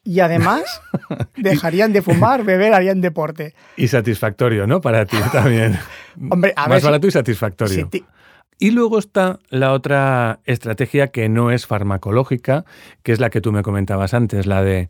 Y 0.05 0.21
además 0.21 0.63
dejarían 1.37 1.93
de 1.93 2.03
fumar, 2.03 2.45
beber, 2.45 2.75
harían 2.75 3.01
deporte. 3.01 3.55
Y 3.77 3.89
satisfactorio, 3.89 4.67
¿no? 4.67 4.81
Para 4.81 5.07
ti 5.07 5.17
también. 5.33 5.79
Hombre, 6.31 6.53
a 6.57 6.63
ver 6.65 6.69
Más 6.71 6.81
si- 6.83 6.87
barato 6.87 7.07
y 7.07 7.11
satisfactorio. 7.11 7.75
si 7.75 7.85
ti- 7.85 8.05
Y 8.59 8.71
luego 8.71 8.99
está 8.99 9.39
la 9.49 9.73
otra 9.73 10.41
estrategia 10.45 11.09
que 11.09 11.29
no 11.29 11.51
es 11.51 11.67
farmacológica, 11.67 12.65
que 13.03 13.13
es 13.13 13.21
la 13.21 13.31
que 13.31 13.41
tú 13.41 13.51
me 13.53 13.63
comentabas 13.63 14.15
antes, 14.15 14.47
la 14.47 14.63
de 14.63 14.89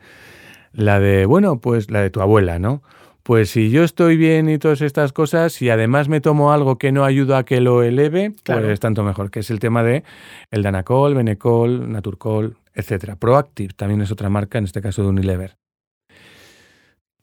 la 0.72 0.98
de, 0.98 1.24
bueno, 1.26 1.60
pues 1.60 1.88
la 1.90 2.00
de 2.02 2.10
tu 2.10 2.20
abuela, 2.20 2.58
¿no? 2.58 2.82
Pues 3.22 3.48
si 3.50 3.70
yo 3.70 3.84
estoy 3.84 4.16
bien 4.16 4.48
y 4.50 4.58
todas 4.58 4.80
estas 4.82 5.12
cosas, 5.12 5.62
y 5.62 5.70
además 5.70 6.08
me 6.08 6.20
tomo 6.20 6.52
algo 6.52 6.76
que 6.78 6.90
no 6.92 7.04
ayuda 7.04 7.38
a 7.38 7.44
que 7.44 7.60
lo 7.60 7.82
eleve, 7.84 8.32
Claro. 8.42 8.66
pues 8.66 8.80
tanto 8.80 9.02
mejor, 9.04 9.30
que 9.30 9.38
es 9.40 9.50
el 9.50 9.60
tema 9.60 9.82
de 9.84 10.02
el 10.50 10.62
Danacol, 10.64 11.14
Benecol, 11.14 11.90
Naturcol, 11.90 12.56
etcétera. 12.74 13.16
Proactive 13.16 13.72
también 13.74 14.00
es 14.00 14.10
otra 14.10 14.28
marca, 14.28 14.58
en 14.58 14.64
este 14.64 14.82
caso 14.82 15.02
de 15.02 15.08
Unilever. 15.08 15.56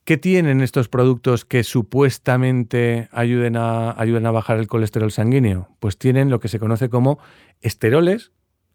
¿Qué 0.03 0.17
tienen 0.17 0.61
estos 0.61 0.89
productos 0.89 1.45
que 1.45 1.63
supuestamente 1.63 3.07
ayuden 3.11 3.55
a, 3.55 3.91
ayuden 3.91 4.25
a 4.25 4.31
bajar 4.31 4.57
el 4.57 4.67
colesterol 4.67 5.11
sanguíneo? 5.11 5.69
Pues 5.79 5.97
tienen 5.97 6.29
lo 6.29 6.39
que 6.39 6.47
se 6.47 6.57
conoce 6.59 6.89
como 6.89 7.19
esteroles, 7.61 8.31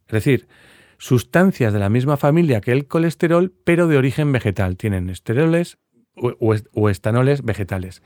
es 0.07 0.12
decir, 0.12 0.47
sustancias 0.99 1.72
de 1.72 1.81
la 1.81 1.91
misma 1.91 2.16
familia 2.16 2.61
que 2.61 2.70
el 2.72 2.87
colesterol, 2.87 3.53
pero 3.64 3.89
de 3.89 3.97
origen 3.99 4.31
vegetal. 4.31 4.77
Tienen 4.77 5.11
esteroles 5.11 5.79
o, 6.14 6.33
o 6.39 6.55
est- 6.55 6.68
o 6.72 6.89
estanoles 6.89 7.43
vegetales, 7.43 8.03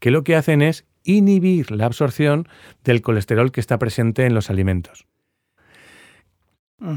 que 0.00 0.10
lo 0.10 0.24
que 0.24 0.34
hacen 0.34 0.62
es 0.62 0.86
inhibir 1.04 1.70
la 1.72 1.84
absorción 1.84 2.48
del 2.84 3.02
colesterol 3.02 3.52
que 3.52 3.60
está 3.60 3.78
presente 3.78 4.24
en 4.24 4.34
los 4.34 4.48
alimentos. 4.50 5.06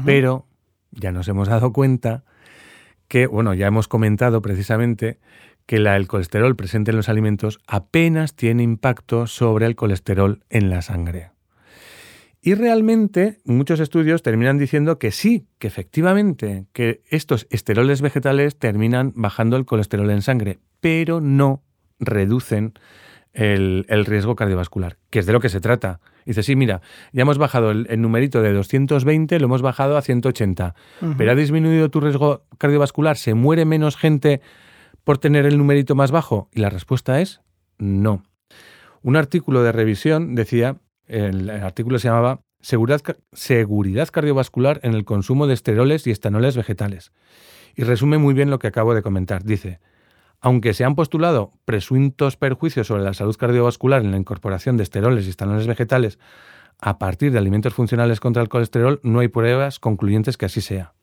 Pero 0.04 0.46
ya 0.90 1.12
nos 1.12 1.28
hemos 1.28 1.48
dado 1.48 1.72
cuenta 1.72 2.24
que, 3.08 3.26
bueno, 3.26 3.54
ya 3.54 3.66
hemos 3.66 3.88
comentado 3.88 4.42
precisamente 4.42 5.18
que 5.66 5.76
el 5.76 6.06
colesterol 6.06 6.54
presente 6.56 6.92
en 6.92 6.96
los 6.96 7.08
alimentos 7.08 7.60
apenas 7.66 8.34
tiene 8.34 8.62
impacto 8.62 9.26
sobre 9.26 9.66
el 9.66 9.76
colesterol 9.76 10.44
en 10.48 10.70
la 10.70 10.82
sangre. 10.82 11.30
Y 12.40 12.54
realmente 12.54 13.40
muchos 13.44 13.80
estudios 13.80 14.22
terminan 14.22 14.58
diciendo 14.58 15.00
que 15.00 15.10
sí, 15.10 15.48
que 15.58 15.66
efectivamente, 15.66 16.66
que 16.72 17.02
estos 17.10 17.48
esteroles 17.50 18.00
vegetales 18.02 18.56
terminan 18.56 19.12
bajando 19.16 19.56
el 19.56 19.66
colesterol 19.66 20.10
en 20.10 20.22
sangre, 20.22 20.60
pero 20.80 21.20
no 21.20 21.64
reducen 21.98 22.74
el 23.32 24.06
riesgo 24.06 24.36
cardiovascular, 24.36 24.96
que 25.10 25.18
es 25.18 25.26
de 25.26 25.32
lo 25.32 25.40
que 25.40 25.48
se 25.48 25.60
trata. 25.60 26.00
Dice, 26.26 26.42
sí, 26.42 26.56
mira, 26.56 26.82
ya 27.12 27.22
hemos 27.22 27.38
bajado 27.38 27.70
el, 27.70 27.86
el 27.88 28.02
numerito 28.02 28.42
de 28.42 28.52
220, 28.52 29.38
lo 29.38 29.46
hemos 29.46 29.62
bajado 29.62 29.96
a 29.96 30.02
180, 30.02 30.74
Ujú. 31.00 31.14
pero 31.16 31.30
ha 31.30 31.34
disminuido 31.34 31.88
tu 31.88 32.00
riesgo 32.00 32.42
cardiovascular, 32.58 33.16
¿se 33.16 33.34
muere 33.34 33.64
menos 33.64 33.96
gente 33.96 34.40
por 35.04 35.18
tener 35.18 35.46
el 35.46 35.56
numerito 35.56 35.94
más 35.94 36.10
bajo? 36.10 36.50
Y 36.52 36.60
la 36.60 36.68
respuesta 36.68 37.20
es 37.20 37.40
no. 37.78 38.24
Un 39.02 39.16
artículo 39.16 39.62
de 39.62 39.70
revisión 39.72 40.34
decía, 40.34 40.76
el, 41.06 41.48
el 41.48 41.62
artículo 41.62 41.98
se 42.00 42.08
llamaba 42.08 42.40
seguridad, 42.60 43.00
seguridad 43.32 44.08
cardiovascular 44.08 44.80
en 44.82 44.94
el 44.94 45.04
consumo 45.04 45.46
de 45.46 45.54
esteroles 45.54 46.06
y 46.08 46.10
estanoles 46.10 46.56
vegetales. 46.56 47.12
Y 47.76 47.84
resume 47.84 48.18
muy 48.18 48.34
bien 48.34 48.50
lo 48.50 48.58
que 48.58 48.66
acabo 48.66 48.94
de 48.94 49.02
comentar. 49.02 49.44
Dice, 49.44 49.78
aunque 50.40 50.74
se 50.74 50.84
han 50.84 50.94
postulado 50.94 51.52
presuntos 51.64 52.36
perjuicios 52.36 52.86
sobre 52.86 53.02
la 53.02 53.14
salud 53.14 53.36
cardiovascular 53.36 54.02
en 54.02 54.10
la 54.10 54.16
incorporación 54.16 54.76
de 54.76 54.82
esteroles 54.82 55.26
y 55.26 55.30
estanoles 55.30 55.66
vegetales 55.66 56.18
a 56.80 56.98
partir 56.98 57.32
de 57.32 57.38
alimentos 57.38 57.74
funcionales 57.74 58.20
contra 58.20 58.42
el 58.42 58.48
colesterol, 58.48 59.00
no 59.02 59.20
hay 59.20 59.28
pruebas 59.28 59.78
concluyentes 59.78 60.36
que 60.36 60.46
así 60.46 60.60
sea. 60.60 60.94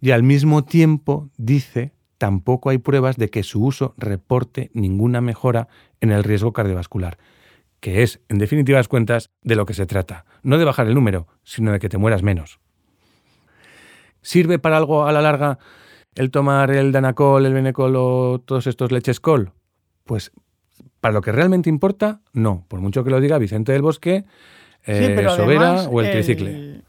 Y 0.00 0.12
al 0.12 0.22
mismo 0.22 0.64
tiempo 0.64 1.30
dice, 1.36 1.92
tampoco 2.16 2.70
hay 2.70 2.78
pruebas 2.78 3.16
de 3.16 3.28
que 3.28 3.42
su 3.42 3.64
uso 3.64 3.94
reporte 3.98 4.70
ninguna 4.72 5.20
mejora 5.20 5.68
en 6.00 6.10
el 6.12 6.24
riesgo 6.24 6.52
cardiovascular, 6.52 7.18
que 7.80 8.02
es, 8.02 8.20
en 8.28 8.38
definitivas 8.38 8.88
cuentas, 8.88 9.30
de 9.42 9.56
lo 9.56 9.66
que 9.66 9.74
se 9.74 9.86
trata. 9.86 10.24
No 10.42 10.58
de 10.58 10.64
bajar 10.64 10.86
el 10.86 10.94
número, 10.94 11.26
sino 11.42 11.72
de 11.72 11.80
que 11.80 11.88
te 11.88 11.98
mueras 11.98 12.22
menos. 12.22 12.60
¿Sirve 14.22 14.58
para 14.58 14.76
algo 14.76 15.06
a 15.06 15.12
la 15.12 15.22
larga 15.22 15.58
el 16.14 16.30
tomar 16.30 16.70
el 16.70 16.92
Danacol, 16.92 17.46
el 17.46 17.54
Benecol 17.54 17.94
o 17.96 18.40
todos 18.44 18.66
estos 18.66 18.92
leches 18.92 19.20
col? 19.20 19.52
Pues 20.04 20.32
para 21.00 21.12
lo 21.14 21.20
que 21.22 21.32
realmente 21.32 21.68
importa, 21.70 22.20
no. 22.32 22.64
Por 22.68 22.80
mucho 22.80 23.04
que 23.04 23.10
lo 23.10 23.20
diga 23.20 23.38
Vicente 23.38 23.72
del 23.72 23.82
Bosque, 23.82 24.24
Sí, 24.82 24.92
eh, 24.92 25.26
Sobera 25.36 25.68
además, 25.72 25.88
o 25.90 26.00
el, 26.00 26.06
el- 26.06 26.12
tricicle. 26.12 26.82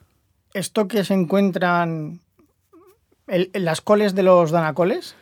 Esto 0.53 0.88
que 0.88 1.03
se 1.03 1.13
encuentran 1.13 2.19
el- 3.28 3.49
en 3.53 3.65
las 3.65 3.82
coles 3.82 4.15
de 4.15 4.24
los 4.24 4.51
danacoles 4.51 5.15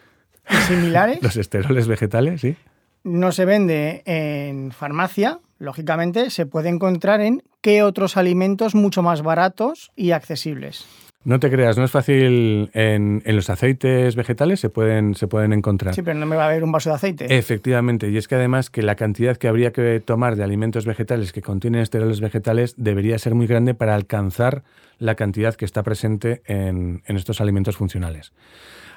similares 0.68 1.20
Los 1.24 1.36
esteroles 1.36 1.88
vegetales, 1.88 2.42
sí. 2.42 2.56
no 3.04 3.32
se 3.32 3.46
vende 3.46 4.04
en 4.06 4.72
farmacia, 4.72 5.40
lógicamente 5.58 6.30
se 6.30 6.46
puede 6.46 6.70
encontrar 6.70 7.22
en 7.22 7.44
qué 7.62 7.82
otros 7.84 8.18
alimentos 8.18 8.76
mucho 8.76 9.02
más 9.04 9.22
baratos 9.24 9.92
y 9.96 10.12
accesibles. 10.12 10.86
No 11.26 11.40
te 11.40 11.52
creas, 11.52 11.78
no 11.78 11.84
es 11.84 11.92
fácil. 11.92 12.72
En, 12.74 13.22
en 13.26 13.36
los 13.36 13.50
aceites 13.50 14.16
vegetales 14.16 14.62
se 14.62 14.70
pueden, 14.70 15.16
se 15.16 15.28
pueden 15.28 15.52
encontrar. 15.52 15.94
Sí, 15.94 16.02
pero 16.02 16.18
no 16.18 16.26
me 16.26 16.38
va 16.38 16.48
a 16.48 16.50
ver 16.50 16.64
un 16.64 16.72
vaso 16.72 16.90
de 16.90 16.96
aceite. 16.96 17.38
Efectivamente, 17.38 18.10
y 18.10 18.18
es 18.18 18.28
que 18.28 18.36
además 18.36 18.70
que 18.70 18.82
la 18.84 18.96
cantidad 18.96 19.36
que 19.36 19.50
habría 19.50 19.72
que 19.72 20.00
tomar 20.00 20.38
de 20.38 20.44
alimentos 20.44 20.86
vegetales 20.86 21.34
que 21.34 21.42
contienen 21.42 21.82
esteroles 21.82 22.22
vegetales 22.22 22.76
debería 22.78 23.20
ser 23.20 23.36
muy 23.36 23.48
grande 23.48 23.74
para 23.74 23.96
alcanzar 23.96 24.64
la 24.98 25.16
cantidad 25.16 25.56
que 25.56 25.66
está 25.66 25.84
presente 25.84 26.42
en, 26.46 27.04
en 27.06 27.18
estos 27.18 27.42
alimentos 27.42 27.76
funcionales. 27.76 28.32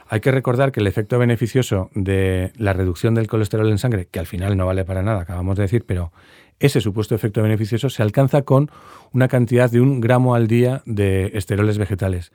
Hay 0.08 0.20
que 0.20 0.30
recordar 0.30 0.72
que 0.72 0.80
el 0.80 0.86
efecto 0.86 1.18
beneficioso 1.18 1.90
de 1.94 2.52
la 2.56 2.72
reducción 2.72 3.14
del 3.14 3.28
colesterol 3.28 3.70
en 3.70 3.78
sangre, 3.78 4.06
que 4.10 4.18
al 4.18 4.26
final 4.26 4.56
no 4.56 4.66
vale 4.66 4.84
para 4.84 5.02
nada, 5.02 5.22
acabamos 5.22 5.56
de 5.56 5.62
decir, 5.62 5.84
pero 5.86 6.12
ese 6.62 6.80
supuesto 6.80 7.14
efecto 7.14 7.42
beneficioso 7.42 7.90
se 7.90 8.02
alcanza 8.02 8.42
con 8.42 8.70
una 9.12 9.28
cantidad 9.28 9.70
de 9.70 9.80
un 9.80 10.00
gramo 10.00 10.34
al 10.34 10.46
día 10.46 10.82
de 10.86 11.30
esteroles 11.34 11.76
vegetales. 11.78 12.32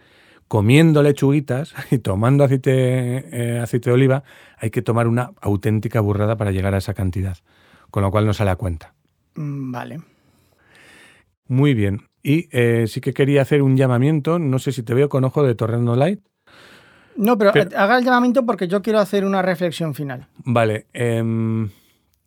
Comiendo 0.48 1.02
lechuguitas 1.04 1.74
y 1.92 1.98
tomando 1.98 2.44
aceite, 2.44 3.26
eh, 3.32 3.60
aceite 3.60 3.90
de 3.90 3.94
oliva, 3.96 4.24
hay 4.58 4.70
que 4.70 4.82
tomar 4.82 5.08
una 5.08 5.32
auténtica 5.42 6.00
burrada 6.02 6.38
para 6.38 6.52
llegar 6.52 6.74
a 6.74 6.78
esa 6.78 6.94
cantidad, 6.94 7.38
con 7.92 8.04
lo 8.04 8.12
cual 8.12 8.26
no 8.26 8.34
sale 8.34 8.52
a 8.52 8.56
cuenta. 8.56 8.94
Mm, 9.36 9.72
Vale. 9.72 10.00
Muy 11.48 11.74
bien. 11.74 12.02
Y 12.24 12.50
eh, 12.52 12.86
sí 12.88 13.00
que 13.00 13.14
quería 13.14 13.42
hacer 13.42 13.62
un 13.62 13.78
llamamiento, 13.78 14.38
no 14.40 14.60
sé 14.60 14.72
si 14.74 14.84
te 14.84 14.94
veo 14.94 15.08
con 15.10 15.24
ojo 15.24 15.44
de 15.44 15.56
Torrendo 15.56 15.96
Light. 15.96 16.20
No, 17.16 17.38
pero, 17.38 17.52
Pero- 17.54 17.78
haga 17.80 17.98
el 17.98 18.04
llamamiento 18.06 18.46
porque 18.46 18.68
yo 18.68 18.82
quiero 18.82 19.00
hacer 19.00 19.26
una 19.26 19.42
reflexión 19.42 19.96
final. 19.96 20.28
Vale, 20.44 20.88
em, 20.94 21.70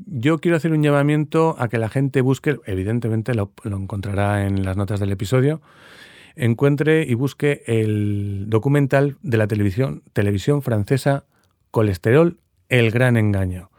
yo 0.07 0.39
quiero 0.39 0.57
hacer 0.57 0.73
un 0.73 0.83
llamamiento 0.83 1.57
a 1.59 1.69
que 1.69 1.79
la 1.79 1.89
gente 1.89 2.21
busque, 2.21 2.59
evidentemente 2.67 3.35
lo, 3.35 3.53
encontrará 3.65 4.47
en 4.47 4.65
las 4.65 4.77
notas 4.77 5.01
del 5.01 5.13
episodio, 5.13 5.61
encuentre 6.37 7.05
y 7.07 7.15
busque 7.15 7.63
el 7.67 8.45
documental 8.49 9.17
de 9.23 9.37
la 9.37 9.47
televisión, 9.47 10.03
televisión 10.13 10.63
francesa 10.63 11.25
Colesterol, 11.71 12.39
el 12.69 12.91
gran 12.91 13.17
engaño. 13.17 13.71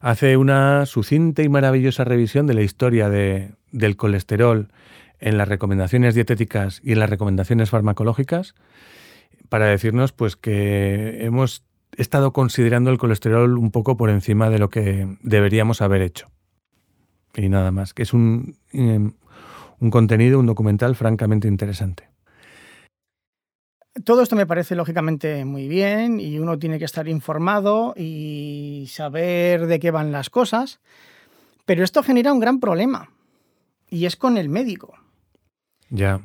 Hace 0.00 0.36
una 0.36 0.86
sucinta 0.86 1.42
y 1.42 1.48
maravillosa 1.48 2.04
revisión 2.04 2.46
de 2.46 2.54
la 2.54 2.62
historia 2.62 3.08
de- 3.08 3.52
del 3.72 3.96
colesterol 3.96 4.68
en 5.18 5.38
las 5.38 5.48
recomendaciones 5.48 6.14
dietéticas 6.14 6.80
y 6.84 6.92
en 6.92 6.98
las 7.00 7.08
recomendaciones 7.10 7.70
farmacológicas 7.70 8.54
para 9.48 9.66
decirnos 9.66 10.12
pues 10.12 10.36
que 10.36 11.24
hemos 11.24 11.64
estado 11.96 12.32
considerando 12.32 12.90
el 12.90 12.98
colesterol 12.98 13.58
un 13.58 13.70
poco 13.70 13.96
por 13.96 14.10
encima 14.10 14.50
de 14.50 14.58
lo 14.58 14.68
que 14.68 15.16
deberíamos 15.22 15.80
haber 15.82 16.02
hecho. 16.02 16.28
Y 17.34 17.48
nada 17.48 17.70
más, 17.70 17.94
que 17.94 18.02
es 18.02 18.12
un, 18.12 18.56
em, 18.72 19.12
un 19.80 19.90
contenido, 19.90 20.38
un 20.38 20.46
documental 20.46 20.94
francamente 20.94 21.48
interesante. 21.48 22.08
Todo 24.04 24.22
esto 24.22 24.34
me 24.34 24.46
parece 24.46 24.74
lógicamente 24.74 25.44
muy 25.44 25.68
bien 25.68 26.18
y 26.18 26.38
uno 26.38 26.58
tiene 26.58 26.78
que 26.78 26.84
estar 26.84 27.06
informado 27.06 27.94
y 27.96 28.86
saber 28.90 29.66
de 29.66 29.78
qué 29.78 29.92
van 29.92 30.10
las 30.10 30.30
cosas, 30.30 30.80
pero 31.64 31.84
esto 31.84 32.02
genera 32.02 32.32
un 32.32 32.40
gran 32.40 32.58
problema 32.58 33.10
y 33.88 34.06
es 34.06 34.16
con 34.16 34.36
el 34.36 34.48
médico. 34.48 34.94
Ya, 35.90 36.20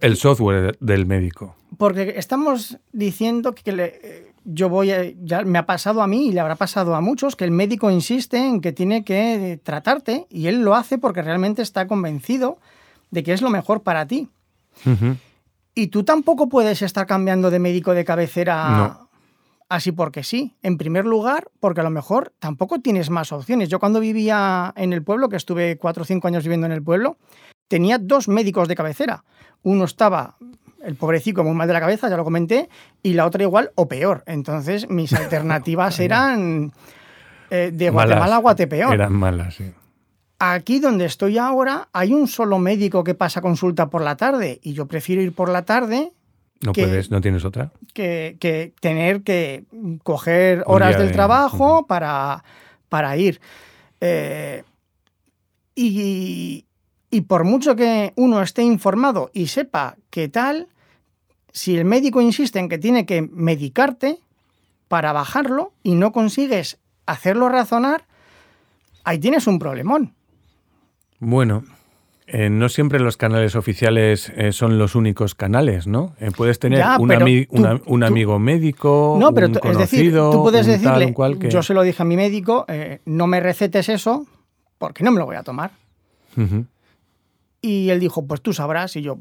el, 0.00 0.16
software 0.16 0.76
del 0.80 1.06
médico. 1.06 1.54
Porque 1.78 2.14
estamos 2.16 2.78
diciendo 2.92 3.54
que 3.54 3.72
le, 3.72 4.29
yo 4.44 4.68
voy, 4.68 5.16
ya 5.22 5.42
me 5.42 5.58
ha 5.58 5.66
pasado 5.66 6.02
a 6.02 6.06
mí 6.06 6.28
y 6.28 6.32
le 6.32 6.40
habrá 6.40 6.56
pasado 6.56 6.94
a 6.94 7.00
muchos, 7.00 7.36
que 7.36 7.44
el 7.44 7.50
médico 7.50 7.90
insiste 7.90 8.38
en 8.38 8.60
que 8.60 8.72
tiene 8.72 9.04
que 9.04 9.60
tratarte 9.62 10.26
y 10.30 10.46
él 10.46 10.62
lo 10.62 10.74
hace 10.74 10.98
porque 10.98 11.22
realmente 11.22 11.62
está 11.62 11.86
convencido 11.86 12.58
de 13.10 13.22
que 13.22 13.32
es 13.32 13.42
lo 13.42 13.50
mejor 13.50 13.82
para 13.82 14.06
ti. 14.06 14.30
Y 15.74 15.88
tú 15.88 16.04
tampoco 16.04 16.48
puedes 16.48 16.82
estar 16.82 17.06
cambiando 17.06 17.50
de 17.50 17.58
médico 17.58 17.94
de 17.94 18.04
cabecera 18.04 19.08
así 19.70 19.92
porque 19.92 20.22
sí. 20.22 20.56
En 20.62 20.76
primer 20.76 21.06
lugar, 21.06 21.48
porque 21.60 21.80
a 21.80 21.84
lo 21.84 21.90
mejor 21.90 22.34
tampoco 22.38 22.80
tienes 22.80 23.08
más 23.08 23.32
opciones. 23.32 23.70
Yo 23.70 23.78
cuando 23.78 24.00
vivía 24.00 24.74
en 24.76 24.92
el 24.92 25.02
pueblo, 25.02 25.30
que 25.30 25.36
estuve 25.36 25.78
cuatro 25.78 26.02
o 26.02 26.06
cinco 26.06 26.28
años 26.28 26.44
viviendo 26.44 26.66
en 26.66 26.72
el 26.72 26.82
pueblo, 26.82 27.16
tenía 27.68 27.98
dos 27.98 28.28
médicos 28.28 28.68
de 28.68 28.74
cabecera. 28.74 29.24
Uno 29.62 29.84
estaba 29.84 30.36
el 30.84 30.96
pobrecito 30.96 31.44
muy 31.44 31.54
mal 31.54 31.66
de 31.66 31.74
la 31.74 31.80
cabeza, 31.80 32.08
ya 32.08 32.16
lo 32.16 32.24
comenté, 32.24 32.68
y 33.02 33.14
la 33.14 33.26
otra 33.26 33.42
igual 33.42 33.70
o 33.74 33.88
peor. 33.88 34.22
Entonces 34.26 34.88
mis 34.88 35.12
alternativas 35.14 35.98
eran 36.00 36.72
eh, 37.50 37.70
de 37.72 37.90
Guatemala 37.90 38.36
a 38.36 38.38
Guatepeor. 38.38 38.94
Eran 38.94 39.12
malas, 39.12 39.54
sí. 39.54 39.72
Aquí 40.42 40.80
donde 40.80 41.04
estoy 41.04 41.36
ahora 41.36 41.88
hay 41.92 42.14
un 42.14 42.26
solo 42.26 42.58
médico 42.58 43.04
que 43.04 43.14
pasa 43.14 43.42
consulta 43.42 43.90
por 43.90 44.00
la 44.00 44.16
tarde 44.16 44.58
y 44.62 44.72
yo 44.72 44.86
prefiero 44.86 45.20
ir 45.20 45.34
por 45.34 45.50
la 45.50 45.66
tarde. 45.66 46.12
No 46.62 46.72
puedes, 46.72 47.10
no 47.10 47.20
tienes 47.20 47.44
otra. 47.44 47.72
Que, 47.92 48.72
tener 48.80 49.22
que 49.22 49.64
coger 50.02 50.62
horas 50.66 50.96
del 50.98 51.12
trabajo 51.12 51.86
para, 51.86 52.42
para 52.88 53.16
ir. 53.18 53.38
Eh, 54.00 54.62
y, 55.74 56.64
y 57.10 57.22
por 57.22 57.44
mucho 57.44 57.76
que 57.76 58.12
uno 58.16 58.40
esté 58.40 58.62
informado 58.62 59.30
y 59.34 59.48
sepa 59.48 59.96
qué 60.10 60.28
tal, 60.28 60.68
si 61.52 61.76
el 61.76 61.84
médico 61.84 62.20
insiste 62.20 62.58
en 62.58 62.68
que 62.68 62.78
tiene 62.78 63.06
que 63.06 63.22
medicarte 63.22 64.18
para 64.88 65.12
bajarlo 65.12 65.72
y 65.82 65.94
no 65.94 66.12
consigues 66.12 66.78
hacerlo 67.06 67.48
razonar, 67.48 68.04
ahí 69.04 69.18
tienes 69.18 69.46
un 69.46 69.58
problemón. 69.58 70.14
Bueno, 71.18 71.64
eh, 72.26 72.48
no 72.48 72.68
siempre 72.68 73.00
los 73.00 73.16
canales 73.16 73.56
oficiales 73.56 74.32
eh, 74.36 74.52
son 74.52 74.78
los 74.78 74.94
únicos 74.94 75.34
canales, 75.34 75.88
¿no? 75.88 76.14
Eh, 76.20 76.30
puedes 76.36 76.60
tener 76.60 76.84
un, 77.00 77.10
amigo 78.04 78.38
médico, 78.38 79.16
no, 79.18 79.34
pero 79.34 79.48
un 79.48 79.54
conocido, 79.54 79.82
es 79.82 79.90
decir, 79.90 80.12
tú 80.14 80.42
puedes 80.42 80.66
decirle, 80.66 81.14
yo 81.50 81.62
se 81.64 81.74
lo 81.74 81.82
dije 81.82 82.02
a 82.02 82.06
mi 82.06 82.16
médico, 82.16 82.66
no 83.04 83.26
me 83.26 83.40
recetes 83.40 83.88
eso 83.88 84.26
porque 84.78 85.02
no 85.02 85.10
me 85.10 85.18
lo 85.18 85.26
voy 85.26 85.36
a 85.36 85.42
tomar. 85.42 85.72
Y 87.62 87.90
él 87.90 88.00
dijo, 88.00 88.26
pues 88.26 88.40
tú 88.40 88.52
sabrás. 88.52 88.96
Y 88.96 89.02
yo, 89.02 89.18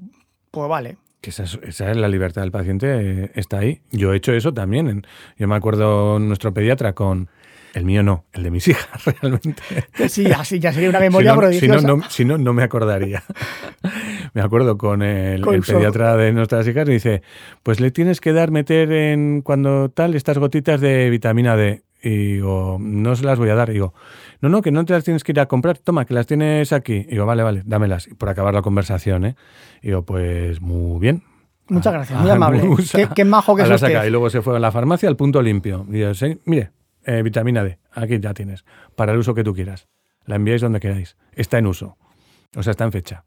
pues 0.52 0.70
vale. 0.70 0.98
Que 1.22 1.32
esa 1.32 1.44
es, 1.44 1.80
la 1.98 2.08
libertad 2.08 2.44
del 2.44 2.52
paciente, 2.52 2.88
eh, 2.90 3.32
está 3.36 3.60
ahí. 3.60 3.82
Yo 3.92 4.14
he 4.14 4.18
hecho 4.18 4.32
eso 4.34 4.54
también. 4.54 5.06
Yo 5.38 5.48
me 5.48 5.56
acuerdo 5.56 6.20
nuestro 6.20 6.54
pediatra 6.54 6.94
con... 6.94 7.30
El 7.74 7.86
mío 7.86 8.02
no, 8.02 8.26
el 8.34 8.42
de 8.42 8.52
mis 8.52 8.68
hijas, 8.70 9.06
realmente. 9.06 9.62
Sí, 10.08 10.26
así 10.32 10.60
ya 10.60 10.74
sería 10.74 10.90
una 10.90 11.00
memoria 11.00 11.36
si 11.52 11.68
no, 11.68 12.02
Si 12.10 12.26
no, 12.26 12.38
no, 12.40 12.52
me 12.52 12.64
acordaría. 12.64 13.24
me 14.34 14.42
acuerdo 14.42 14.78
con 14.78 15.04
el, 15.04 15.42
pediatra 15.44 16.16
de 16.16 16.32
nuestras 16.32 16.68
hijas 16.68 16.88
y 16.90 16.94
dice, 16.94 17.22
pues 17.62 17.80
le 17.80 17.92
tienes 17.92 18.22
que 18.22 18.34
dar, 18.34 18.50
meter 18.50 18.92
en 18.92 19.42
cuando 19.42 19.90
tal 19.90 20.16
estas 20.16 20.40
gotitas 20.40 20.82
de 20.82 21.10
vitamina 21.10 21.56
D. 21.56 21.84
Y 22.02 22.34
digo, 22.34 22.78
no 22.80 23.16
se 23.16 23.26
las 23.26 23.38
voy 23.38 23.50
a 23.50 23.56
dar. 23.56 23.70
Y 23.70 23.74
digo, 23.74 23.94
no, 24.42 24.50
no, 24.50 24.62
que 24.62 24.72
no 24.72 24.86
te 24.86 24.94
las 24.94 25.04
tienes 25.04 25.24
que 25.24 25.32
ir 25.34 25.40
a 25.40 25.48
comprar, 25.48 25.78
toma, 25.78 26.06
que 26.06 26.14
las 26.14 26.26
tienes 26.26 26.72
aquí. 26.72 26.94
Y 26.94 27.12
digo, 27.12 27.26
vale, 27.26 27.44
vale, 27.44 27.62
dámelas. 27.66 28.08
Y 28.08 28.14
por 28.14 28.30
acabar 28.30 28.54
la 28.54 28.62
conversación, 28.62 29.26
¿eh? 29.26 29.36
Y 29.82 29.88
digo, 29.88 30.04
pues 30.04 30.62
muy 30.62 31.00
bien. 31.00 31.24
Muchas 31.68 31.94
gracias, 31.94 32.20
muy 32.20 32.32
amable. 32.32 32.64
Qué, 33.16 33.26
majo 33.26 33.56
que 33.56 33.64
es. 33.64 33.84
Y 33.84 34.10
luego 34.10 34.30
se 34.30 34.42
fue 34.42 34.56
a 34.56 34.60
la 34.60 34.72
farmacia 34.72 35.08
al 35.10 35.16
punto 35.16 35.42
limpio. 35.42 35.86
Y 35.92 36.00
yo, 36.00 36.14
sí, 36.14 36.40
mire, 36.46 36.72
eh, 37.06 37.22
vitamina 37.22 37.64
D, 37.64 37.78
aquí 37.92 38.20
ya 38.20 38.34
tienes, 38.34 38.66
para 38.96 39.12
el 39.12 39.20
uso 39.20 39.34
que 39.36 39.44
tú 39.44 39.54
quieras. 39.54 39.88
La 40.26 40.36
enviáis 40.36 40.62
donde 40.62 40.80
queráis. 40.80 41.18
Está 41.34 41.58
en 41.58 41.68
uso. 41.68 41.98
O 42.56 42.64
sea, 42.64 42.72
está 42.72 42.86
en 42.86 42.92
fecha. 42.92 43.26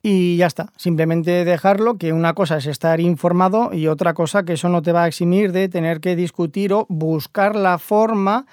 Y 0.00 0.36
ya 0.36 0.46
está, 0.46 0.72
simplemente 0.76 1.44
dejarlo, 1.44 1.98
que 1.98 2.12
una 2.12 2.32
cosa 2.34 2.58
es 2.58 2.66
estar 2.66 3.00
informado 3.00 3.74
y 3.74 3.88
otra 3.88 4.14
cosa 4.14 4.44
que 4.44 4.52
eso 4.52 4.68
no 4.68 4.80
te 4.80 4.92
va 4.92 5.04
a 5.04 5.08
eximir 5.08 5.52
de 5.52 5.68
tener 5.68 6.00
que 6.00 6.14
discutir 6.14 6.72
o 6.72 6.86
buscar 6.88 7.56
la 7.56 7.78
forma 7.78 8.46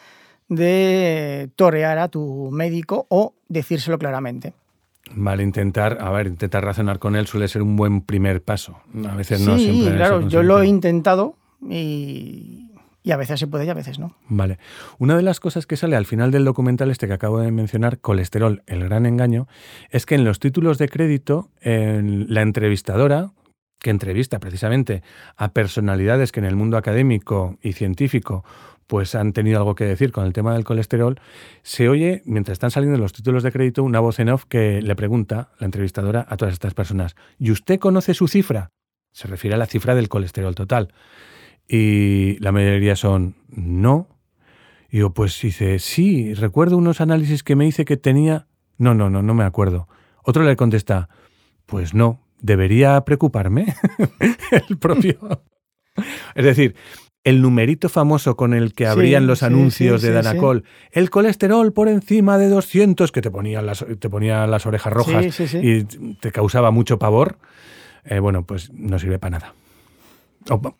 de 0.47 1.49
torear 1.55 1.97
a 1.97 2.07
tu 2.07 2.49
médico 2.51 3.07
o 3.09 3.33
decírselo 3.47 3.97
claramente. 3.97 4.53
Vale, 5.11 5.43
intentar, 5.43 5.99
a 6.01 6.09
ver, 6.11 6.27
intentar 6.27 6.63
razonar 6.63 6.99
con 6.99 7.15
él 7.15 7.27
suele 7.27 7.47
ser 7.47 7.61
un 7.61 7.75
buen 7.75 8.01
primer 8.01 8.41
paso. 8.41 8.79
A 9.07 9.15
veces 9.15 9.41
no 9.41 9.57
siempre. 9.57 9.91
Sí, 9.91 9.95
claro, 9.95 10.27
yo 10.27 10.41
lo 10.41 10.61
he 10.61 10.67
intentado 10.67 11.35
y, 11.61 12.71
y, 13.03 13.11
a 13.11 13.17
veces 13.17 13.39
se 13.39 13.45
puede 13.45 13.65
y 13.65 13.69
a 13.69 13.75
veces 13.75 13.99
no. 13.99 14.15
Vale. 14.29 14.57
Una 14.97 15.15
de 15.15 15.21
las 15.21 15.39
cosas 15.39 15.67
que 15.67 15.77
sale 15.77 15.95
al 15.95 16.07
final 16.07 16.31
del 16.31 16.43
documental 16.43 16.89
este 16.89 17.07
que 17.07 17.13
acabo 17.13 17.39
de 17.39 17.51
mencionar, 17.51 17.99
Colesterol, 17.99 18.63
el 18.65 18.83
gran 18.83 19.05
engaño, 19.05 19.47
es 19.91 20.07
que 20.07 20.15
en 20.15 20.23
los 20.23 20.39
títulos 20.39 20.79
de 20.79 20.89
crédito, 20.89 21.49
en 21.61 22.33
la 22.33 22.41
entrevistadora, 22.41 23.31
que 23.85 23.91
entrevista 23.91 24.39
precisamente 24.39 25.03
a 25.37 25.53
personalidades 25.53 26.31
que 26.31 26.39
en 26.39 26.47
el 26.47 26.55
mundo 26.55 26.75
académico 26.75 27.59
y 27.61 27.73
científico 27.73 28.43
pues 28.87 29.13
han 29.13 29.31
tenido 29.31 29.59
algo 29.59 29.75
que 29.75 29.85
decir 29.85 30.11
con 30.11 30.25
el 30.25 30.33
tema 30.33 30.55
del 30.55 30.63
colesterol, 30.63 31.19
se 31.61 31.87
oye, 31.87 32.23
mientras 32.25 32.53
están 32.53 32.71
saliendo 32.71 32.97
los 32.97 33.13
títulos 33.13 33.43
de 33.43 33.51
crédito, 33.51 33.83
una 33.83 33.99
voz 33.99 34.17
en 34.17 34.29
off 34.29 34.45
que 34.45 34.81
le 34.81 34.95
pregunta, 34.95 35.51
la 35.59 35.65
entrevistadora, 35.65 36.25
a 36.27 36.35
todas 36.35 36.55
estas 36.55 36.73
personas, 36.73 37.15
¿y 37.37 37.51
usted 37.51 37.77
conoce 37.77 38.15
su 38.15 38.27
cifra? 38.27 38.71
Se 39.11 39.27
refiere 39.27 39.53
a 39.53 39.59
la 39.59 39.67
cifra 39.67 39.93
del 39.93 40.09
colesterol 40.09 40.55
total. 40.55 40.91
Y 41.67 42.39
la 42.39 42.51
mayoría 42.51 42.95
son, 42.95 43.35
no. 43.49 44.07
Y 44.89 44.97
yo, 44.99 45.11
pues 45.11 45.39
dice, 45.39 45.77
sí, 45.77 46.33
recuerdo 46.33 46.77
unos 46.77 47.01
análisis 47.01 47.43
que 47.43 47.55
me 47.55 47.67
hice 47.67 47.85
que 47.85 47.97
tenía... 47.97 48.47
No, 48.79 48.95
no, 48.95 49.11
no, 49.11 49.21
no 49.21 49.35
me 49.35 49.43
acuerdo. 49.43 49.87
Otro 50.23 50.43
le 50.43 50.55
contesta, 50.55 51.09
pues 51.67 51.93
no, 51.93 52.24
¿debería 52.45 53.01
preocuparme? 53.01 53.75
el 54.69 54.77
propio... 54.77 55.17
Es 56.35 56.43
decir, 56.43 56.75
el 57.23 57.41
numerito 57.41 57.89
famoso 57.89 58.35
con 58.35 58.53
el 58.53 58.73
que 58.73 58.85
abrían 58.85 59.27
los 59.27 59.43
anuncios 59.43 60.01
de 60.01 60.11
Danacol, 60.11 60.63
el 60.91 61.09
colesterol 61.09 61.73
por 61.73 61.87
encima 61.87 62.37
de 62.37 62.49
200, 62.49 63.11
que 63.11 63.21
te 63.21 63.31
ponía 63.31 63.61
las, 63.61 63.85
te 63.99 64.09
ponía 64.09 64.45
las 64.45 64.65
orejas 64.65 64.93
rojas 64.93 65.39
y 65.53 65.85
te 65.85 66.31
causaba 66.31 66.71
mucho 66.71 66.99
pavor, 66.99 67.37
eh, 68.03 68.19
bueno, 68.19 68.43
pues 68.45 68.71
no 68.73 68.99
sirve 68.99 69.17
para 69.17 69.39
nada. 69.39 69.53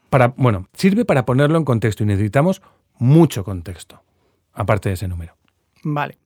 para, 0.09 0.33
bueno, 0.37 0.67
sirve 0.73 1.05
para 1.05 1.25
ponerlo 1.25 1.57
en 1.57 1.63
contexto 1.65 2.03
y 2.03 2.07
necesitamos 2.07 2.61
mucho 2.99 3.43
contexto, 3.43 4.03
aparte 4.53 4.89
de 4.89 4.95
ese 4.95 5.07
número. 5.07 5.35
Vale. 5.83 6.17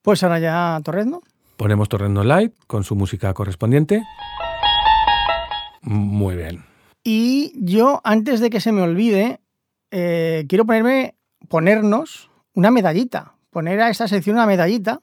Pues 0.00 0.22
ahora 0.24 0.40
ya 0.40 0.80
Torrendo. 0.82 1.22
Ponemos 1.56 1.88
Torrendo 1.88 2.24
Light 2.24 2.54
con 2.66 2.82
su 2.82 2.96
música 2.96 3.32
correspondiente. 3.34 4.02
Muy 5.82 6.36
bien. 6.36 6.64
Y 7.04 7.52
yo, 7.56 8.00
antes 8.04 8.40
de 8.40 8.50
que 8.50 8.60
se 8.60 8.72
me 8.72 8.82
olvide, 8.82 9.40
eh, 9.90 10.46
quiero 10.48 10.64
ponerme, 10.64 11.16
ponernos 11.48 12.30
una 12.54 12.70
medallita, 12.70 13.34
poner 13.50 13.80
a 13.80 13.90
esta 13.90 14.08
sección 14.08 14.36
una 14.36 14.46
medallita, 14.46 15.00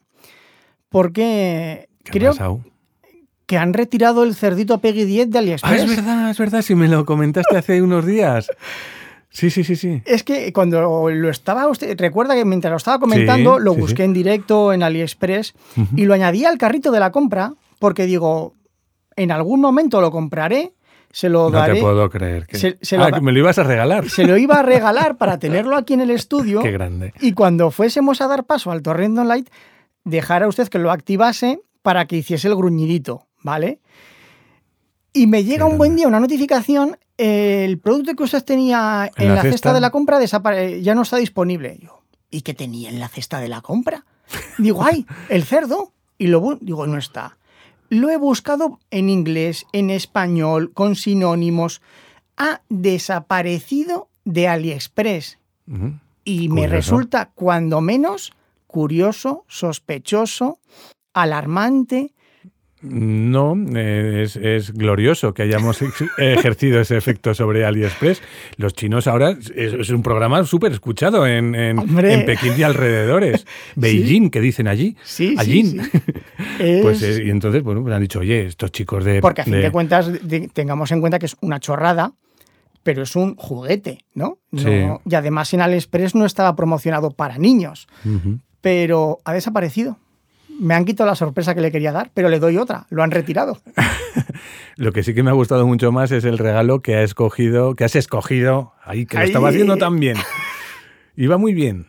porque 0.88 1.88
creo 2.04 2.62
que 3.46 3.58
han 3.58 3.74
retirado 3.74 4.22
el 4.22 4.34
cerdito 4.34 4.78
Peggy 4.78 5.04
10 5.04 5.30
de 5.30 5.38
AliExpress. 5.38 5.80
Ah, 5.80 5.84
es 5.84 5.96
verdad, 5.96 6.30
es 6.30 6.38
verdad, 6.38 6.62
si 6.62 6.74
me 6.74 6.88
lo 6.88 7.04
comentaste 7.04 7.56
hace 7.56 7.82
unos 7.82 8.06
días. 8.06 8.48
Sí, 9.28 9.50
sí, 9.50 9.62
sí, 9.62 9.76
sí. 9.76 10.02
Es 10.06 10.24
que 10.24 10.52
cuando 10.52 11.08
lo 11.10 11.30
estaba 11.30 11.68
usted, 11.68 11.98
recuerda 11.98 12.34
que 12.34 12.44
mientras 12.44 12.70
lo 12.70 12.76
estaba 12.76 12.98
comentando, 12.98 13.58
lo 13.58 13.74
busqué 13.74 14.04
en 14.04 14.12
directo 14.12 14.72
en 14.72 14.82
AliExpress 14.82 15.54
y 15.96 16.04
lo 16.04 16.14
añadí 16.14 16.44
al 16.44 16.58
carrito 16.58 16.90
de 16.90 17.00
la 17.00 17.12
compra 17.12 17.54
porque 17.78 18.06
digo, 18.06 18.54
en 19.16 19.30
algún 19.30 19.60
momento 19.60 20.00
lo 20.00 20.10
compraré 20.10 20.72
se 21.12 21.28
lo 21.28 21.50
no 21.50 21.64
te 21.64 21.80
puedo 21.80 22.08
creer. 22.08 22.46
Que... 22.46 22.78
ah, 22.96 23.20
me 23.20 23.32
lo 23.32 23.40
ibas 23.40 23.58
a 23.58 23.64
regalar. 23.64 24.08
Se 24.08 24.24
lo 24.24 24.36
iba 24.36 24.60
a 24.60 24.62
regalar 24.62 25.16
para 25.16 25.38
tenerlo 25.38 25.76
aquí 25.76 25.94
en 25.94 26.00
el 26.00 26.10
estudio. 26.10 26.60
Qué 26.62 26.70
grande. 26.70 27.12
Y 27.20 27.32
cuando 27.32 27.70
fuésemos 27.70 28.20
a 28.20 28.28
dar 28.28 28.44
paso 28.44 28.70
al 28.70 28.82
Torrendo 28.82 29.24
Light, 29.24 29.50
dejara 30.04 30.46
usted 30.46 30.68
que 30.68 30.78
lo 30.78 30.92
activase 30.92 31.60
para 31.82 32.06
que 32.06 32.16
hiciese 32.16 32.48
el 32.48 32.54
gruñidito, 32.54 33.26
¿vale? 33.42 33.80
Y 35.12 35.26
me 35.26 35.42
llega 35.42 35.64
un 35.64 35.78
buen 35.78 35.96
día 35.96 36.06
una 36.06 36.20
notificación, 36.20 36.96
el 37.16 37.78
producto 37.78 38.14
que 38.14 38.22
usted 38.22 38.44
tenía 38.44 39.10
en, 39.16 39.34
la, 39.34 39.42
cesta? 39.42 39.72
de 39.72 39.80
la 39.80 39.90
compra 39.90 40.20
desapare 40.20 40.80
ya 40.82 40.94
no 40.94 41.02
está 41.02 41.16
disponible. 41.16 41.76
Yo, 41.82 42.02
¿y 42.30 42.42
qué 42.42 42.54
tenía 42.54 42.88
en 42.88 43.00
la 43.00 43.08
cesta 43.08 43.40
de 43.40 43.48
la 43.48 43.60
compra? 43.60 44.04
Digo, 44.58 44.84
ay, 44.84 45.06
el 45.28 45.42
cerdo. 45.42 45.92
Y 46.16 46.28
lo 46.28 46.58
digo, 46.60 46.86
no 46.86 46.98
está. 46.98 47.38
Lo 47.90 48.08
he 48.08 48.16
buscado 48.16 48.78
en 48.92 49.10
inglés, 49.10 49.66
en 49.72 49.90
español, 49.90 50.72
con 50.72 50.94
sinónimos. 50.94 51.82
Ha 52.36 52.62
desaparecido 52.68 54.08
de 54.24 54.46
AliExpress. 54.48 55.38
Y 56.24 56.48
me 56.48 56.66
resulta, 56.68 57.30
cuando 57.34 57.80
menos, 57.80 58.32
curioso, 58.68 59.44
sospechoso, 59.48 60.60
alarmante. 61.12 62.14
No, 62.82 63.56
eh, 63.74 64.26
es, 64.40 64.72
glorioso 64.72 65.34
que 65.34 65.42
hayamos 65.42 65.82
ejercido 66.18 66.80
ese 66.80 66.96
efecto 66.96 67.34
sobre 67.34 67.66
AliExpress. 67.66 68.22
Los 68.56 68.74
chinos 68.74 69.06
ahora 69.06 69.36
es, 69.54 69.90
un 69.90 70.02
programa 70.02 70.42
súper 70.44 70.72
escuchado 70.72 71.26
en, 71.26 71.52
Pekín 72.24 72.54
y 72.56 72.62
alrededores. 72.62 73.46
Beijing, 73.76 74.30
que 74.30 74.40
dicen 74.40 74.66
allí. 74.66 74.96
Sí, 75.02 75.34
allí. 75.38 75.76
Pues 76.82 77.02
y 77.02 77.30
entonces, 77.30 77.62
bueno, 77.62 77.82
pues 77.82 77.94
han 77.94 78.00
dicho, 78.00 78.20
oye, 78.20 78.46
estos 78.46 78.72
chicos 78.72 79.04
de... 79.04 79.20
Porque 79.20 79.42
a 79.42 79.44
fin 79.44 79.60
de, 79.60 79.70
cuentas, 79.70 80.10
tengamos 80.52 80.90
en 80.90 81.00
cuenta 81.00 81.18
que 81.18 81.26
es 81.26 81.36
una 81.40 81.60
chorrada, 81.60 82.12
pero 82.82 83.02
es 83.02 83.14
un 83.14 83.36
juguete, 83.36 84.04
¿no? 84.14 84.38
Y 84.52 85.14
además 85.14 85.52
en 85.52 85.60
AliExpress 85.60 86.14
no 86.14 86.24
estaba 86.24 86.56
promocionado 86.56 87.10
para 87.10 87.36
niños, 87.38 87.88
pero 88.62 89.18
ha 89.24 89.34
desaparecido 89.34 89.98
me 90.60 90.74
han 90.74 90.84
quitado 90.84 91.08
la 91.08 91.16
sorpresa 91.16 91.54
que 91.54 91.62
le 91.62 91.72
quería 91.72 91.90
dar, 91.90 92.10
pero 92.12 92.28
le 92.28 92.38
doy 92.38 92.58
otra, 92.58 92.86
lo 92.90 93.02
han 93.02 93.10
retirado. 93.10 93.58
lo 94.76 94.92
que 94.92 95.02
sí 95.02 95.14
que 95.14 95.22
me 95.22 95.30
ha 95.30 95.34
gustado 95.34 95.66
mucho 95.66 95.90
más 95.90 96.12
es 96.12 96.24
el 96.24 96.38
regalo 96.38 96.80
que 96.82 96.96
ha 96.96 97.02
escogido, 97.02 97.74
que 97.74 97.84
has 97.84 97.96
escogido, 97.96 98.74
ahí 98.84 99.06
que 99.06 99.16
lo 99.16 99.24
estaba 99.24 99.48
haciendo 99.48 99.76
tan 99.78 99.98
bien. 99.98 100.16
Iba 101.16 101.38
muy 101.38 101.54
bien. 101.54 101.86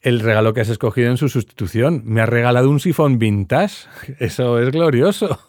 El 0.00 0.20
regalo 0.20 0.54
que 0.54 0.60
has 0.60 0.68
escogido 0.68 1.10
en 1.10 1.16
su 1.16 1.28
sustitución. 1.28 2.02
Me 2.04 2.20
ha 2.20 2.26
regalado 2.26 2.70
un 2.70 2.78
sifón 2.78 3.18
vintage. 3.18 3.88
Eso 4.20 4.60
es 4.60 4.70
glorioso. 4.70 5.40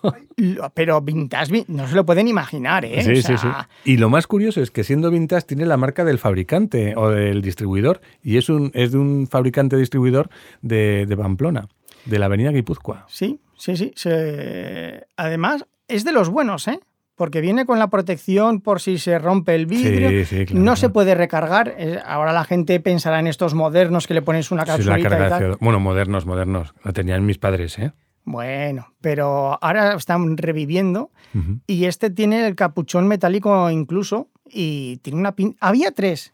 Pero 0.74 1.02
vintage 1.02 1.66
no 1.68 1.88
se 1.88 1.96
lo 1.96 2.06
pueden 2.06 2.28
imaginar, 2.28 2.84
¿eh? 2.84 3.04
Sí, 3.04 3.22
sí, 3.22 3.38
sí. 3.38 3.48
Y 3.86 3.98
lo 3.98 4.10
más 4.10 4.26
curioso 4.26 4.62
es 4.62 4.72
que 4.72 4.84
siendo 4.84 5.12
vintage 5.12 5.46
tiene 5.46 5.66
la 5.66 5.78
marca 5.78 6.04
del 6.04 6.18
fabricante 6.18 6.96
o 6.96 7.10
del 7.10 7.42
distribuidor. 7.42 8.02
Y 8.24 8.38
es, 8.38 8.50
un, 8.50 8.72
es 8.74 8.92
de 8.92 8.98
un 8.98 9.28
fabricante 9.28 9.78
distribuidor 9.78 10.30
de, 10.62 11.06
de 11.06 11.18
Pamplona. 11.18 11.68
De 12.06 12.20
la 12.20 12.26
avenida 12.26 12.52
Guipúzcoa. 12.52 13.06
Sí, 13.08 13.40
sí, 13.58 13.76
sí. 13.78 13.94
Además, 15.18 15.66
es 15.88 16.04
de 16.04 16.12
los 16.12 16.30
buenos, 16.30 16.68
¿eh? 16.68 16.80
Porque 17.16 17.42
viene 17.42 17.66
con 17.66 17.80
la 17.80 17.90
protección 17.90 18.62
por 18.62 18.80
si 18.80 18.98
se 18.98 19.20
rompe 19.20 19.54
el 19.54 19.66
vidrio. 19.66 20.10
Sí, 20.26 20.46
sí, 20.48 20.54
no 20.54 20.78
se 20.78 20.88
puede 20.88 21.16
recargar. 21.16 21.76
Ahora 22.06 22.32
la 22.32 22.46
gente 22.46 22.80
pensará 22.80 23.20
en 23.20 23.28
estos 23.28 23.54
modernos 23.54 24.08
que 24.08 24.14
le 24.14 24.22
pones 24.22 24.52
una 24.52 24.64
y 24.64 24.66
tal. 25.04 25.58
Bueno, 25.60 25.82
modernos, 25.82 26.26
modernos. 26.26 26.74
Lo 26.84 26.94
tenían 26.94 27.26
mis 27.26 27.38
padres, 27.38 27.78
¿eh? 27.78 27.92
Bueno, 28.24 28.94
pero 29.02 29.58
ahora 29.62 29.96
están 29.96 30.38
reviviendo 30.38 31.12
y 31.68 31.86
este 31.86 32.10
tiene 32.10 32.46
el 32.48 32.56
capuchón 32.56 33.08
metálico 33.08 33.70
incluso 33.70 34.30
y 34.46 34.98
tiene 34.98 35.20
una 35.20 35.36
pin... 35.36 35.58
Había 35.60 35.92
tres. 35.92 36.34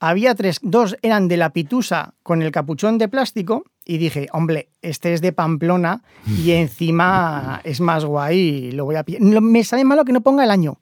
Había 0.00 0.34
tres. 0.34 0.58
Dos 0.62 0.96
eran 1.02 1.28
de 1.28 1.36
la 1.36 1.54
pitusa 1.54 2.14
con 2.22 2.42
el 2.42 2.50
capuchón 2.50 2.98
de 2.98 3.08
plástico 3.08 3.64
y 3.86 3.98
dije, 3.98 4.26
hombre, 4.32 4.68
este 4.82 5.14
es 5.14 5.22
de 5.22 5.32
Pamplona 5.32 6.02
y 6.26 6.50
encima 6.52 7.60
es 7.64 7.80
más 7.80 8.04
guay, 8.04 8.72
lo 8.72 8.84
voy 8.84 8.96
a 8.96 9.04
Me 9.20 9.64
sabe 9.64 9.84
malo 9.84 10.04
que 10.04 10.12
no 10.12 10.20
ponga 10.20 10.44
el 10.44 10.50
año. 10.50 10.78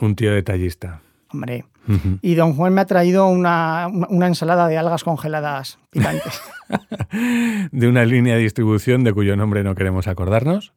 Un 0.00 0.16
tío 0.16 0.32
detallista. 0.32 1.00
Hombre. 1.30 1.64
Y 2.20 2.34
don 2.34 2.52
Juan 2.54 2.74
me 2.74 2.82
ha 2.82 2.84
traído 2.84 3.28
una, 3.28 3.88
ensalada 4.20 4.68
de 4.68 4.76
algas 4.76 5.04
congeladas 5.04 5.78
picantes. 5.88 6.42
de 7.72 7.88
una 7.88 8.04
línea 8.04 8.34
de 8.34 8.42
distribución 8.42 9.04
de 9.04 9.14
cuyo 9.14 9.36
nombre 9.36 9.64
no 9.64 9.74
queremos 9.74 10.06
acordarnos. 10.06 10.74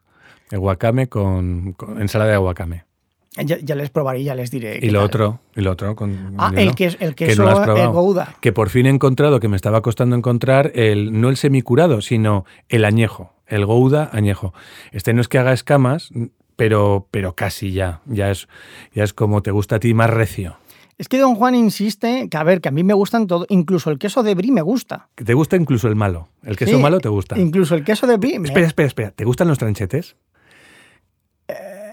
El 0.51 0.59
wakame 0.59 1.07
con, 1.07 1.75
ensalada 1.97 2.32
de 2.32 2.38
wakame. 2.38 2.86
Ya, 3.38 3.75
les 3.75 3.89
probaré 3.89 4.19
y 4.19 4.23
ya 4.25 4.36
les 4.36 4.51
diré. 4.51 4.79
Y 4.82 4.89
lo 4.89 5.01
otro, 5.01 5.39
y 5.55 5.61
lo 5.61 5.71
otro 5.71 5.95
con, 5.95 6.36
ah, 6.38 6.51
el 6.53 6.75
que 6.75 6.88
el 6.99 7.15
queso 7.15 7.49
el 7.49 7.88
Gouda. 7.88 8.36
Que 8.41 8.51
por 8.51 8.69
fin 8.69 8.88
he 8.88 8.89
encontrado, 8.89 9.39
que 9.39 9.47
me 9.47 9.55
estaba 9.55 9.82
costando 9.82 10.17
encontrar 10.17 10.73
el 10.75 11.21
no 11.21 11.29
el 11.29 11.38
semicurado, 11.38 12.01
sino 12.01 12.45
el 12.67 12.84
añejo, 12.84 13.34
el 13.47 13.65
Gouda 13.65 14.09
añejo. 14.11 14.53
Este 14.91 15.13
no 15.13 15.21
es 15.21 15.29
que 15.29 15.38
haga 15.38 15.53
escamas, 15.53 16.11
pero 16.57 17.07
pero 17.09 17.34
casi 17.34 17.71
ya, 17.71 18.01
ya 18.05 18.32
es 18.32 18.49
ya 18.93 19.05
es 19.05 19.13
como 19.13 19.41
te 19.41 19.51
gusta 19.51 19.77
a 19.77 19.79
ti 19.79 19.93
más 19.93 20.09
recio. 20.09 20.57
Es 20.97 21.07
que 21.07 21.17
don 21.17 21.36
Juan 21.36 21.55
insiste 21.55 22.27
que, 22.29 22.38
a 22.38 22.43
ver, 22.43 22.61
que 22.61 22.67
a 22.69 22.71
mí 22.71 22.84
me 22.84 22.93
gustan 22.93 23.27
todo, 23.27 23.47
incluso 23.49 23.89
el 23.89 23.97
queso 23.97 24.23
de 24.23 24.36
brie 24.36 24.51
me 24.51 24.61
gusta. 24.61 25.07
Que 25.15 25.23
te 25.23 25.34
gusta 25.34 25.55
incluso 25.55 25.88
el 25.88 25.95
malo. 25.95 26.27
El 26.43 26.57
queso 26.57 26.77
malo 26.79 26.99
te 26.99 27.09
gusta. 27.09 27.39
Incluso 27.39 27.75
el 27.75 27.84
queso 27.84 28.05
de 28.05 28.17
brie. 28.17 28.36
Espera, 28.43 28.67
espera, 28.67 28.88
espera. 28.88 29.11
¿Te 29.11 29.23
gustan 29.23 29.47
los 29.47 29.57
tranchetes? 29.57 30.15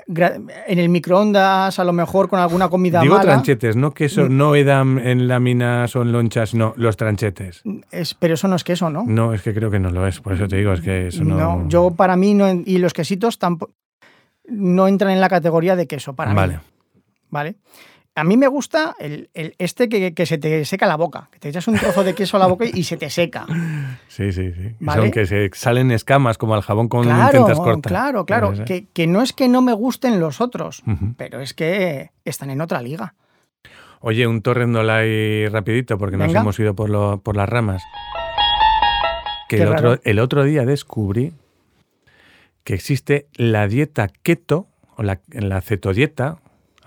En 0.09 0.79
el 0.79 0.89
microondas, 0.89 1.79
a 1.79 1.85
lo 1.85 1.93
mejor 1.93 2.29
con 2.29 2.41
alguna 2.41 2.69
comida 2.69 3.01
Digo 3.01 3.17
mala. 3.17 3.25
tranchetes, 3.25 3.77
no 3.77 3.93
queso, 3.93 4.25
mm. 4.25 4.37
no 4.37 4.55
edam 4.55 4.99
en 4.99 5.29
láminas 5.29 5.95
o 5.97 6.03
en 6.03 6.13
lonchas, 6.13 6.55
no, 6.55 6.73
los 6.77 6.97
tranchetes. 6.97 7.63
Es, 7.91 8.15
pero 8.15 8.35
eso 8.35 8.49
no 8.49 8.57
es 8.57 8.65
queso, 8.65 8.89
¿no? 8.89 9.05
No, 9.07 9.35
es 9.35 9.43
que 9.43 9.53
creo 9.53 9.71
que 9.71 9.79
no 9.79 9.91
lo 9.91 10.07
es, 10.07 10.21
por 10.21 10.33
eso 10.33 10.49
te 10.49 10.57
digo, 10.57 10.73
es 10.73 10.81
que 10.81 11.09
eso 11.09 11.25
no... 11.25 11.37
No, 11.37 11.69
yo 11.69 11.91
para 11.91 12.17
mí, 12.17 12.33
no, 12.33 12.51
y 12.51 12.79
los 12.79 12.95
quesitos 12.95 13.39
tampoco, 13.39 13.75
no 14.49 14.89
entran 14.89 15.13
en 15.13 15.21
la 15.21 15.29
categoría 15.29 15.77
de 15.77 15.87
queso, 15.87 16.15
para 16.15 16.33
vale. 16.33 16.55
mí. 16.55 16.61
Vale. 17.31 17.57
A 18.19 18.25
mí 18.25 18.37
me 18.37 18.49
gusta 18.49 18.97
el, 18.99 19.31
este 19.33 19.89
que, 19.89 20.27
se 20.27 20.39
te 20.39 20.65
seca 20.65 20.87
la 20.87 20.97
boca, 20.97 21.29
que 21.31 21.39
te 21.39 21.51
echas 21.51 21.69
un 21.69 21.77
trozo 21.77 22.03
de 22.03 22.15
queso 22.15 22.37
a 22.37 22.41
la 22.41 22.47
boca 22.47 22.65
y 22.65 22.83
se 22.83 22.97
te 22.97 23.11
seca. 23.11 23.47
Sí, 24.09 24.33
sí, 24.33 24.53
sí. 24.53 24.75
Son 24.85 25.11
que 25.13 25.27
se 25.27 25.49
salen 25.53 25.93
escamas 25.93 26.39
como 26.39 26.57
al 26.57 26.63
jabón 26.63 26.89
con 26.89 27.05
claro, 27.05 27.39
tintas 27.39 27.59
cortas. 27.59 27.89
Claro, 27.89 28.27
claro. 28.27 28.53
Que, 28.65 29.07
no 29.07 29.23
es 29.23 29.33
que 29.33 29.49
no 29.49 29.63
me 29.63 29.73
gusten 29.73 30.19
los 30.19 30.41
otros, 30.41 30.83
pero 31.17 31.41
es 31.41 31.55
que 31.55 32.11
están 32.25 32.51
en 32.51 32.61
otra 32.61 32.83
liga. 32.83 33.15
Oye, 34.01 34.27
un 34.27 34.43
torrendolay 34.43 35.47
rapidito 35.49 35.99
porque 35.99 36.17
nos 36.17 36.35
hemos 36.35 36.59
ido 36.59 36.75
por, 36.75 37.23
por 37.23 37.37
las 37.37 37.49
ramas. 37.49 37.83
Que 39.49 39.63
el 39.63 39.69
otro, 39.69 40.01
el 40.03 40.19
otro, 40.19 40.43
día 40.43 40.65
descubrí 40.65 41.33
que 42.65 42.75
existe 42.75 43.29
la 43.35 43.69
dieta 43.69 44.09
keto 44.09 44.67
o 44.97 45.05
la, 45.05 45.21
la 45.29 45.61
cetodieta, 45.61 46.39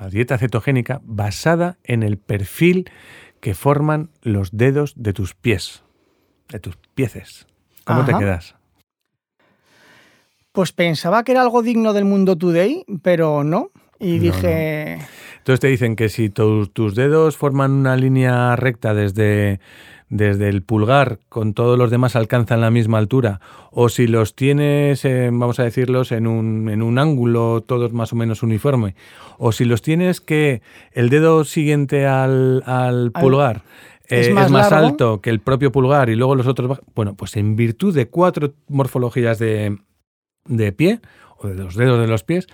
la 0.02 0.10
dieta 0.10 0.40
cetogénica 0.40 1.00
basada 1.04 1.78
en 1.84 2.02
el 2.02 2.18
perfil 2.18 2.90
que 3.40 3.54
forman 3.54 4.10
los 4.24 4.50
dedos 4.52 4.94
de 4.96 5.14
tus 5.14 5.36
pies, 5.36 5.84
de 6.50 6.60
tus 6.60 6.76
pieces. 6.96 7.46
¿Cómo 7.86 8.04
te 8.04 8.14
quedas? 8.18 8.56
Pues 10.54 10.72
pensaba 10.72 11.24
que 11.24 11.34
era 11.34 11.44
algo 11.44 11.62
digno 11.62 11.94
del 11.94 12.06
mundo 12.06 12.36
today, 12.36 12.84
pero 13.04 13.44
no. 13.44 13.70
Y 14.00 14.18
dije... 14.18 14.98
Entonces 15.38 15.60
te 15.60 15.68
dicen 15.68 15.96
que 15.96 16.10
si 16.10 16.30
tus 16.30 16.96
dedos 16.96 17.38
forman 17.38 17.72
una 17.72 17.96
línea 17.96 18.56
recta 18.56 18.96
desde 18.96 19.60
desde 20.12 20.50
el 20.50 20.62
pulgar 20.62 21.20
con 21.30 21.54
todos 21.54 21.78
los 21.78 21.90
demás 21.90 22.18
alcanzan 22.18 22.60
la 22.60 22.70
misma 22.70 22.98
altura, 22.98 23.40
o 23.72 23.88
si 23.88 24.08
los 24.08 24.36
tienes, 24.36 25.04
vamos 25.04 25.60
a 25.60 25.64
decirlos, 25.64 26.12
en 26.12 26.28
un, 26.28 26.70
en 26.70 26.82
un 26.82 27.00
ángulo 27.00 27.62
todos 27.62 27.94
más 27.94 28.12
o 28.12 28.18
menos 28.18 28.44
uniforme, 28.44 28.96
o 29.38 29.54
si 29.54 29.64
los 29.64 29.82
tienes 29.82 30.20
que 30.20 30.62
el 30.92 31.10
dedo 31.10 31.46
siguiente 31.46 32.06
al, 32.06 33.12
pulgar 33.20 33.64
es 34.06 34.28
eh, 34.28 34.34
más, 34.34 34.72
alto 34.74 35.22
que 35.22 35.30
el 35.30 35.40
propio 35.40 35.72
pulgar 35.72 36.10
y 36.10 36.16
luego 36.16 36.36
los 36.36 36.46
otros, 36.46 36.82
bueno, 36.94 37.16
pues 37.16 37.38
en 37.38 37.56
virtud 37.56 37.96
de 37.96 38.10
cuatro 38.10 38.54
morfologías 38.68 39.40
de, 39.40 39.78
de 40.46 40.72
pie 40.74 41.00
o 41.38 41.48
de 41.48 41.56
los 41.56 41.76
dedos 41.76 42.00
de 42.02 42.08
los 42.08 42.26
pies, 42.26 42.48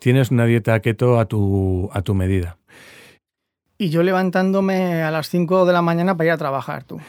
tienes 0.00 0.32
una 0.32 0.46
dieta 0.46 0.80
keto 0.80 1.20
a 1.20 1.26
tu, 1.26 1.88
a 1.92 2.02
tu 2.02 2.14
medida. 2.14 2.58
Y 3.76 3.90
yo 3.90 4.02
levantándome 4.02 5.02
a 5.02 5.10
las 5.10 5.28
5 5.28 5.66
de 5.66 5.72
la 5.72 5.82
mañana 5.82 6.16
para 6.16 6.28
ir 6.28 6.32
a 6.32 6.38
trabajar, 6.38 6.84
tú. 6.84 7.00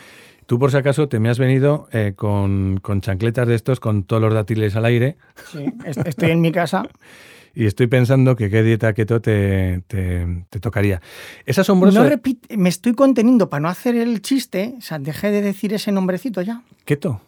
Tú, 0.46 0.60
por 0.60 0.72
si 0.72 0.78
acaso, 0.78 1.08
te 1.08 1.20
me 1.20 1.30
has 1.30 1.40
venido 1.40 1.88
eh, 1.92 2.14
con, 2.16 2.80
chancletas 3.02 3.48
de 3.48 3.56
estos, 3.56 3.80
con 3.80 4.04
todos 4.04 4.22
los 4.22 4.34
dátiles 4.34 4.76
al 4.76 4.86
aire. 4.86 5.18
Sí, 5.52 5.66
estoy 6.06 6.32
en 6.32 6.42
mi 6.42 6.52
casa. 6.52 6.84
y 7.56 7.66
estoy 7.66 7.88
pensando 7.88 8.36
que 8.36 8.50
qué 8.50 8.62
dieta 8.62 8.94
keto 8.94 9.22
te, 9.22 9.82
te, 9.88 10.60
tocaría. 10.60 11.02
Es 11.46 11.58
asombroso. 11.58 12.04
No 12.04 12.10
repite, 12.10 12.58
me 12.58 12.70
estoy 12.70 12.94
conteniendo 12.94 13.50
para 13.50 13.62
no 13.62 13.70
hacer 13.70 13.96
el 13.96 14.22
chiste. 14.22 14.76
O 14.78 14.82
sea, 14.82 15.00
dejé 15.00 15.32
de 15.32 15.42
decir 15.42 15.74
ese 15.74 15.92
nombrecito 15.92 16.42
ya. 16.42 16.62
¿Keto? 16.84 17.22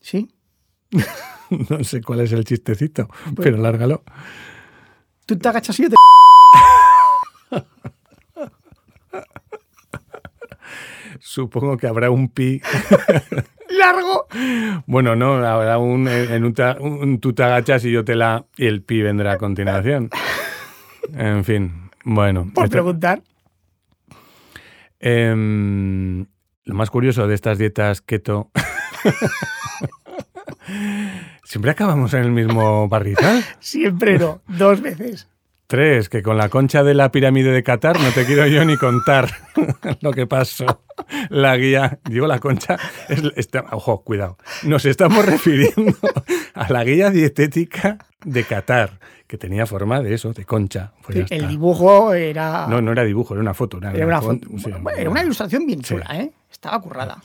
Sí. 0.00 0.30
no 1.68 1.84
sé 1.84 2.00
cuál 2.00 2.20
es 2.20 2.32
el 2.32 2.44
chistecito, 2.44 3.08
pues 3.08 3.34
pero 3.42 3.58
lárgalo. 3.58 4.04
Tú 5.26 5.36
te 5.36 5.48
agachas 5.48 5.78
y 5.80 5.82
yo 5.82 5.90
te... 5.90 5.96
Supongo 11.20 11.76
que 11.76 11.86
habrá 11.86 12.10
un 12.10 12.28
pi. 12.28 12.60
largo. 13.68 14.26
Bueno, 14.86 15.14
no, 15.14 15.34
ahora 15.46 15.78
un, 15.78 16.08
en 16.08 16.44
un, 16.44 16.54
un- 16.80 17.20
tú 17.20 17.32
te 17.32 17.44
agachas 17.44 17.84
y 17.84 17.92
yo 17.92 18.04
te 18.04 18.16
la... 18.16 18.44
y 18.56 18.66
el 18.66 18.82
pi 18.82 19.00
vendrá 19.02 19.32
a 19.32 19.38
continuación. 19.38 20.10
En 21.14 21.44
fin, 21.44 21.90
bueno. 22.04 22.50
Por 22.54 22.64
esto- 22.64 22.72
preguntar. 22.72 23.22
Em, 24.98 26.26
lo 26.64 26.74
más 26.74 26.90
curioso 26.90 27.26
de 27.26 27.34
estas 27.34 27.58
dietas 27.58 28.00
keto. 28.02 28.50
Siempre 31.44 31.70
acabamos 31.72 32.12
en 32.14 32.22
el 32.24 32.30
mismo 32.30 32.88
barrizal. 32.88 33.44
Siempre 33.58 34.18
no, 34.18 34.42
dos 34.46 34.80
veces. 34.80 35.28
Tres, 35.66 36.08
que 36.08 36.22
con 36.22 36.36
la 36.36 36.48
concha 36.48 36.82
de 36.82 36.94
la 36.94 37.10
pirámide 37.12 37.52
de 37.52 37.62
Qatar 37.62 37.98
no 38.00 38.10
te 38.10 38.24
quiero 38.24 38.46
yo 38.46 38.64
ni 38.64 38.76
contar 38.76 39.30
lo 40.00 40.12
que 40.12 40.26
pasó. 40.26 40.82
La 41.28 41.56
guía, 41.56 41.98
digo 42.04 42.26
la 42.26 42.38
concha, 42.38 42.78
es, 43.08 43.22
está- 43.36 43.64
ojo, 43.72 44.02
cuidado, 44.02 44.38
nos 44.62 44.84
estamos 44.84 45.24
refiriendo 45.26 45.94
a 46.54 46.72
la 46.72 46.84
guía 46.84 47.10
dietética 47.10 47.98
de 48.24 48.44
Qatar, 48.44 48.98
que 49.26 49.38
tenía 49.38 49.66
forma 49.66 50.00
de 50.02 50.14
eso, 50.14 50.32
de 50.32 50.44
concha. 50.44 50.92
Pues 51.04 51.16
el 51.18 51.22
está. 51.30 51.46
dibujo 51.48 52.12
era, 52.14 52.66
No, 52.68 52.80
no 52.80 52.92
era 52.92 53.04
dibujo, 53.04 53.34
era 53.34 53.40
una 53.40 53.54
foto. 53.54 53.78
Era, 53.78 53.92
era, 53.92 54.06
una, 54.06 54.20
foto, 54.20 54.46
foto- 54.48 54.58
sí, 54.58 54.70
bueno, 54.80 54.98
era 54.98 55.10
una 55.10 55.22
ilustración 55.22 55.66
bien 55.66 55.80
Sí. 55.84 55.94
chula, 55.94 56.06
¿eh? 56.14 56.30
Estaba 56.50 56.80
currada. 56.80 57.22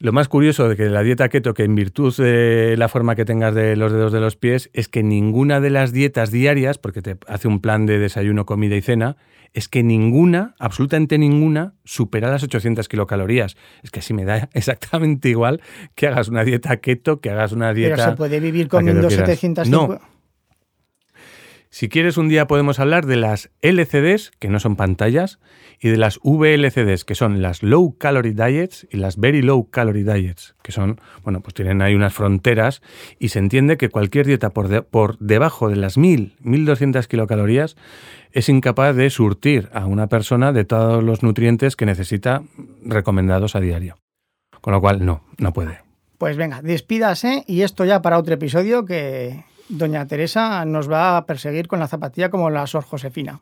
Lo 0.00 0.12
más 0.12 0.28
curioso 0.28 0.68
de 0.68 0.76
que 0.76 0.88
la 0.88 1.02
dieta 1.02 1.28
keto, 1.28 1.54
que 1.54 1.64
en 1.64 1.74
virtud 1.74 2.16
de 2.16 2.76
la 2.76 2.88
forma 2.88 3.16
que 3.16 3.24
tengas 3.24 3.52
de 3.52 3.74
los 3.74 3.90
dedos 3.90 4.12
de 4.12 4.20
los 4.20 4.36
pies, 4.36 4.70
es 4.72 4.88
que 4.88 5.02
ninguna 5.02 5.60
de 5.60 5.70
las 5.70 5.92
dietas 5.92 6.30
diarias, 6.30 6.78
porque 6.78 7.02
te 7.02 7.16
hace 7.26 7.48
un 7.48 7.60
plan 7.60 7.84
de 7.84 7.98
desayuno, 7.98 8.46
comida 8.46 8.76
y 8.76 8.80
cena, 8.80 9.16
es 9.54 9.68
que 9.68 9.82
ninguna, 9.82 10.54
absolutamente 10.60 11.18
ninguna, 11.18 11.74
supera 11.84 12.30
las 12.30 12.44
800 12.44 12.86
kilocalorías. 12.86 13.56
Es 13.82 13.90
que 13.90 13.98
así 13.98 14.14
me 14.14 14.24
da 14.24 14.48
exactamente 14.54 15.30
igual 15.30 15.60
que 15.96 16.06
hagas 16.06 16.28
una 16.28 16.44
dieta 16.44 16.76
keto, 16.76 17.20
que 17.20 17.30
hagas 17.30 17.50
una 17.50 17.74
dieta... 17.74 17.96
Pero 17.96 18.10
se 18.10 18.16
puede 18.16 18.38
vivir 18.38 18.68
comiendo 18.68 19.08
quieras. 19.08 19.26
750. 19.26 19.94
No. 19.94 20.17
Si 21.70 21.90
quieres, 21.90 22.16
un 22.16 22.28
día 22.28 22.46
podemos 22.46 22.78
hablar 22.80 23.04
de 23.04 23.16
las 23.16 23.50
LCDs, 23.60 24.32
que 24.38 24.48
no 24.48 24.58
son 24.58 24.76
pantallas, 24.76 25.38
y 25.80 25.88
de 25.88 25.98
las 25.98 26.18
VLCDs, 26.22 27.04
que 27.04 27.14
son 27.14 27.42
las 27.42 27.62
Low 27.62 27.96
Calorie 27.98 28.32
Diets 28.32 28.86
y 28.90 28.96
las 28.96 29.18
Very 29.18 29.42
Low 29.42 29.68
Calorie 29.70 30.04
Diets, 30.04 30.54
que 30.62 30.72
son, 30.72 31.00
bueno, 31.22 31.40
pues 31.40 31.54
tienen 31.54 31.82
ahí 31.82 31.94
unas 31.94 32.14
fronteras 32.14 32.82
y 33.18 33.28
se 33.28 33.38
entiende 33.38 33.76
que 33.76 33.90
cualquier 33.90 34.26
dieta 34.26 34.50
por, 34.50 34.86
por 34.86 35.18
debajo 35.18 35.68
de 35.68 35.76
las 35.76 35.98
1000, 35.98 36.36
1200 36.40 37.06
kilocalorías 37.06 37.76
es 38.32 38.48
incapaz 38.48 38.96
de 38.96 39.10
surtir 39.10 39.68
a 39.72 39.86
una 39.86 40.08
persona 40.08 40.52
de 40.52 40.64
todos 40.64 41.04
los 41.04 41.22
nutrientes 41.22 41.76
que 41.76 41.86
necesita 41.86 42.42
recomendados 42.84 43.54
a 43.54 43.60
diario. 43.60 43.98
Con 44.60 44.72
lo 44.72 44.80
cual, 44.80 45.04
no, 45.04 45.22
no 45.38 45.52
puede. 45.52 45.80
Pues 46.18 46.36
venga, 46.36 46.62
despídase 46.62 47.44
y 47.46 47.62
esto 47.62 47.84
ya 47.84 48.02
para 48.02 48.18
otro 48.18 48.34
episodio 48.34 48.84
que 48.84 49.44
doña 49.68 50.06
Teresa 50.06 50.64
nos 50.64 50.90
va 50.90 51.16
a 51.16 51.26
perseguir 51.26 51.68
con 51.68 51.80
la 51.80 51.88
zapatilla 51.88 52.30
como 52.30 52.50
la 52.50 52.66
Sor 52.66 52.84
Josefina. 52.84 53.40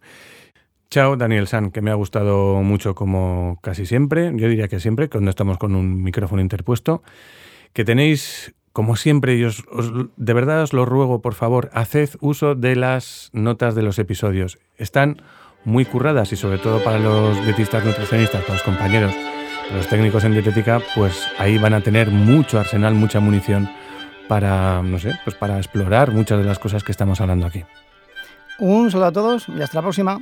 Chao, 0.91 1.17
Daniel 1.17 1.49
San, 1.49 1.71
que 1.73 1.83
me 1.83 1.91
ha 1.91 1.95
gustado 1.95 2.63
mucho 2.63 2.95
como 2.95 3.59
casi 3.61 3.87
siempre. 3.87 4.33
Yo 4.35 4.49
diría 4.49 4.69
que 4.69 4.81
siempre, 4.81 5.09
cuando 5.09 5.31
estamos 5.31 5.59
con 5.59 5.75
un 5.75 6.03
micrófono 6.03 6.43
interpuesto. 6.43 7.03
Que 7.73 7.85
tenéis, 7.85 8.55
como 8.73 8.97
siempre, 8.97 9.35
y 9.37 9.45
os, 9.45 9.65
de 10.17 10.33
verdad 10.33 10.63
os 10.63 10.73
lo 10.73 10.87
ruego, 10.87 11.21
por 11.21 11.35
favor, 11.35 11.71
haced 11.75 12.11
uso 12.21 12.55
de 12.55 12.77
las 12.77 13.31
notas 13.33 13.75
de 13.75 13.83
los 13.83 13.99
episodios. 13.99 14.59
Están 14.77 15.23
muy 15.65 15.85
curradas 15.85 16.33
y 16.33 16.37
sobre 16.37 16.59
todo 16.59 16.83
para 16.83 16.99
los 16.99 17.45
dietistas 17.45 17.85
nutricionistas, 17.85 18.43
para 18.43 18.55
los 18.55 18.63
compañeros, 18.63 19.15
los 19.75 19.89
técnicos 19.89 20.23
en 20.23 20.33
dietética, 20.33 20.81
pues 20.95 21.27
ahí 21.39 21.59
van 21.59 21.75
a 21.75 21.81
tener 21.81 22.11
mucho 22.11 22.61
arsenal, 22.61 22.95
mucha 22.95 23.19
munición 23.19 23.69
para, 24.29 24.83
no 24.83 24.99
sé, 24.99 25.19
pues 25.25 25.37
para 25.37 25.59
explorar 25.59 26.13
muchas 26.13 26.39
de 26.39 26.45
las 26.45 26.59
cosas 26.59 26.85
que 26.85 26.93
estamos 26.93 27.21
hablando 27.21 27.47
aquí. 27.47 27.65
Un 28.59 28.91
saludo 28.91 29.07
a 29.07 29.13
todos 29.13 29.49
y 29.49 29.61
hasta 29.61 29.79
la 29.79 29.83
próxima. 29.83 30.21